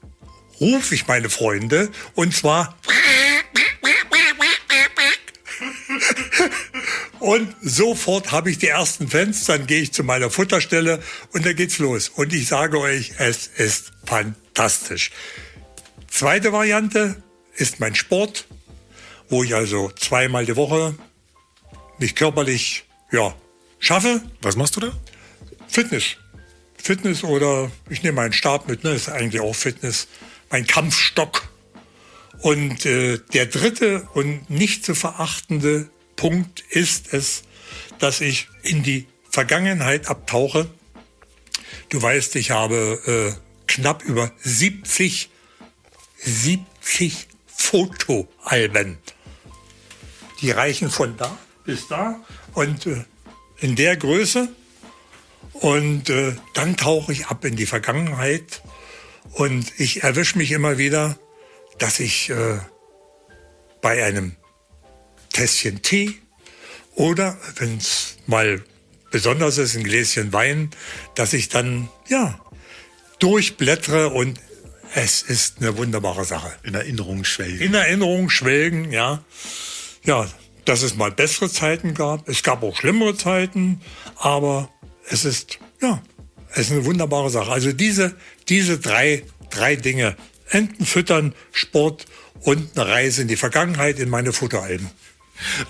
rufe 0.61 0.95
ich 0.95 1.09
meine 1.09 1.29
Freunde 1.29 1.91
und 2.15 2.35
zwar 2.35 2.79
Und 7.19 7.55
sofort 7.61 8.33
habe 8.33 8.51
ich 8.51 8.59
die 8.59 8.69
ersten 8.69 9.09
Fans, 9.09 9.45
dann 9.45 9.67
gehe 9.67 9.81
ich 9.81 9.93
zu 9.93 10.03
meiner 10.03 10.31
Futterstelle 10.31 11.01
und 11.33 11.47
dann 11.47 11.55
geht's 11.55 11.79
los. 11.79 12.09
Und 12.09 12.33
ich 12.33 12.49
sage 12.49 12.81
euch, 12.81 13.13
es 13.19 13.47
ist 13.47 13.93
fantastisch. 14.05 15.13
Zweite 16.09 16.53
Variante, 16.53 17.23
ist 17.57 17.81
mein 17.81 17.95
Sport, 17.95 18.47
wo 19.29 19.43
ich 19.43 19.55
also 19.55 19.91
zweimal 19.91 20.47
die 20.47 20.57
Woche 20.57 20.95
mich 21.99 22.15
körperlich 22.15 22.85
ja, 23.11 23.35
schaffe. 23.79 24.23
Was 24.41 24.57
machst 24.57 24.77
du 24.77 24.81
da? 24.81 24.93
Fitness. 25.69 26.17
Fitness 26.77 27.23
oder 27.23 27.71
ich 27.89 28.03
nehme 28.03 28.17
meinen 28.17 28.33
Stab 28.33 28.69
mit, 28.69 28.85
ne, 28.85 28.91
ist 28.91 29.09
eigentlich 29.09 29.41
auch 29.41 29.55
Fitness. 29.55 30.09
Mein 30.51 30.67
Kampfstock. 30.67 31.49
Und 32.41 32.85
äh, 32.87 33.19
der 33.33 33.47
dritte 33.47 34.09
und 34.15 34.51
nicht 34.51 34.85
zu 34.85 34.95
verachtende 34.95 35.89
Punkt 36.17 36.61
ist 36.71 37.15
es, 37.15 37.45
dass 38.01 38.21
ich 38.21 38.49
in 38.63 38.83
die 38.83 39.07
Vergangenheit 39.31 40.09
abtauche. 40.09 40.69
Du 41.89 42.03
weißt, 42.03 42.35
ich 42.37 42.51
habe 42.51 43.37
äh, 43.37 43.67
knapp 43.67 44.03
über 44.03 44.33
70, 44.43 45.31
70 46.19 47.29
Fotoalben. 47.63 48.99
Die 50.41 50.51
reichen 50.51 50.91
von 50.91 51.17
da 51.17 51.39
bis 51.65 51.89
da 51.89 52.21
und 52.55 52.87
äh, 52.87 53.05
in 53.59 53.77
der 53.77 53.97
Größe. 53.97 54.49
Und 55.53 56.11
äh, 56.11 56.35
dann 56.55 56.77
tauche 56.77 57.13
ich 57.13 57.27
ab 57.27 57.45
in 57.45 57.57
die 57.57 57.67
Vergangenheit 57.67 58.63
und 59.33 59.73
ich 59.79 60.03
erwische 60.03 60.39
mich 60.39 60.51
immer 60.51 60.77
wieder, 60.79 61.17
dass 61.79 62.01
ich 62.01 62.31
äh, 62.31 62.59
bei 63.81 64.05
einem 64.05 64.35
Tässchen 65.33 65.83
Tee 65.83 66.15
oder 66.95 67.39
wenn 67.57 67.79
es 67.79 68.17
mal 68.27 68.65
besonders 69.11 69.59
ist, 69.59 69.77
ein 69.77 69.85
Gläschen 69.85 70.33
Wein, 70.33 70.71
dass 71.15 71.33
ich 71.33 71.49
dann 71.49 71.89
ja 72.09 72.41
durchblättere 73.21 74.09
und 74.09 74.41
es 74.95 75.23
ist 75.23 75.59
eine 75.61 75.77
wunderbare 75.77 76.25
Sache. 76.25 76.53
In 76.63 76.75
Erinnerung 76.75 77.25
schwelgen. 77.25 77.61
In 77.61 77.75
Erinnerung 77.75 78.31
schwelgen, 78.31 78.93
ja. 78.93 79.25
Ja, 80.05 80.29
dass 80.65 80.83
es 80.83 80.97
mal 80.97 81.11
bessere 81.11 81.51
Zeiten 81.51 81.95
gab. 81.95 82.29
Es 82.29 82.43
gab 82.43 82.63
auch 82.63 82.77
schlimmere 82.77 83.17
Zeiten, 83.17 83.81
aber 84.17 84.71
es 85.09 85.25
ist, 85.25 85.59
ja, 85.81 86.03
es 86.51 86.67
ist 86.67 86.73
eine 86.73 86.85
wunderbare 86.85 87.31
Sache. 87.31 87.51
Also 87.51 87.73
diese, 87.73 88.15
diese 88.49 88.79
drei, 88.79 89.25
drei 89.51 89.77
Dinge. 89.77 90.17
Enten 90.51 90.85
füttern, 90.85 91.35
Sport 91.53 92.05
und 92.41 92.79
eine 92.79 92.89
Reise 92.89 93.23
in 93.23 93.29
die 93.29 93.37
Vergangenheit 93.37 93.99
in 93.99 94.11
meine 94.11 94.35
Futteralben. 94.35 94.91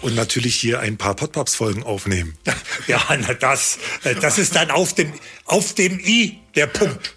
Und 0.01 0.17
natürlich 0.17 0.57
hier 0.57 0.81
ein 0.81 0.97
paar 0.99 1.15
Podpaps-Folgen 1.15 1.83
aufnehmen. 1.85 2.37
Ja, 2.89 3.01
na 3.11 3.33
das, 3.35 3.79
äh, 4.03 4.17
das 4.17 4.39
ist 4.39 4.57
dann 4.57 4.73
auf 4.73 4.93
dem, 4.93 5.13
auf 5.45 5.73
dem 5.75 6.01
I 6.01 6.41
der 6.57 6.67
Punkt. 6.67 7.15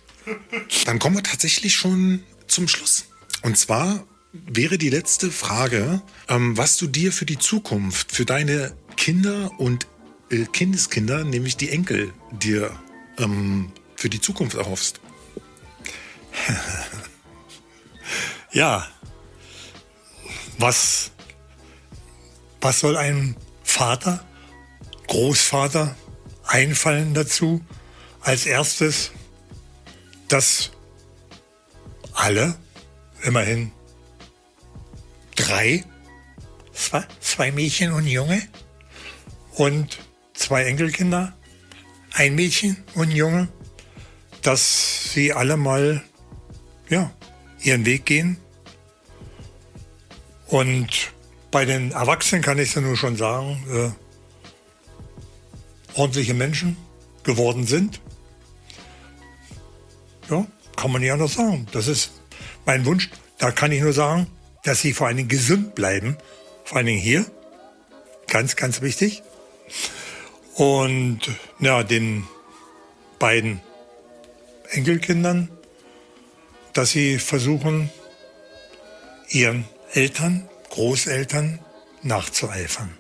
Dann 0.85 0.99
kommen 0.99 1.15
wir 1.15 1.23
tatsächlich 1.23 1.75
schon 1.75 2.23
zum 2.47 2.67
Schluss. 2.67 3.05
Und 3.41 3.57
zwar 3.57 4.05
wäre 4.33 4.77
die 4.77 4.89
letzte 4.89 5.31
Frage, 5.31 6.01
ähm, 6.27 6.57
was 6.57 6.77
du 6.77 6.87
dir 6.87 7.11
für 7.11 7.25
die 7.25 7.37
Zukunft, 7.37 8.11
für 8.11 8.25
deine 8.25 8.75
Kinder 8.97 9.51
und 9.57 9.87
äh, 10.29 10.45
Kindeskinder, 10.45 11.23
nämlich 11.23 11.57
die 11.57 11.69
Enkel, 11.69 12.13
dir 12.31 12.77
ähm, 13.17 13.71
für 13.95 14.09
die 14.09 14.21
Zukunft 14.21 14.55
erhoffst. 14.55 14.99
Ja, 18.55 18.87
was, 20.59 21.11
was 22.61 22.79
soll 22.79 22.95
einem 22.95 23.35
Vater, 23.65 24.25
Großvater 25.07 25.93
einfallen 26.45 27.13
dazu? 27.13 27.59
Als 28.21 28.45
erstes, 28.45 29.11
dass 30.27 30.71
alle, 32.13 32.55
immerhin 33.23 33.71
drei, 35.35 35.83
zwei, 36.73 37.03
zwei 37.19 37.51
Mädchen 37.51 37.91
und 37.91 38.07
Junge 38.07 38.41
und 39.55 39.99
zwei 40.33 40.65
Enkelkinder, 40.65 41.35
ein 42.13 42.35
Mädchen 42.35 42.83
und 42.93 43.11
Junge, 43.11 43.49
dass 44.41 45.11
sie 45.11 45.33
alle 45.33 45.57
mal 45.57 46.03
ja, 46.89 47.11
ihren 47.61 47.85
Weg 47.85 48.05
gehen. 48.05 48.37
Und 50.47 51.11
bei 51.51 51.65
den 51.65 51.91
Erwachsenen 51.91 52.41
kann 52.41 52.59
ich 52.59 52.69
es 52.69 52.75
ja 52.75 52.81
nur 52.81 52.95
schon 52.95 53.15
sagen, 53.15 53.63
äh, 53.71 53.89
ordentliche 55.99 56.33
Menschen 56.33 56.77
geworden 57.23 57.65
sind. 57.65 58.01
Ja, 60.29 60.45
kann 60.75 60.91
man 60.91 61.01
ja 61.01 61.17
noch 61.17 61.29
sagen. 61.29 61.67
Das 61.71 61.87
ist 61.87 62.11
mein 62.65 62.85
Wunsch. 62.85 63.09
Da 63.37 63.51
kann 63.51 63.71
ich 63.71 63.81
nur 63.81 63.93
sagen, 63.93 64.27
dass 64.63 64.81
sie 64.81 64.93
vor 64.93 65.07
allen 65.07 65.17
Dingen 65.17 65.29
gesund 65.29 65.75
bleiben. 65.75 66.17
Vor 66.63 66.77
allen 66.77 66.87
Dingen 66.87 67.01
hier. 67.01 67.25
Ganz, 68.27 68.55
ganz 68.55 68.81
wichtig. 68.81 69.21
Und 70.55 71.19
ja, 71.59 71.83
den 71.83 72.25
beiden 73.19 73.61
Enkelkindern, 74.71 75.49
dass 76.73 76.91
sie 76.91 77.19
versuchen, 77.19 77.89
ihren 79.29 79.65
Eltern, 79.93 80.49
Großeltern 80.69 81.59
nachzueifern. 82.01 82.97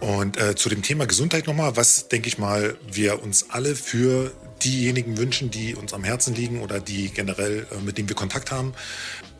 Und 0.00 0.38
äh, 0.38 0.54
zu 0.54 0.68
dem 0.68 0.82
Thema 0.82 1.06
Gesundheit 1.06 1.46
nochmal, 1.46 1.76
was 1.76 2.08
denke 2.08 2.28
ich 2.28 2.38
mal, 2.38 2.76
wir 2.90 3.22
uns 3.22 3.50
alle 3.50 3.76
für 3.76 4.32
diejenigen 4.64 5.18
wünschen, 5.18 5.50
die 5.50 5.74
uns 5.74 5.92
am 5.92 6.04
Herzen 6.04 6.34
liegen 6.34 6.62
oder 6.62 6.80
die 6.80 7.10
generell, 7.10 7.66
äh, 7.70 7.80
mit 7.82 7.98
denen 7.98 8.08
wir 8.08 8.16
Kontakt 8.16 8.50
haben. 8.50 8.74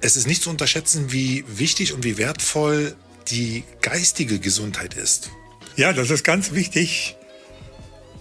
Es 0.01 0.17
ist 0.17 0.27
nicht 0.27 0.43
zu 0.43 0.51
unterschätzen, 0.51 1.13
wie 1.13 1.45
wichtig 1.47 1.93
und 1.93 2.05
wie 2.05 2.19
wertvoll 2.19 2.97
die 3.29 3.65
geistige 3.83 4.39
Gesundheit 4.39 4.95
ist. 4.95 5.31
Ja, 5.77 5.93
das 5.93 6.11
ist 6.11 6.25
ganz 6.25 6.53
wichtig, 6.53 7.17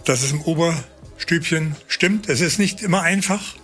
dass 0.05 0.23
es 0.23 0.31
im 0.31 0.41
Oberstübchen 0.41 1.75
stimmt. 1.87 2.29
Es 2.29 2.41
ist 2.41 2.59
nicht 2.59 2.81
immer 2.81 3.01
einfach, 3.01 3.55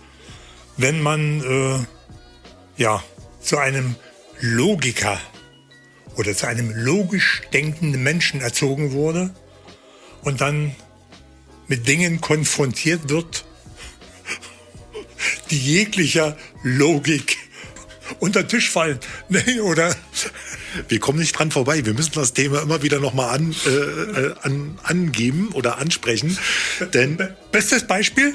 wenn 0.76 1.00
man 1.00 1.42
äh, 1.42 2.82
ja 2.82 3.02
zu 3.40 3.58
einem 3.58 3.96
Logiker 4.40 5.18
oder 6.16 6.34
zu 6.34 6.46
einem 6.46 6.70
logisch 6.74 7.42
denkenden 7.52 8.02
Menschen 8.02 8.40
erzogen 8.40 8.92
wurde 8.92 9.34
und 10.22 10.40
dann 10.40 10.74
mit 11.68 11.86
Dingen 11.88 12.20
konfrontiert 12.20 13.08
wird, 13.08 13.44
die 15.50 15.58
jeglicher 15.58 16.36
Logik 16.62 17.36
unter 18.20 18.42
den 18.42 18.48
Tisch 18.48 18.70
fallen. 18.70 18.98
Nee, 19.28 19.60
oder? 19.60 19.94
Wir 20.88 21.00
kommen 21.00 21.18
nicht 21.18 21.32
dran 21.32 21.50
vorbei. 21.50 21.84
Wir 21.84 21.94
müssen 21.94 22.12
das 22.14 22.32
Thema 22.32 22.62
immer 22.62 22.82
wieder 22.82 23.00
nochmal 23.00 23.34
an, 23.34 23.54
äh, 23.66 23.70
äh, 23.70 24.34
an, 24.42 24.78
angeben 24.82 25.50
oder 25.52 25.78
ansprechen. 25.78 26.38
Denn 26.92 27.16
Bestes 27.50 27.86
Beispiel? 27.86 28.34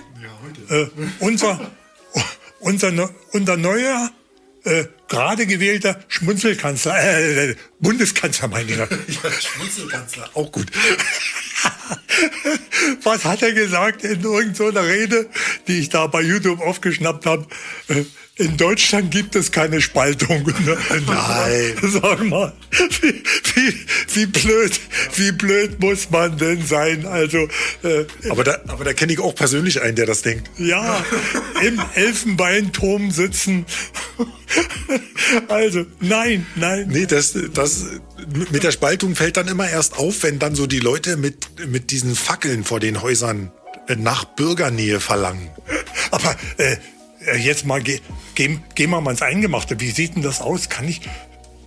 Äh, 0.69 0.87
unser, 1.19 1.71
unser, 2.59 3.09
unser 3.31 3.57
neuer 3.57 4.11
äh, 4.63 4.85
gerade 5.07 5.47
gewählter 5.47 5.99
Schmunzelkanzler, 6.07 7.49
äh, 7.49 7.55
Bundeskanzler 7.79 8.47
meine 8.47 8.71
ich. 8.71 8.77
ja, 8.77 8.87
Schmunzelkanzler, 9.31 10.29
auch 10.33 10.51
gut. 10.51 10.67
Was 13.03 13.25
hat 13.25 13.41
er 13.41 13.53
gesagt 13.53 14.03
in 14.03 14.21
irgendeiner 14.21 14.85
Rede, 14.85 15.29
die 15.67 15.79
ich 15.79 15.89
da 15.89 16.07
bei 16.07 16.21
YouTube 16.21 16.61
aufgeschnappt 16.61 17.25
habe? 17.25 17.45
Äh, 18.41 18.45
In 18.45 18.57
Deutschland 18.57 19.11
gibt 19.11 19.35
es 19.35 19.51
keine 19.51 19.81
Spaltung. 19.81 20.43
Ne? 20.43 20.77
Nein. 21.07 21.73
Sag 22.01 22.23
mal, 22.25 22.53
wie, 23.01 23.23
wie, 23.55 23.75
wie 24.13 24.25
blöd, 24.25 24.79
wie 25.15 25.31
blöd 25.31 25.79
muss 25.79 26.09
man 26.09 26.37
denn 26.37 26.65
sein? 26.65 27.05
Also, 27.05 27.47
äh, 27.83 28.05
Aber 28.29 28.43
da, 28.43 28.59
aber 28.67 28.83
da 28.83 28.93
kenne 28.93 29.13
ich 29.13 29.19
auch 29.19 29.35
persönlich 29.35 29.81
einen, 29.81 29.95
der 29.95 30.05
das 30.05 30.21
denkt. 30.21 30.49
ja, 30.57 31.03
im 31.61 31.81
Elfenbeinturm 31.95 33.11
sitzen. 33.11 33.65
Also, 35.47 35.85
nein, 36.01 36.45
nein. 36.55 36.87
Nee, 36.89 37.05
das, 37.05 37.33
das 37.53 37.85
mit 38.51 38.63
der 38.63 38.71
Spaltung 38.71 39.15
fällt 39.15 39.37
dann 39.37 39.47
immer 39.47 39.69
erst 39.69 39.97
auf, 39.97 40.23
wenn 40.23 40.39
dann 40.39 40.55
so 40.55 40.67
die 40.67 40.79
Leute 40.79 41.15
mit, 41.15 41.67
mit 41.69 41.91
diesen 41.91 42.15
Fackeln 42.15 42.65
vor 42.65 42.81
den 42.81 43.01
Häusern 43.01 43.49
äh, 43.87 43.95
nach 43.95 44.25
Bürgernähe 44.25 44.99
verlangen. 44.99 45.49
Aber 46.11 46.35
äh, 46.57 46.75
jetzt 47.37 47.65
mal, 47.65 47.81
ge, 47.81 47.99
gehen, 48.35 48.63
gehen 48.75 48.89
wir 48.89 49.01
mal 49.01 49.11
ins 49.11 49.21
Eingemachte. 49.21 49.79
Wie 49.79 49.91
sieht 49.91 50.15
denn 50.15 50.23
das 50.23 50.41
aus? 50.41 50.69
Kann 50.69 50.87
ich, 50.87 51.01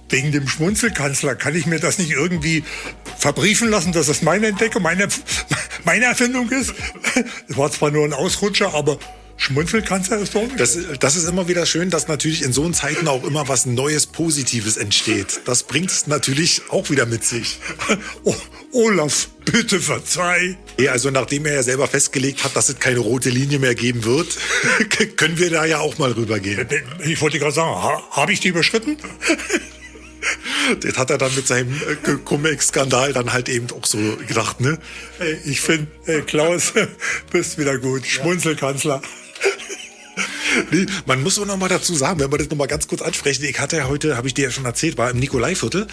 wegen 0.08 0.32
dem 0.32 0.48
Schmunzelkanzler, 0.48 1.34
kann 1.34 1.54
ich 1.54 1.66
mir 1.66 1.80
das 1.80 1.98
nicht 1.98 2.10
irgendwie 2.10 2.64
verbriefen 3.18 3.68
lassen, 3.68 3.92
dass 3.92 4.06
das 4.06 4.22
meine 4.22 4.48
Entdeckung, 4.48 4.82
meine, 4.82 5.08
meine 5.84 6.04
Erfindung 6.06 6.50
ist? 6.50 6.74
Es 7.48 7.56
war 7.56 7.70
zwar 7.70 7.90
nur 7.90 8.04
ein 8.04 8.12
Ausrutscher, 8.12 8.74
aber 8.74 8.98
Schmunzelkanzler 9.36 10.18
ist 10.18 10.34
doch 10.34 10.42
nicht. 10.42 10.58
Das, 10.58 10.78
das 11.00 11.16
ist 11.16 11.28
immer 11.28 11.48
wieder 11.48 11.66
schön, 11.66 11.90
dass 11.90 12.08
natürlich 12.08 12.42
in 12.42 12.52
so 12.52 12.68
Zeiten 12.70 13.08
auch 13.08 13.24
immer 13.24 13.48
was 13.48 13.66
Neues, 13.66 14.06
Positives 14.06 14.76
entsteht. 14.76 15.40
Das 15.44 15.64
bringt 15.64 15.90
es 15.90 16.06
natürlich 16.06 16.62
auch 16.70 16.90
wieder 16.90 17.06
mit 17.06 17.24
sich. 17.24 17.58
Oh, 18.24 18.34
Olaf, 18.72 19.28
bitte 19.44 19.80
verzeih. 19.80 20.56
Ja, 20.78 20.92
also 20.92 21.10
nachdem 21.10 21.44
er 21.46 21.54
ja 21.54 21.62
selber 21.62 21.86
festgelegt 21.86 22.42
hat, 22.42 22.56
dass 22.56 22.70
es 22.70 22.78
keine 22.78 23.00
rote 23.00 23.28
Linie 23.28 23.58
mehr 23.58 23.74
geben 23.74 24.04
wird, 24.04 24.36
können 25.16 25.38
wir 25.38 25.50
da 25.50 25.64
ja 25.64 25.80
auch 25.80 25.98
mal 25.98 26.12
rübergehen. 26.12 26.66
Ich 27.04 27.20
wollte 27.20 27.38
gerade 27.38 27.54
sagen, 27.54 27.70
ha, 27.70 28.02
habe 28.12 28.32
ich 28.32 28.40
die 28.40 28.48
überschritten? 28.48 28.96
Das 30.80 30.96
hat 30.96 31.10
er 31.10 31.18
dann 31.18 31.34
mit 31.34 31.46
seinem 31.46 31.74
äh, 31.74 32.14
Cum-Ex-Skandal 32.24 33.12
dann 33.12 33.34
halt 33.34 33.50
eben 33.50 33.66
auch 33.72 33.84
so 33.84 33.98
gedacht, 34.26 34.58
ne? 34.60 34.78
Ey, 35.18 35.38
Ich 35.44 35.60
finde, 35.60 35.88
äh, 36.06 36.22
Klaus, 36.22 36.72
bist 37.30 37.58
wieder 37.58 37.76
gut. 37.76 38.06
Schmunzelkanzler. 38.06 39.02
Man 41.06 41.22
muss 41.22 41.38
auch 41.38 41.46
noch 41.46 41.56
mal 41.56 41.68
dazu 41.68 41.94
sagen, 41.94 42.20
wenn 42.20 42.30
wir 42.30 42.38
das 42.38 42.50
noch 42.50 42.56
mal 42.56 42.66
ganz 42.66 42.88
kurz 42.88 43.02
ansprechen, 43.02 43.44
ich 43.44 43.58
hatte 43.58 43.76
ja 43.76 43.88
heute, 43.88 44.16
habe 44.16 44.26
ich 44.26 44.34
dir 44.34 44.44
ja 44.44 44.50
schon 44.50 44.64
erzählt, 44.64 44.98
war 44.98 45.10
im 45.10 45.18
Nikolaiviertel 45.18 45.86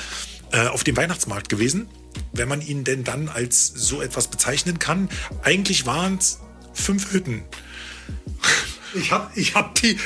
äh, 0.52 0.68
auf 0.68 0.84
dem 0.84 0.98
Weihnachtsmarkt 0.98 1.50
gewesen. 1.50 1.88
Wenn 2.34 2.48
man 2.48 2.62
ihn 2.62 2.84
denn 2.84 3.04
dann 3.04 3.30
als 3.30 3.68
so 3.68 4.02
etwas 4.02 4.28
bezeichnen 4.28 4.80
kann. 4.80 5.10
Eigentlich 5.44 5.86
waren 5.86 6.18
es 6.18 6.40
fünf 6.74 7.14
Hütten. 7.14 7.44
Ich 8.94 9.12
habe 9.12 9.32
ich 9.36 9.56
hab 9.56 9.76
die, 9.76 9.98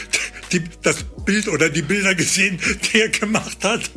die, 0.51 0.63
das 0.83 0.97
Bild 1.25 1.47
oder 1.47 1.69
die 1.69 1.81
Bilder 1.81 2.13
gesehen, 2.13 2.59
die 2.93 3.01
er 3.01 3.09
gemacht 3.09 3.63
hat. 3.63 3.89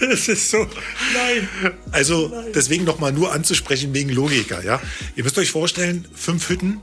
Es 0.00 0.28
ist 0.28 0.50
so, 0.50 0.66
nein. 1.14 1.48
Also 1.92 2.32
deswegen 2.54 2.84
noch 2.84 2.98
mal 2.98 3.12
nur 3.12 3.32
anzusprechen 3.32 3.94
wegen 3.94 4.10
Logiker, 4.10 4.62
ja. 4.64 4.80
Ihr 5.16 5.24
müsst 5.24 5.38
euch 5.38 5.50
vorstellen, 5.50 6.06
fünf 6.14 6.48
Hütten 6.48 6.80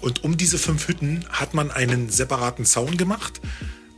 und 0.00 0.24
um 0.24 0.36
diese 0.36 0.58
fünf 0.58 0.88
Hütten 0.88 1.24
hat 1.30 1.54
man 1.54 1.70
einen 1.70 2.10
separaten 2.10 2.64
Zaun 2.64 2.96
gemacht 2.96 3.40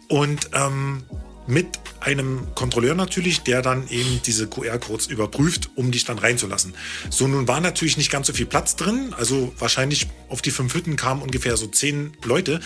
und 0.09 0.51
ähm, 0.53 1.05
mit 1.47 1.67
einem 2.01 2.47
Kontrolleur 2.55 2.95
natürlich, 2.95 3.41
der 3.43 3.61
dann 3.61 3.89
eben 3.89 4.21
diese 4.25 4.47
QR-Codes 4.47 5.09
überprüft, 5.09 5.71
um 5.75 5.91
dich 5.91 6.05
dann 6.05 6.19
reinzulassen. 6.19 6.75
So, 7.11 7.27
nun 7.29 7.49
war 7.49 7.61
natürlich 7.61 7.97
nicht 7.97 8.11
ganz 8.11 8.27
so 8.27 8.33
viel 8.33 8.47
Platz 8.47 8.77
drin, 8.77 9.13
also 9.17 9.53
wahrscheinlich 9.59 10.09
auf 10.29 10.43
die 10.43 10.51
fünf 10.51 10.75
Hütten 10.75 10.97
kamen 10.97 11.23
ungefähr 11.23 11.57
so 11.57 11.67
zehn 11.67 12.13
Leute, 12.25 12.61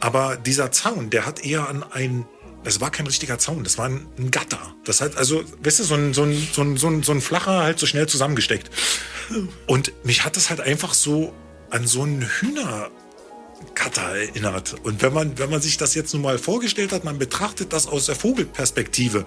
aber 0.00 0.36
dieser 0.36 0.70
Zaun, 0.72 1.10
der 1.10 1.26
hat 1.26 1.44
eher 1.44 1.68
an 1.68 1.82
ein 1.82 2.24
das 2.64 2.80
war 2.80 2.90
kein 2.90 3.06
richtiger 3.06 3.38
Zaun, 3.38 3.62
das 3.62 3.78
war 3.78 3.86
ein, 3.86 4.06
ein 4.18 4.30
Gatter. 4.30 4.74
Das 4.84 5.00
hat 5.00 5.16
also, 5.16 5.44
weißt 5.62 5.78
du, 5.78 5.84
so 5.84 5.94
ein, 5.94 6.12
so, 6.12 6.24
ein, 6.24 6.48
so, 6.52 6.62
ein, 6.62 6.76
so, 6.76 6.88
ein, 6.88 7.02
so 7.02 7.12
ein 7.12 7.20
flacher, 7.20 7.62
halt 7.62 7.78
so 7.78 7.86
schnell 7.86 8.08
zusammengesteckt. 8.08 8.68
Und 9.66 9.92
mich 10.04 10.24
hat 10.24 10.36
das 10.36 10.50
halt 10.50 10.60
einfach 10.60 10.92
so 10.92 11.32
an 11.70 11.86
so 11.86 12.02
einen 12.02 12.22
Hühnergatter 12.22 14.16
erinnert. 14.16 14.76
Und 14.82 15.02
wenn 15.02 15.12
man, 15.12 15.38
wenn 15.38 15.50
man 15.50 15.60
sich 15.60 15.76
das 15.76 15.94
jetzt 15.94 16.12
nun 16.14 16.22
mal 16.22 16.38
vorgestellt 16.38 16.92
hat, 16.92 17.04
man 17.04 17.18
betrachtet 17.18 17.72
das 17.72 17.86
aus 17.86 18.06
der 18.06 18.16
Vogelperspektive, 18.16 19.26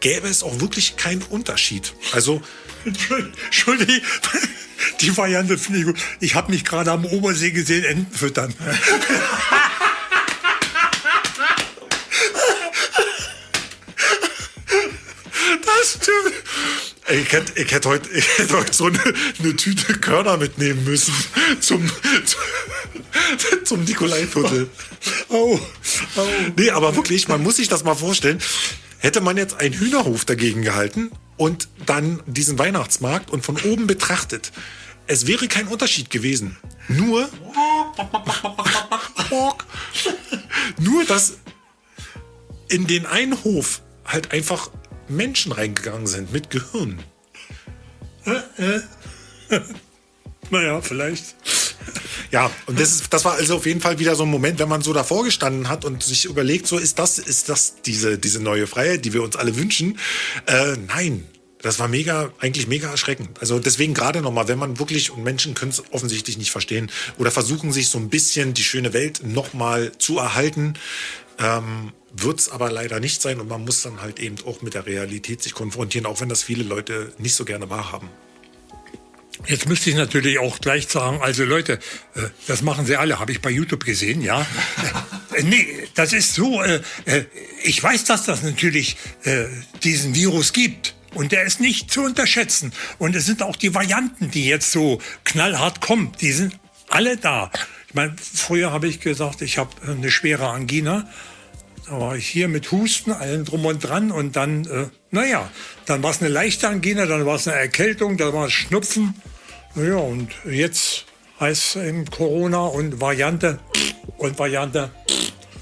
gäbe 0.00 0.28
es 0.28 0.42
auch 0.42 0.60
wirklich 0.60 0.96
keinen 0.96 1.22
Unterschied. 1.22 1.94
Also. 2.12 2.42
Entschuldigung, 3.46 4.00
die 5.00 5.16
Variante 5.16 5.58
finde 5.58 5.80
ich 5.80 5.86
gut. 5.86 5.98
Ich 6.20 6.34
habe 6.34 6.52
mich 6.52 6.64
gerade 6.64 6.92
am 6.92 7.04
Obersee 7.04 7.50
gesehen, 7.50 7.84
Enten 7.84 8.14
füttern. 8.16 8.54
Das 15.64 15.92
stimmt. 16.02 16.95
Ich 17.08 17.32
hätte, 17.32 17.60
ich 17.60 17.70
hätte, 17.70 17.88
heute, 17.88 18.10
ich 18.14 18.38
hätte 18.38 18.56
heute 18.56 18.72
so 18.72 18.86
eine, 18.86 19.00
eine 19.38 19.56
Tüte 19.56 19.94
Körner 19.98 20.36
mitnehmen 20.36 20.84
müssen 20.84 21.14
zum, 21.60 21.90
zum 23.64 23.84
Nikolaiviertel. 23.84 24.68
Oh, 25.28 25.58
oh. 26.16 26.26
Nee, 26.56 26.70
aber 26.70 26.96
wirklich, 26.96 27.28
man 27.28 27.42
muss 27.42 27.56
sich 27.56 27.68
das 27.68 27.84
mal 27.84 27.94
vorstellen. 27.94 28.40
Hätte 28.98 29.20
man 29.20 29.36
jetzt 29.36 29.60
einen 29.60 29.74
Hühnerhof 29.74 30.24
dagegen 30.24 30.62
gehalten 30.62 31.10
und 31.36 31.68
dann 31.84 32.22
diesen 32.26 32.58
Weihnachtsmarkt 32.58 33.30
und 33.30 33.44
von 33.44 33.56
oben 33.58 33.86
betrachtet, 33.86 34.52
es 35.06 35.26
wäre 35.26 35.46
kein 35.46 35.68
Unterschied 35.68 36.10
gewesen. 36.10 36.56
Nur, 36.88 37.28
nur 40.78 41.04
dass 41.04 41.34
in 42.68 42.86
den 42.86 43.06
einen 43.06 43.44
Hof 43.44 43.82
halt 44.04 44.32
einfach 44.32 44.70
Menschen 45.08 45.52
reingegangen 45.52 46.06
sind 46.06 46.32
mit 46.32 46.50
Gehirn. 46.50 46.98
naja, 50.50 50.80
vielleicht. 50.80 51.36
Ja, 52.32 52.50
und 52.66 52.80
das, 52.80 52.92
ist, 52.92 53.12
das 53.12 53.24
war 53.24 53.34
also 53.34 53.56
auf 53.56 53.66
jeden 53.66 53.80
Fall 53.80 53.98
wieder 53.98 54.16
so 54.16 54.24
ein 54.24 54.30
Moment, 54.30 54.58
wenn 54.58 54.68
man 54.68 54.82
so 54.82 54.92
davor 54.92 55.24
gestanden 55.24 55.68
hat 55.68 55.84
und 55.84 56.02
sich 56.02 56.24
überlegt, 56.24 56.66
so 56.66 56.78
ist 56.78 56.98
das, 56.98 57.18
ist 57.18 57.48
das 57.48 57.76
diese, 57.82 58.18
diese 58.18 58.42
neue 58.42 58.66
Freiheit, 58.66 59.04
die 59.04 59.12
wir 59.12 59.22
uns 59.22 59.36
alle 59.36 59.56
wünschen. 59.56 59.98
Äh, 60.46 60.76
nein, 60.88 61.24
das 61.62 61.78
war 61.78 61.88
mega, 61.88 62.32
eigentlich 62.38 62.66
mega 62.66 62.90
erschreckend. 62.90 63.40
Also 63.40 63.58
deswegen 63.58 63.94
gerade 63.94 64.22
nochmal, 64.22 64.48
wenn 64.48 64.58
man 64.58 64.78
wirklich, 64.78 65.10
und 65.10 65.22
Menschen 65.22 65.54
können 65.54 65.70
es 65.70 65.82
offensichtlich 65.92 66.38
nicht 66.38 66.50
verstehen 66.50 66.90
oder 67.18 67.30
versuchen 67.30 67.72
sich 67.72 67.88
so 67.88 67.98
ein 67.98 68.08
bisschen 68.08 68.54
die 68.54 68.64
schöne 68.64 68.92
Welt 68.92 69.22
nochmal 69.24 69.92
zu 69.98 70.18
erhalten, 70.18 70.74
ähm, 71.38 71.92
wird 72.12 72.40
es 72.40 72.48
aber 72.48 72.70
leider 72.70 73.00
nicht 73.00 73.20
sein 73.20 73.40
und 73.40 73.48
man 73.48 73.64
muss 73.64 73.82
dann 73.82 74.00
halt 74.00 74.18
eben 74.20 74.36
auch 74.46 74.62
mit 74.62 74.74
der 74.74 74.86
Realität 74.86 75.42
sich 75.42 75.54
konfrontieren, 75.54 76.06
auch 76.06 76.20
wenn 76.20 76.28
das 76.28 76.42
viele 76.42 76.64
Leute 76.64 77.12
nicht 77.18 77.34
so 77.34 77.44
gerne 77.44 77.68
wahrhaben. 77.68 78.08
Jetzt 79.46 79.68
müsste 79.68 79.90
ich 79.90 79.96
natürlich 79.96 80.38
auch 80.38 80.58
gleich 80.60 80.88
sagen, 80.88 81.20
also 81.20 81.44
Leute, 81.44 81.74
äh, 82.14 82.22
das 82.46 82.62
machen 82.62 82.86
sie 82.86 82.96
alle, 82.96 83.20
habe 83.20 83.32
ich 83.32 83.42
bei 83.42 83.50
YouTube 83.50 83.84
gesehen, 83.84 84.22
ja. 84.22 84.46
Äh, 85.34 85.42
nee, 85.42 85.88
das 85.94 86.14
ist 86.14 86.34
so, 86.34 86.62
äh, 86.62 86.80
ich 87.62 87.82
weiß, 87.82 88.04
dass 88.04 88.24
das 88.24 88.42
natürlich 88.42 88.96
diesen 89.82 90.14
Virus 90.14 90.52
gibt. 90.52 90.94
Und 91.14 91.32
der 91.32 91.44
ist 91.44 91.60
nicht 91.60 91.90
zu 91.90 92.02
unterschätzen. 92.02 92.72
Und 92.98 93.16
es 93.16 93.24
sind 93.24 93.42
auch 93.42 93.56
die 93.56 93.74
Varianten, 93.74 94.30
die 94.30 94.46
jetzt 94.46 94.70
so 94.70 95.00
knallhart 95.24 95.80
kommen, 95.80 96.12
die 96.20 96.32
sind 96.32 96.58
alle 96.88 97.16
da. 97.16 97.50
Ich 97.96 97.98
meine, 97.98 98.14
früher 98.18 98.72
habe 98.72 98.88
ich 98.88 99.00
gesagt, 99.00 99.40
ich 99.40 99.56
habe 99.56 99.70
eine 99.86 100.10
schwere 100.10 100.48
Angina. 100.48 101.08
Da 101.86 101.98
war 101.98 102.14
ich 102.14 102.28
hier 102.28 102.46
mit 102.46 102.70
Husten, 102.70 103.10
allen 103.10 103.46
drum 103.46 103.64
und 103.64 103.78
dran 103.78 104.10
und 104.10 104.36
dann, 104.36 104.66
äh, 104.66 104.88
naja, 105.10 105.50
dann 105.86 106.02
war 106.02 106.10
es 106.10 106.20
eine 106.20 106.28
leichte 106.28 106.68
Angina, 106.68 107.06
dann 107.06 107.24
war 107.24 107.36
es 107.36 107.48
eine 107.48 107.56
Erkältung, 107.56 108.18
dann 108.18 108.34
war 108.34 108.48
es 108.48 108.52
Schnupfen. 108.52 109.14
Naja, 109.74 109.96
und 109.96 110.30
jetzt 110.44 111.06
heißt 111.40 111.76
es 111.76 112.10
Corona 112.10 112.66
und 112.66 113.00
Variante 113.00 113.60
und 114.18 114.38
Variante 114.38 114.90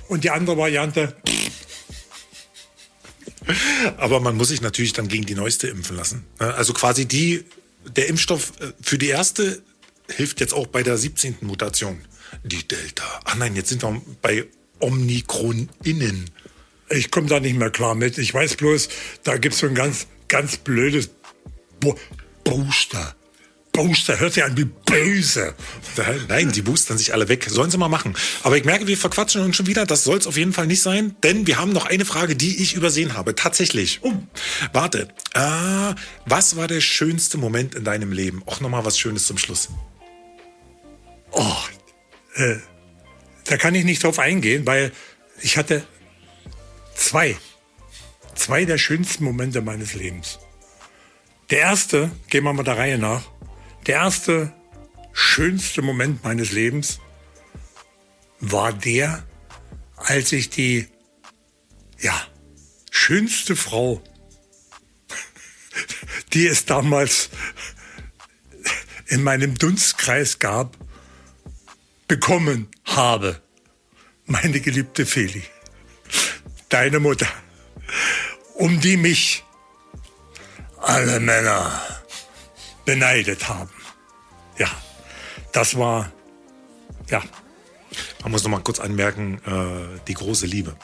und 0.09 0.25
die 0.25 0.31
andere 0.31 0.59
Variante. 0.59 1.15
Aber 3.97 4.19
man 4.19 4.37
muss 4.37 4.49
sich 4.49 4.61
natürlich 4.61 4.93
dann 4.93 5.07
gegen 5.07 5.25
die 5.25 5.37
neueste 5.37 5.69
impfen 5.69 5.95
lassen. 5.95 6.27
Ne? 6.41 6.53
Also 6.53 6.73
quasi 6.73 7.07
die, 7.07 7.45
der 7.95 8.09
Impfstoff 8.09 8.55
äh, 8.59 8.73
für 8.83 8.99
die 8.99 9.11
erste 9.11 9.63
hilft 10.09 10.41
jetzt 10.41 10.53
auch 10.53 10.67
bei 10.67 10.83
der 10.83 10.99
17. 10.99 11.37
Mutation. 11.43 12.01
Die 12.43 12.67
Delta. 12.67 13.05
Ach 13.25 13.37
nein, 13.37 13.55
jetzt 13.57 13.69
sind 13.69 13.83
wir 13.83 14.01
bei 14.23 14.47
Omikron 14.81 15.69
innen. 15.83 16.31
Ich 16.91 17.11
komme 17.11 17.29
da 17.29 17.41
nicht 17.41 17.57
mehr 17.57 17.71
klar 17.71 17.95
mit. 17.95 18.19
Ich 18.19 18.35
weiß 18.35 18.57
bloß, 18.57 18.89
da 19.23 19.37
gibt 19.37 19.55
es 19.55 19.61
so 19.61 19.67
ein 19.67 19.75
ganz, 19.75 20.07
ganz 20.29 20.57
blödes 20.57 21.11
Bo 21.81 21.99
Booster. 22.45 23.15
Booster 23.73 24.21
hört 24.21 24.35
sich 24.35 24.45
an 24.45 24.57
wie 24.57 24.67
böse. 24.67 25.53
Nein, 26.29 26.53
die 26.53 26.63
boostern 26.63 26.97
sich 26.97 27.13
alle 27.13 27.29
weg. 27.29 27.47
Sollen 27.51 27.73
sie 27.73 27.79
mal 27.79 27.89
machen. 27.89 28.15
Aber 28.45 28.57
ich 28.57 28.65
merke, 28.65 28.87
wir 28.87 28.97
verquatschen 28.97 29.43
uns 29.43 29.57
schon 29.57 29.67
wieder. 29.67 29.85
Das 29.85 30.05
soll 30.05 30.19
es 30.19 30.29
auf 30.29 30.37
jeden 30.37 30.53
Fall 30.53 30.69
nicht 30.69 30.81
sein, 30.81 31.17
denn 31.25 31.49
wir 31.49 31.59
haben 31.59 31.73
noch 31.73 31.87
eine 31.87 32.05
Frage, 32.05 32.37
die 32.37 32.63
ich 32.63 32.75
übersehen 32.75 33.15
habe. 33.15 33.35
Tatsächlich. 33.35 33.99
Oh. 34.03 34.13
Warte. 34.73 35.09
Äh, 35.35 35.95
was 36.25 36.55
war 36.55 36.69
der 36.69 36.81
schönste 36.81 37.37
Moment 37.37 37.75
in 37.75 37.83
deinem 37.83 38.13
Leben? 38.13 38.45
Auch 38.47 38.61
nochmal 38.61 38.85
was 38.85 38.97
Schönes 38.97 39.27
zum 39.27 39.39
Schluss. 39.39 39.71
Oh, 41.33 41.57
äh, 42.35 42.57
da 43.45 43.57
kann 43.57 43.75
ich 43.75 43.85
nicht 43.85 44.03
drauf 44.03 44.19
eingehen, 44.19 44.67
weil 44.67 44.93
ich 45.41 45.57
hatte 45.57 45.87
zwei, 46.95 47.37
zwei 48.35 48.65
der 48.65 48.79
schönsten 48.79 49.25
Momente 49.25 49.61
meines 49.61 49.95
Lebens. 49.95 50.39
Der 51.51 51.61
erste, 51.61 52.11
gehen 52.29 52.45
wir 52.45 52.53
mal 52.53 52.63
der 52.63 52.79
Reihe 52.79 52.99
nach, 52.99 53.23
der 53.87 53.97
erste 53.97 54.53
schönste 55.13 55.83
Moment 55.83 56.25
meines 56.25 56.53
Lebens 56.53 57.01
war 58.41 58.73
der, 58.73 59.25
als 59.97 60.33
ich 60.33 60.51
die, 60.51 60.89
ja, 62.01 62.21
schönste 62.91 63.57
Frau, 63.57 64.03
die 66.33 66.47
es 66.47 66.65
damals 66.65 67.31
in 69.07 69.23
meinem 69.23 69.57
Dunstkreis 69.57 70.39
gab, 70.39 70.77
bekommen 72.15 72.69
habe. 72.85 73.41
Meine 74.27 74.61
geliebte 74.61 75.05
Feli, 75.05 75.43
deine 76.69 77.01
Mutter, 77.01 77.27
um 78.55 78.79
die 78.79 78.97
mich 78.97 79.43
alle 80.81 81.19
Männer 81.19 81.83
beneidet 82.85 83.49
haben. 83.49 83.75
Ja, 84.59 84.71
das 85.51 85.77
war, 85.77 86.13
ja. 87.11 87.21
Man 88.23 88.31
muss 88.31 88.45
noch 88.45 88.51
mal 88.51 88.63
kurz 88.63 88.79
anmerken, 88.79 89.41
äh, 89.45 90.01
die 90.07 90.15
große 90.15 90.47
Liebe. 90.47 90.77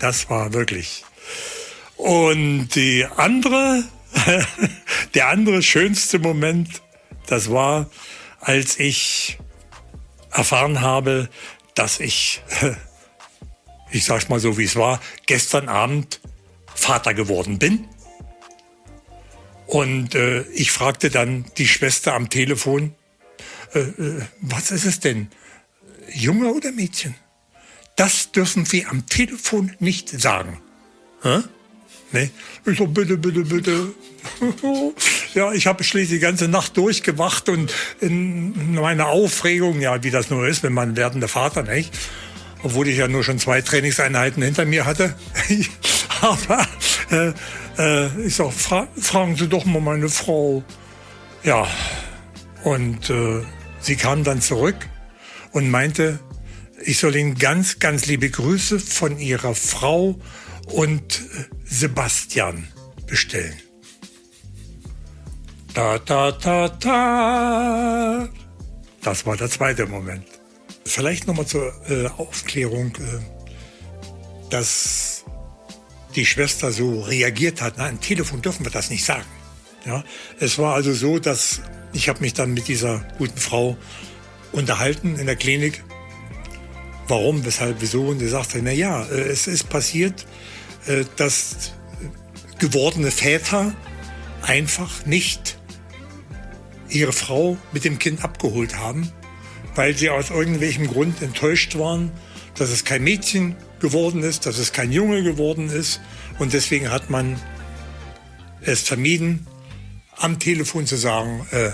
Das 0.00 0.30
war 0.30 0.52
wirklich. 0.52 1.04
Und 1.96 2.68
die 2.76 3.04
andere, 3.16 3.82
der 5.14 5.26
andere 5.26 5.60
schönste 5.60 6.20
Moment, 6.20 6.82
das 7.26 7.50
war, 7.50 7.90
als 8.40 8.78
ich 8.78 9.38
erfahren 10.32 10.80
habe, 10.80 11.28
dass 11.74 12.00
ich, 12.00 12.42
ich 13.90 14.04
sag's 14.04 14.28
mal 14.28 14.40
so 14.40 14.58
wie 14.58 14.64
es 14.64 14.76
war, 14.76 15.00
gestern 15.26 15.68
Abend 15.68 16.20
Vater 16.74 17.14
geworden 17.14 17.58
bin. 17.58 17.88
Und 19.66 20.14
äh, 20.14 20.42
ich 20.52 20.70
fragte 20.70 21.10
dann 21.10 21.46
die 21.56 21.66
Schwester 21.66 22.14
am 22.14 22.28
Telefon, 22.28 22.94
äh, 23.74 23.80
äh, 23.80 24.22
was 24.40 24.70
ist 24.70 24.84
es 24.84 25.00
denn? 25.00 25.28
Junge 26.12 26.52
oder 26.52 26.72
Mädchen? 26.72 27.14
Das 27.96 28.32
dürfen 28.32 28.70
wir 28.72 28.90
am 28.90 29.06
Telefon 29.06 29.74
nicht 29.78 30.08
sagen. 30.08 30.60
Hä? 31.22 31.42
Nee. 32.12 32.30
Ich 32.66 32.78
so, 32.78 32.86
bitte, 32.86 33.16
bitte, 33.16 33.40
bitte. 33.40 33.94
ja, 35.34 35.52
ich 35.52 35.66
habe 35.66 35.82
schließlich 35.82 36.18
die 36.18 36.24
ganze 36.24 36.48
Nacht 36.48 36.76
durchgewacht 36.76 37.48
und 37.48 37.72
in 38.00 38.74
meiner 38.74 39.06
Aufregung, 39.06 39.80
ja, 39.80 40.02
wie 40.02 40.10
das 40.10 40.30
nur 40.30 40.46
ist, 40.46 40.62
wenn 40.62 40.74
man 40.74 40.96
werdender 40.96 41.28
Vater, 41.28 41.62
nicht? 41.62 41.92
Obwohl 42.62 42.86
ich 42.88 42.98
ja 42.98 43.08
nur 43.08 43.24
schon 43.24 43.38
zwei 43.38 43.62
Trainingseinheiten 43.62 44.42
hinter 44.42 44.64
mir 44.66 44.84
hatte. 44.84 45.14
Aber 46.20 46.66
äh, 47.10 47.32
äh, 47.78 48.26
ich 48.26 48.36
sag, 48.36 48.52
fra 48.52 48.86
fragen 49.00 49.36
Sie 49.36 49.48
doch 49.48 49.64
mal 49.64 49.80
meine 49.80 50.08
Frau. 50.08 50.62
Ja, 51.42 51.66
und 52.62 53.10
äh, 53.10 53.42
sie 53.80 53.96
kam 53.96 54.22
dann 54.22 54.40
zurück 54.40 54.76
und 55.50 55.70
meinte, 55.70 56.20
ich 56.84 56.98
soll 56.98 57.16
Ihnen 57.16 57.36
ganz, 57.36 57.78
ganz 57.78 58.06
liebe 58.06 58.30
Grüße 58.30 58.78
von 58.78 59.18
Ihrer 59.18 59.54
Frau 59.54 60.20
und 60.66 61.20
äh, 61.20 61.44
Sebastian 61.72 62.68
bestellen. 63.06 63.56
Da, 65.72 65.98
da, 65.98 66.30
da, 66.30 66.68
da. 66.68 68.28
Das 69.00 69.24
war 69.24 69.38
der 69.38 69.48
zweite 69.48 69.86
Moment. 69.86 70.26
Vielleicht 70.84 71.26
nochmal 71.26 71.46
zur 71.46 71.72
äh, 71.88 72.08
Aufklärung, 72.08 72.94
äh, 72.96 74.50
dass 74.50 75.24
die 76.14 76.26
Schwester 76.26 76.72
so 76.72 77.00
reagiert 77.00 77.62
hat. 77.62 77.78
Am 77.78 77.98
Telefon 78.02 78.42
dürfen 78.42 78.66
wir 78.66 78.70
das 78.70 78.90
nicht 78.90 79.04
sagen. 79.04 79.24
Ja, 79.86 80.04
es 80.40 80.58
war 80.58 80.74
also 80.74 80.92
so, 80.92 81.18
dass 81.18 81.62
ich 81.94 82.10
habe 82.10 82.20
mich 82.20 82.34
dann 82.34 82.52
mit 82.52 82.68
dieser 82.68 82.98
guten 83.16 83.38
Frau 83.38 83.78
unterhalten 84.52 85.18
in 85.18 85.24
der 85.24 85.36
Klinik. 85.36 85.82
Warum, 87.08 87.46
weshalb, 87.46 87.76
wieso? 87.80 88.08
Und 88.08 88.18
sie 88.18 88.28
sagte, 88.28 88.60
na 88.62 88.72
ja, 88.72 89.04
äh, 89.06 89.22
es 89.22 89.46
ist 89.46 89.70
passiert, 89.70 90.26
dass 91.16 91.72
gewordene 92.58 93.10
Väter 93.10 93.74
einfach 94.42 95.06
nicht 95.06 95.58
ihre 96.88 97.12
Frau 97.12 97.56
mit 97.72 97.84
dem 97.84 97.98
Kind 97.98 98.24
abgeholt 98.24 98.76
haben, 98.76 99.10
weil 99.74 99.96
sie 99.96 100.10
aus 100.10 100.30
irgendwelchem 100.30 100.86
Grund 100.86 101.22
enttäuscht 101.22 101.78
waren, 101.78 102.12
dass 102.56 102.70
es 102.70 102.84
kein 102.84 103.02
Mädchen 103.02 103.56
geworden 103.80 104.22
ist, 104.22 104.46
dass 104.46 104.58
es 104.58 104.72
kein 104.72 104.92
Junge 104.92 105.22
geworden 105.22 105.70
ist. 105.70 106.00
Und 106.38 106.52
deswegen 106.52 106.90
hat 106.90 107.10
man 107.10 107.40
es 108.60 108.82
vermieden, 108.82 109.46
am 110.16 110.38
Telefon 110.38 110.86
zu 110.86 110.96
sagen, 110.96 111.46
äh, 111.50 111.70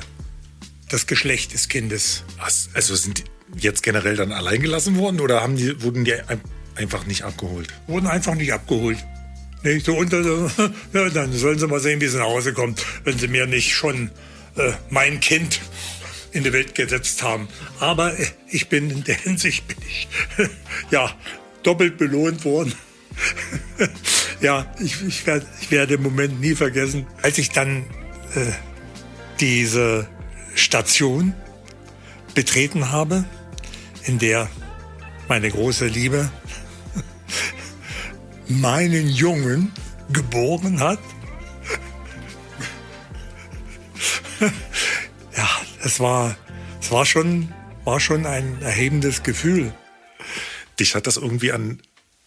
das 0.89 1.07
Geschlecht 1.07 1.53
des 1.53 1.69
Kindes. 1.69 2.25
Was? 2.39 2.71
Also 2.73 2.95
sind 2.95 3.19
die 3.19 3.25
jetzt 3.61 3.83
generell 3.83 4.17
dann 4.17 4.33
allein 4.33 4.63
gelassen 4.63 4.97
worden 4.97 5.21
oder 5.21 5.43
haben 5.43 5.57
die, 5.57 5.83
wurden 5.83 6.05
die 6.05 6.15
einfach 6.79 7.05
nicht 7.07 7.23
abgeholt? 7.23 7.69
Wurden 7.87 8.07
einfach 8.07 8.35
nicht 8.35 8.53
abgeholt. 8.53 8.99
Nicht 9.63 9.85
so 9.85 9.97
unter, 9.97 10.23
ja, 10.93 11.09
dann 11.11 11.33
sollen 11.33 11.59
sie 11.59 11.67
mal 11.67 11.81
sehen, 11.81 12.01
wie 12.01 12.07
sie 12.07 12.19
nach 12.19 12.27
Hause 12.27 12.53
kommen, 12.53 12.77
wenn 13.05 13.19
sie 13.19 13.29
mir 13.29 13.47
nicht 13.47 13.75
schon 13.75 14.11
äh, 14.57 14.73
mein 14.89 15.21
Kind 15.21 15.61
in 16.33 16.45
die 16.45 16.53
Welt 16.53 16.75
gesetzt 16.75 17.23
haben. 17.23 17.49
Aber 17.81 18.19
äh, 18.19 18.27
ich 18.49 18.69
bin 18.69 18.91
in 18.91 19.05
der 19.05 19.17
Hinsicht 19.17 19.67
bin 19.67 19.77
ich 19.87 20.09
ja 20.91 21.13
doppelt 21.65 21.99
belohnt 21.99 22.45
worden. 22.45 22.73
ja, 24.41 24.73
ich, 24.79 25.03
ich, 25.03 25.27
werd, 25.27 25.45
ich 25.61 25.71
werde 25.73 25.97
den 25.97 26.05
Moment 26.05 26.41
nie 26.41 26.55
vergessen, 26.55 27.07
als 27.23 27.39
ich 27.39 27.51
dann 27.51 27.85
äh, 28.37 28.53
diese 29.41 30.09
Station 30.55 31.35
betreten 32.35 32.93
habe, 32.93 33.25
in 34.05 34.21
der 34.21 34.49
meine 35.29 35.51
große 35.51 35.87
Liebe 35.87 36.31
meinen 38.49 39.09
Jungen 39.09 39.73
geboren 40.13 40.81
hat. 40.81 40.99
ja, 45.37 45.49
es 45.83 46.01
war, 46.01 46.37
es 46.81 46.91
war 46.91 47.05
schon, 47.07 47.53
war 47.85 48.01
schon 48.01 48.27
ein 48.27 48.61
erhebendes 48.63 49.23
Gefühl. 49.23 49.73
Dich 50.79 50.95
hat 50.95 51.07
das 51.07 51.17
irgendwie 51.17 51.53
an, 51.53 51.81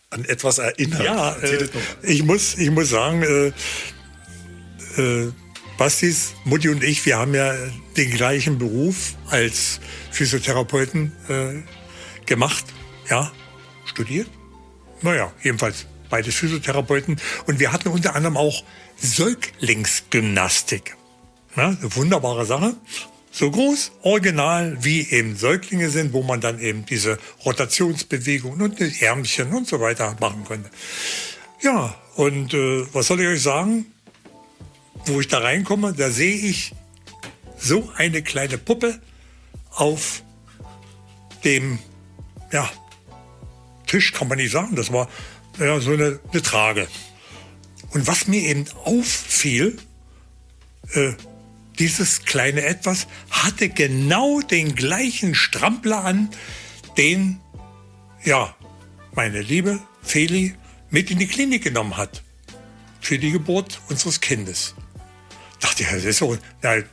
an 0.10 0.26
etwas 0.26 0.58
erinnert. 0.58 1.04
Ja, 1.04 1.36
äh, 1.38 1.68
ich, 2.04 2.24
muss, 2.24 2.58
ich 2.58 2.70
muss 2.70 2.90
sagen, 2.90 3.24
äh, 3.24 5.02
äh, 5.02 5.32
Bastis, 5.78 6.34
Mutti 6.44 6.70
und 6.70 6.84
ich, 6.84 7.06
wir 7.06 7.18
haben 7.18 7.34
ja 7.34 7.56
den 7.98 8.12
gleichen 8.12 8.60
Beruf 8.60 9.16
als 9.30 9.80
Physiotherapeuten 10.12 11.12
äh, 11.28 12.26
gemacht. 12.26 12.66
Ja, 13.10 13.32
studiert. 13.86 14.28
Naja, 15.02 15.34
jedenfalls 15.42 15.88
beide 16.12 16.32
Physiotherapeuten. 16.32 17.20
Und 17.48 17.60
wir 17.60 17.72
hatten 17.72 17.90
unter 17.90 18.16
anderem 18.16 18.38
auch 18.38 18.64
Säuglingsgymnastik. 18.98 20.96
Ja, 21.58 21.70
eine 21.70 21.96
wunderbare 21.96 22.46
Sache. 22.46 22.76
So 23.32 23.50
groß, 23.50 23.94
original, 24.04 24.78
wie 24.82 25.10
eben 25.10 25.38
Säuglinge 25.38 25.90
sind, 25.90 26.14
wo 26.14 26.22
man 26.22 26.42
dann 26.42 26.60
eben 26.60 26.86
diese 26.86 27.18
Rotationsbewegungen 27.46 28.62
und 28.62 28.80
die 28.80 29.02
Ärmchen 29.02 29.54
und 29.54 29.68
so 29.68 29.80
weiter 29.80 30.16
machen 30.20 30.44
könnte. 30.46 30.70
Ja, 31.62 31.96
und 32.16 32.54
äh, 32.54 32.86
was 32.94 33.08
soll 33.08 33.22
ich 33.22 33.28
euch 33.28 33.42
sagen? 33.42 33.86
Wo 35.06 35.22
ich 35.22 35.30
da 35.30 35.40
reinkomme, 35.40 35.94
da 35.94 36.10
sehe 36.10 36.36
ich 36.36 36.74
so 37.58 37.90
eine 37.96 38.22
kleine 38.22 38.58
Puppe 38.58 39.00
auf 39.72 40.24
dem 41.46 41.80
ja, 42.52 42.70
Tisch, 43.88 44.12
kann 44.14 44.28
man 44.28 44.38
nicht 44.38 44.52
sagen. 44.52 44.76
Das 44.76 44.92
war 44.92 45.08
ja, 45.60 45.80
so 45.80 45.92
eine, 45.92 46.20
eine 46.32 46.42
Trage. 46.42 46.88
Und 47.92 48.08
was 48.08 48.28
mir 48.28 48.42
eben 48.42 48.66
auffiel, 48.84 49.78
äh, 50.94 51.14
dieses 51.80 52.26
kleine 52.26 52.64
Etwas 52.64 53.08
hatte 53.30 53.70
genau 53.70 54.42
den 54.42 54.76
gleichen 54.76 55.36
Strampler 55.36 56.04
an, 56.04 56.30
den, 56.98 57.40
ja, 58.24 58.56
meine 59.14 59.42
liebe 59.42 59.80
Feli 60.02 60.56
mit 60.90 61.12
in 61.12 61.20
die 61.20 61.28
Klinik 61.28 61.64
genommen 61.64 61.98
hat. 61.98 62.24
Für 63.00 63.18
die 63.18 63.32
Geburt 63.32 63.82
unseres 63.90 64.22
Kindes. 64.22 64.76
Dachte 65.60 65.84
ich, 65.84 65.90
das 65.90 66.04
ist 66.04 66.18
so, 66.18 66.38
ja, 66.62 66.84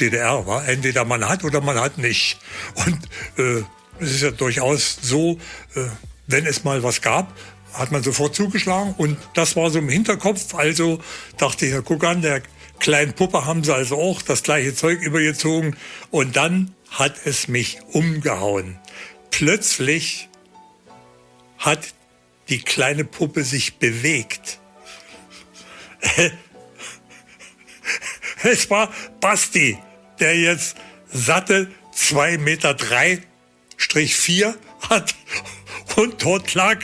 DDR, 0.00 0.46
war 0.46 0.66
entweder 0.66 1.04
man 1.04 1.28
hat 1.28 1.44
oder 1.44 1.60
man 1.60 1.78
hat 1.78 1.98
nicht. 1.98 2.38
Und 2.74 2.98
äh, 3.38 3.62
es 4.00 4.12
ist 4.12 4.22
ja 4.22 4.30
durchaus 4.30 4.98
so, 5.02 5.38
äh, 5.74 5.86
wenn 6.26 6.46
es 6.46 6.64
mal 6.64 6.82
was 6.82 7.00
gab, 7.02 7.32
hat 7.72 7.92
man 7.92 8.02
sofort 8.02 8.34
zugeschlagen 8.34 8.94
und 8.98 9.16
das 9.34 9.56
war 9.56 9.70
so 9.70 9.78
im 9.78 9.88
Hinterkopf. 9.88 10.54
Also 10.54 11.00
dachte 11.36 11.66
ich, 11.66 11.74
guck 11.84 12.04
an, 12.04 12.22
der 12.22 12.42
kleinen 12.78 13.12
Puppe 13.12 13.44
haben 13.44 13.64
sie 13.64 13.74
also 13.74 13.96
auch 13.96 14.22
das 14.22 14.42
gleiche 14.42 14.74
Zeug 14.74 15.00
übergezogen 15.00 15.76
und 16.10 16.36
dann 16.36 16.74
hat 16.90 17.14
es 17.24 17.48
mich 17.48 17.78
umgehauen. 17.92 18.78
Plötzlich 19.30 20.28
hat 21.58 21.94
die 22.48 22.60
kleine 22.60 23.04
Puppe 23.04 23.44
sich 23.44 23.76
bewegt. 23.76 24.58
Es 28.44 28.68
war 28.70 28.92
Basti, 29.20 29.78
der 30.18 30.36
jetzt 30.36 30.76
satte 31.12 31.70
2,3 31.94 32.38
Meter 32.38 32.74
drei 32.74 33.22
Strich 33.76 34.16
4 34.16 34.56
hat 34.90 35.14
und 35.96 36.22
dort 36.22 36.54
lag 36.54 36.78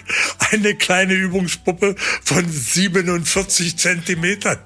eine 0.50 0.74
kleine 0.74 1.14
Übungspuppe 1.14 1.94
von 2.24 2.50
47 2.50 3.76
Zentimetern. 3.76 4.58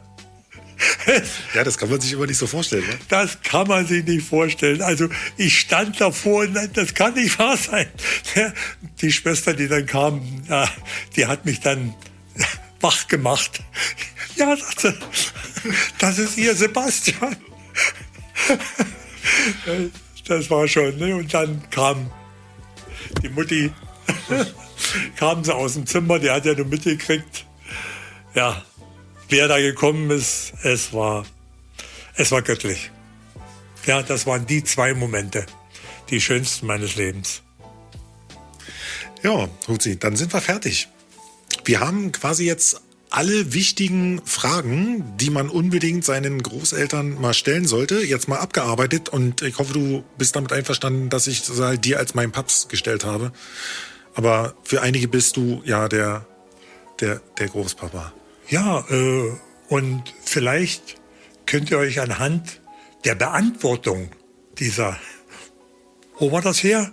Ja, 1.55 1.63
das 1.63 1.79
kann 1.79 1.91
man 1.91 2.01
sich 2.01 2.13
immer 2.13 2.27
nicht 2.27 2.39
so 2.39 2.47
vorstellen. 2.47 2.85
Ne? 2.87 2.99
Das 3.09 3.41
kann 3.43 3.69
man 3.69 3.87
sich 3.87 4.05
nicht 4.05 4.27
vorstellen. 4.27 4.83
Also 4.83 5.09
ich 5.37 5.61
stand 5.61 6.01
davor 6.01 6.43
und 6.43 6.55
das 6.75 6.95
kann 6.95 7.15
nicht 7.15 7.39
wahr 7.39 7.57
sein. 7.57 7.87
Die 9.01 9.13
Schwester, 9.13 9.55
die 9.55 9.69
dann 9.69 9.87
kam, 9.87 10.23
die 11.15 11.27
hat 11.27 11.45
mich 11.45 11.61
dann 11.61 11.95
wach 12.81 13.07
gemacht. 13.07 13.63
Ja, 14.37 14.57
sagte, 14.57 14.99
das 15.99 16.19
ist 16.19 16.37
ihr 16.37 16.55
Sebastian. 16.57 17.37
Das 20.27 20.51
war 20.51 20.67
schon. 20.67 20.97
Ne? 20.99 21.15
Und 21.15 21.33
dann 21.33 21.63
kam 21.71 22.11
die 23.23 23.29
Mutti 23.29 23.71
kamen 25.17 25.45
sie 25.45 25.55
aus 25.55 25.75
dem 25.75 25.87
Zimmer, 25.87 26.19
die 26.19 26.31
hat 26.31 26.45
ja 26.45 26.55
nur 26.55 26.67
mitgekriegt, 26.67 27.47
ja, 28.35 28.63
wer 29.29 29.49
da 29.49 29.59
gekommen 29.59 30.11
ist, 30.11 30.53
es 30.63 30.93
war, 30.93 31.25
es 32.15 32.31
war 32.33 32.43
göttlich. 32.43 32.91
Ja, 33.87 34.03
das 34.03 34.27
waren 34.27 34.47
die 34.47 34.63
zwei 34.63 34.95
Momente, 34.95 35.47
die 36.11 36.21
schönsten 36.21 36.67
meines 36.67 36.97
Lebens. 36.97 37.43
Ja, 39.23 39.49
Huzi, 39.69 39.99
dann 39.99 40.17
sind 40.17 40.33
wir 40.33 40.41
fertig. 40.41 40.89
Wir 41.65 41.81
haben 41.81 42.13
quasi 42.13 42.45
jetzt 42.45 42.81
alle 43.13 43.53
wichtigen 43.53 44.23
Fragen, 44.25 45.17
die 45.19 45.31
man 45.31 45.51
unbedingt 45.51 46.05
seinen 46.05 46.43
Großeltern 46.43 47.21
mal 47.21 47.35
stellen 47.35 47.67
sollte, 47.67 48.03
jetzt 48.03 48.27
mal 48.27 48.39
abgearbeitet. 48.39 49.11
Und 49.11 49.43
ich 49.43 49.59
hoffe, 49.59 49.75
du 49.75 50.03
bist 50.17 50.35
damit 50.35 50.53
einverstanden, 50.53 51.11
dass 51.11 51.27
ich 51.27 51.43
halt 51.59 51.85
dir 51.85 51.99
als 51.99 52.15
meinen 52.15 52.33
Paps 52.33 52.69
gestellt 52.69 53.05
habe. 53.05 53.33
Aber 54.15 54.55
für 54.63 54.83
einige 54.83 55.09
bist 55.09 55.37
du 55.37 55.63
ja 55.65 55.89
der, 55.89 56.27
der, 57.01 57.21
der 57.39 57.49
Großpapa. 57.49 58.13
Ja, 58.49 58.85
äh, 58.91 59.33
und 59.69 60.03
vielleicht 60.23 60.97
könnt 61.47 61.71
ihr 61.71 61.79
euch 61.79 62.01
anhand 62.01 62.61
der 63.05 63.15
Beantwortung 63.15 64.11
dieser, 64.59 64.99
wo 66.19 66.31
war 66.31 66.43
das 66.43 66.63
her? 66.63 66.93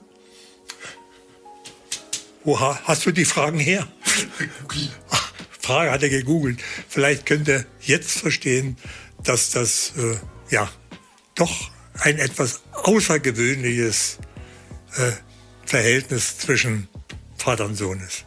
Wo 2.43 2.59
hast 2.59 3.05
du 3.05 3.11
die 3.11 3.25
Fragen 3.25 3.59
her? 3.59 3.87
Frage 5.59 5.91
hat 5.91 6.01
er 6.01 6.09
gegoogelt. 6.09 6.59
Vielleicht 6.87 7.25
könnt 7.25 7.47
ihr 7.47 7.65
jetzt 7.81 8.19
verstehen, 8.19 8.77
dass 9.23 9.51
das 9.51 9.93
äh, 9.97 10.17
ja 10.49 10.69
doch 11.35 11.69
ein 11.99 12.17
etwas 12.17 12.61
außergewöhnliches 12.73 14.17
äh, 14.95 15.11
Verhältnis 15.65 16.39
zwischen 16.39 16.87
Vater 17.39 17.65
und 17.65 17.75
Sohn 17.75 17.99
ist. 18.01 18.25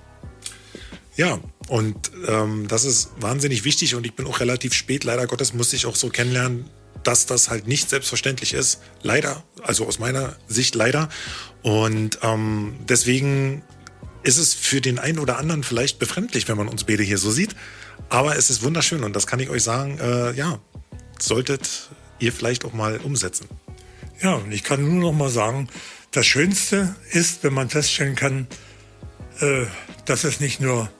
Ja, 1.16 1.40
und 1.68 2.10
ähm, 2.26 2.68
das 2.68 2.84
ist 2.84 3.10
wahnsinnig 3.20 3.64
wichtig 3.64 3.94
und 3.94 4.06
ich 4.06 4.14
bin 4.14 4.26
auch 4.26 4.40
relativ 4.40 4.72
spät, 4.72 5.04
leider 5.04 5.26
Gottes, 5.26 5.52
musste 5.52 5.76
ich 5.76 5.86
auch 5.86 5.96
so 5.96 6.08
kennenlernen, 6.08 6.70
dass 7.04 7.26
das 7.26 7.50
halt 7.50 7.66
nicht 7.66 7.90
selbstverständlich 7.90 8.54
ist. 8.54 8.80
Leider, 9.02 9.42
also 9.62 9.86
aus 9.86 9.98
meiner 9.98 10.36
Sicht 10.48 10.74
leider. 10.74 11.08
Und 11.62 12.18
ähm, 12.22 12.76
deswegen 12.88 13.62
ist 14.22 14.38
es 14.38 14.54
für 14.54 14.80
den 14.80 14.98
einen 14.98 15.18
oder 15.18 15.38
anderen 15.38 15.64
vielleicht 15.64 15.98
befremdlich, 15.98 16.48
wenn 16.48 16.56
man 16.56 16.68
uns 16.68 16.84
beide 16.84 17.02
hier 17.02 17.18
so 17.18 17.30
sieht. 17.30 17.54
Aber 18.08 18.36
es 18.36 18.50
ist 18.50 18.62
wunderschön 18.62 19.04
und 19.04 19.14
das 19.14 19.26
kann 19.26 19.40
ich 19.40 19.50
euch 19.50 19.62
sagen, 19.62 19.98
äh, 19.98 20.32
ja, 20.32 20.60
solltet 21.18 21.90
ihr 22.18 22.32
vielleicht 22.32 22.64
auch 22.64 22.72
mal 22.72 22.98
umsetzen. 22.98 23.48
Ja, 24.22 24.34
und 24.34 24.52
ich 24.52 24.62
kann 24.62 24.82
nur 24.82 25.12
noch 25.12 25.18
mal 25.18 25.30
sagen, 25.30 25.68
das 26.12 26.26
Schönste 26.26 26.94
ist, 27.10 27.42
wenn 27.42 27.52
man 27.52 27.70
feststellen 27.70 28.14
kann, 28.14 28.46
dass 30.06 30.24
es 30.24 30.40
nicht 30.40 30.60
nur 30.60 30.90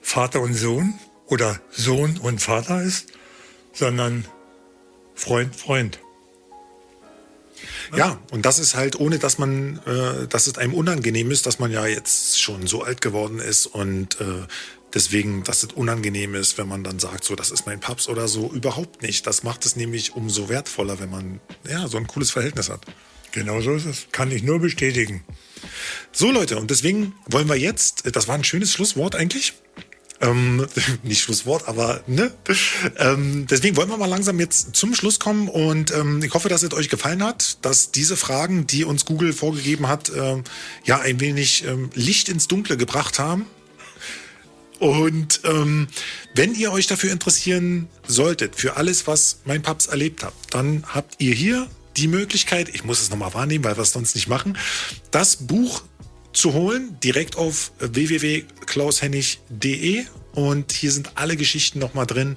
Vater 0.00 0.40
und 0.40 0.54
Sohn 0.54 0.94
oder 1.26 1.60
Sohn 1.70 2.18
und 2.18 2.40
Vater 2.40 2.82
ist, 2.82 3.08
sondern 3.72 4.24
Freund, 5.14 5.54
Freund. 5.54 5.98
Ja, 7.96 8.18
und 8.30 8.44
das 8.46 8.58
ist 8.58 8.74
halt, 8.74 9.00
ohne 9.00 9.18
dass 9.18 9.38
man, 9.38 9.80
äh, 9.86 10.26
dass 10.28 10.46
es 10.46 10.58
einem 10.58 10.74
unangenehm 10.74 11.30
ist, 11.30 11.46
dass 11.46 11.58
man 11.58 11.72
ja 11.72 11.86
jetzt 11.86 12.40
schon 12.40 12.66
so 12.66 12.82
alt 12.82 13.00
geworden 13.00 13.38
ist 13.38 13.66
und 13.66 14.20
äh, 14.20 14.46
deswegen, 14.94 15.42
dass 15.44 15.62
es 15.62 15.72
unangenehm 15.72 16.34
ist, 16.34 16.58
wenn 16.58 16.68
man 16.68 16.84
dann 16.84 16.98
sagt, 16.98 17.24
so, 17.24 17.34
das 17.34 17.50
ist 17.50 17.66
mein 17.66 17.80
Paps 17.80 18.08
oder 18.08 18.28
so, 18.28 18.50
überhaupt 18.52 19.02
nicht. 19.02 19.26
Das 19.26 19.42
macht 19.42 19.66
es 19.66 19.76
nämlich 19.76 20.14
umso 20.14 20.48
wertvoller, 20.48 21.00
wenn 21.00 21.10
man 21.10 21.40
ja 21.68 21.88
so 21.88 21.96
ein 21.96 22.06
cooles 22.06 22.30
Verhältnis 22.30 22.70
hat. 22.70 22.86
Genau 23.38 23.60
so 23.60 23.72
ist 23.74 23.86
es. 23.86 24.06
Kann 24.10 24.32
ich 24.32 24.42
nur 24.42 24.58
bestätigen. 24.58 25.22
So, 26.10 26.32
Leute, 26.32 26.58
und 26.58 26.72
deswegen 26.72 27.14
wollen 27.26 27.48
wir 27.48 27.54
jetzt, 27.54 28.16
das 28.16 28.26
war 28.26 28.34
ein 28.34 28.42
schönes 28.42 28.72
Schlusswort 28.72 29.14
eigentlich. 29.14 29.52
Ähm, 30.20 30.66
nicht 31.04 31.20
Schlusswort, 31.20 31.68
aber 31.68 32.02
ne? 32.08 32.32
Ähm, 32.96 33.46
deswegen 33.48 33.76
wollen 33.76 33.90
wir 33.90 33.96
mal 33.96 34.06
langsam 34.06 34.40
jetzt 34.40 34.74
zum 34.74 34.92
Schluss 34.92 35.20
kommen 35.20 35.48
und 35.48 35.92
ähm, 35.92 36.20
ich 36.24 36.34
hoffe, 36.34 36.48
dass 36.48 36.64
es 36.64 36.72
euch 36.72 36.88
gefallen 36.88 37.22
hat, 37.22 37.64
dass 37.64 37.92
diese 37.92 38.16
Fragen, 38.16 38.66
die 38.66 38.84
uns 38.84 39.04
Google 39.04 39.32
vorgegeben 39.32 39.86
hat, 39.86 40.10
ähm, 40.16 40.42
ja 40.84 40.98
ein 40.98 41.20
wenig 41.20 41.64
ähm, 41.64 41.90
Licht 41.94 42.28
ins 42.28 42.48
Dunkle 42.48 42.76
gebracht 42.76 43.20
haben. 43.20 43.46
Und 44.80 45.42
ähm, 45.44 45.86
wenn 46.34 46.56
ihr 46.56 46.72
euch 46.72 46.88
dafür 46.88 47.12
interessieren 47.12 47.86
solltet, 48.04 48.56
für 48.56 48.76
alles, 48.76 49.06
was 49.06 49.42
mein 49.44 49.62
Paps 49.62 49.86
erlebt 49.86 50.24
hat, 50.24 50.34
dann 50.50 50.82
habt 50.88 51.16
ihr 51.20 51.34
hier 51.34 51.68
die 51.98 52.08
Möglichkeit, 52.08 52.70
ich 52.70 52.84
muss 52.84 53.02
es 53.02 53.10
nochmal 53.10 53.34
wahrnehmen, 53.34 53.62
weil 53.64 53.76
wir 53.76 53.82
es 53.82 53.92
sonst 53.92 54.14
nicht 54.14 54.28
machen, 54.28 54.56
das 55.10 55.36
Buch 55.36 55.82
zu 56.32 56.54
holen, 56.54 56.96
direkt 57.02 57.36
auf 57.36 57.72
www.klaushennig.de 57.78 60.06
und 60.32 60.72
hier 60.72 60.92
sind 60.92 61.12
alle 61.16 61.36
Geschichten 61.36 61.78
nochmal 61.78 62.06
drin, 62.06 62.36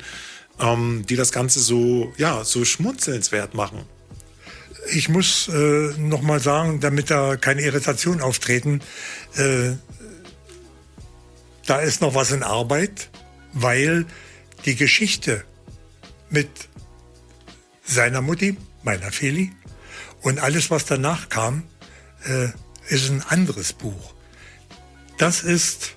ähm, 0.59 1.05
die 1.07 1.15
das 1.15 1.31
Ganze 1.31 1.59
so, 1.59 2.11
ja, 2.17 2.43
so 2.43 2.65
schmunzelnswert 2.65 3.53
machen. 3.53 3.83
Ich 4.91 5.07
muss 5.09 5.47
äh, 5.47 5.93
nochmal 5.97 6.39
sagen, 6.39 6.79
damit 6.79 7.11
da 7.11 7.37
keine 7.37 7.61
Irritation 7.61 8.19
auftreten, 8.21 8.81
äh, 9.35 9.73
da 11.67 11.79
ist 11.79 12.01
noch 12.01 12.15
was 12.15 12.31
in 12.31 12.41
Arbeit, 12.41 13.11
weil 13.53 14.07
die 14.65 14.75
Geschichte 14.75 15.43
mit 16.29 16.49
seiner 17.83 18.21
Mutti, 18.21 18.57
meiner 18.83 19.11
Feli, 19.11 19.51
und 20.21 20.39
alles, 20.39 20.69
was 20.69 20.85
danach 20.85 21.29
kam, 21.29 21.63
äh, 22.25 22.49
ist 22.87 23.09
ein 23.09 23.23
anderes 23.27 23.73
Buch. 23.73 24.13
Das 25.17 25.43
ist 25.43 25.95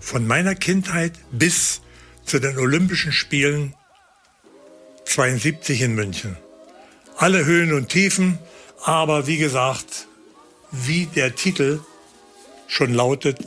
von 0.00 0.26
meiner 0.26 0.54
Kindheit 0.54 1.12
bis 1.30 1.80
zu 2.24 2.38
den 2.38 2.58
Olympischen 2.58 3.12
Spielen 3.12 3.74
72 5.04 5.82
in 5.82 5.94
München. 5.94 6.36
Alle 7.16 7.44
Höhen 7.44 7.72
und 7.72 7.88
Tiefen, 7.88 8.38
aber 8.82 9.26
wie 9.26 9.38
gesagt, 9.38 10.08
wie 10.70 11.06
der 11.06 11.34
Titel 11.34 11.80
schon 12.66 12.92
lautet, 12.92 13.38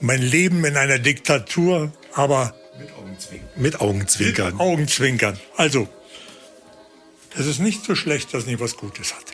mein 0.00 0.22
Leben 0.22 0.64
in 0.64 0.76
einer 0.76 0.98
Diktatur, 0.98 1.92
aber 2.14 2.54
mit 2.78 2.90
Augenzwinkern. 2.92 3.48
Mit 3.56 3.80
Augenzwinkern. 3.80 4.52
Mit 4.52 4.60
Augenzwinkern. 4.60 5.40
Also, 5.56 5.88
es 7.38 7.46
ist 7.46 7.60
nicht 7.60 7.84
so 7.84 7.94
schlecht, 7.94 8.34
dass 8.34 8.46
nicht 8.46 8.60
was 8.60 8.76
Gutes 8.76 9.14
hat. 9.14 9.24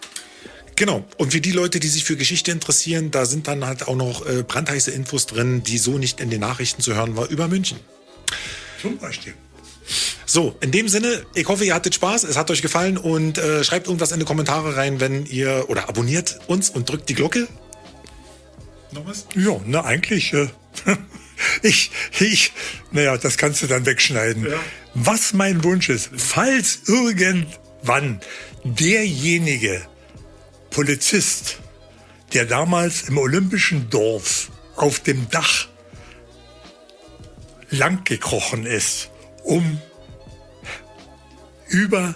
Genau. 0.77 1.05
Und 1.17 1.33
für 1.33 1.41
die 1.41 1.51
Leute, 1.51 1.81
die 1.81 1.89
sich 1.89 2.05
für 2.05 2.17
Geschichte 2.17 2.53
interessieren, 2.53 3.11
da 3.11 3.27
sind 3.27 3.49
dann 3.49 3.67
halt 3.67 3.89
auch 3.89 3.97
noch 3.97 4.25
äh, 4.27 4.45
brandheiße 4.45 4.93
Infos 4.93 5.27
drin, 5.27 5.65
die 5.65 5.77
so 5.77 5.99
nicht 5.99 6.21
in 6.21 6.31
den 6.31 6.41
Nachrichten 6.41 6.83
zu 6.83 6.95
hören 6.95 7.17
war 7.17 7.29
über 7.29 7.49
München. 7.49 7.81
Zum 8.81 8.97
Beispiel. 8.97 9.35
So, 10.25 10.55
in 10.61 10.71
dem 10.71 10.89
Sinne, 10.89 11.25
ich 11.35 11.49
hoffe, 11.49 11.65
ihr 11.65 11.75
hattet 11.75 11.95
Spaß, 11.95 12.25
es 12.25 12.37
hat 12.37 12.51
euch 12.51 12.63
gefallen 12.63 12.97
und 12.97 13.39
äh, 13.39 13.65
schreibt 13.65 13.87
irgendwas 13.87 14.13
in 14.13 14.21
die 14.21 14.25
Kommentare 14.25 14.77
rein, 14.77 15.01
wenn 15.01 15.27
ihr 15.27 15.65
oder 15.69 15.89
abonniert 15.89 16.39
uns 16.47 16.71
und 16.71 16.89
drückt 16.89 17.09
die 17.09 17.15
Glocke. 17.15 17.49
Noch 18.93 19.07
was? 19.07 19.27
Ja, 19.35 19.61
na 19.67 19.85
eigentlich. 19.85 20.33
Äh, 20.33 20.49
ich, 21.63 21.91
ich, 22.21 22.53
naja, 22.93 23.17
das 23.17 23.37
kannst 23.37 23.63
du 23.63 23.67
dann 23.67 23.85
wegschneiden. 23.85 24.45
Ja. 24.45 24.61
Was 24.95 25.33
mein 25.33 25.65
Wunsch 25.65 25.89
ist, 25.89 26.11
falls 26.17 26.83
irgendwann 27.79 28.21
derjenige, 28.65 29.87
Polizist, 30.71 31.61
der 32.35 32.45
damals 32.45 33.03
im 33.03 33.19
olympischen 33.19 33.89
Dorf 33.91 34.51
auf 34.77 35.01
dem 35.01 35.29
Dach 35.31 35.69
lang 37.71 38.05
gekrochen 38.05 38.67
ist, 38.67 39.11
um 39.45 39.81
über 41.69 42.15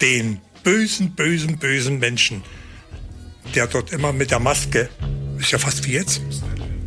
den 0.00 0.40
bösen, 0.62 1.14
bösen, 1.14 1.58
bösen 1.58 1.98
Menschen, 1.98 2.42
der 3.54 3.66
dort 3.66 3.92
immer 3.92 4.12
mit 4.12 4.30
der 4.30 4.40
Maske, 4.40 4.88
ist 5.38 5.52
ja 5.52 5.58
fast 5.58 5.86
wie 5.86 5.92
jetzt, 5.92 6.20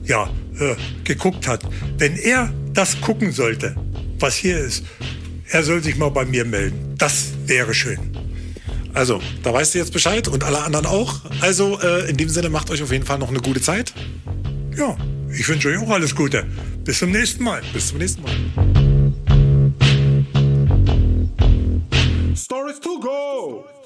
ja, 0.04 0.30
äh, 0.60 0.76
geguckt 1.04 1.48
hat. 1.48 1.62
Wenn 1.98 2.18
er 2.18 2.52
das 2.74 3.00
gucken 3.02 3.32
sollte, 3.32 3.76
was 4.20 4.36
hier 4.36 4.60
ist, 4.60 4.84
er 5.50 5.64
soll 5.64 5.84
sich 5.84 5.98
mal 5.98 6.10
bei 6.10 6.26
mir 6.26 6.46
melden. 6.46 6.96
Das 6.98 7.30
wäre 7.46 7.74
schön. 7.74 8.00
Also, 8.94 9.22
da 9.44 9.54
weißt 9.54 9.74
du 9.74 9.80
jetzt 9.80 9.94
Bescheid 9.94 10.28
und 10.28 10.44
alle 10.44 10.62
anderen 10.64 10.86
auch. 10.86 11.22
Also, 11.42 11.80
äh, 11.80 12.10
in 12.10 12.18
dem 12.18 12.30
Sinne, 12.30 12.50
macht 12.50 12.70
euch 12.72 12.82
auf 12.82 12.92
jeden 12.92 13.06
Fall 13.06 13.20
noch 13.20 13.30
eine 13.30 13.40
gute 13.40 13.62
Zeit. 13.62 13.94
Ja, 14.76 14.98
ich 15.32 15.48
wünsche 15.48 15.70
euch 15.70 15.78
auch 15.78 15.90
alles 15.90 16.16
Gute. 16.16 16.46
Bis 16.84 17.00
zum 17.00 17.12
nächsten 17.12 17.44
Mal. 17.44 17.62
Bis 17.74 17.90
zum 17.90 18.00
nächsten 18.00 18.22
Mal. 18.24 18.34
Stories 22.36 22.80
to 22.80 23.00
go! 23.00 23.79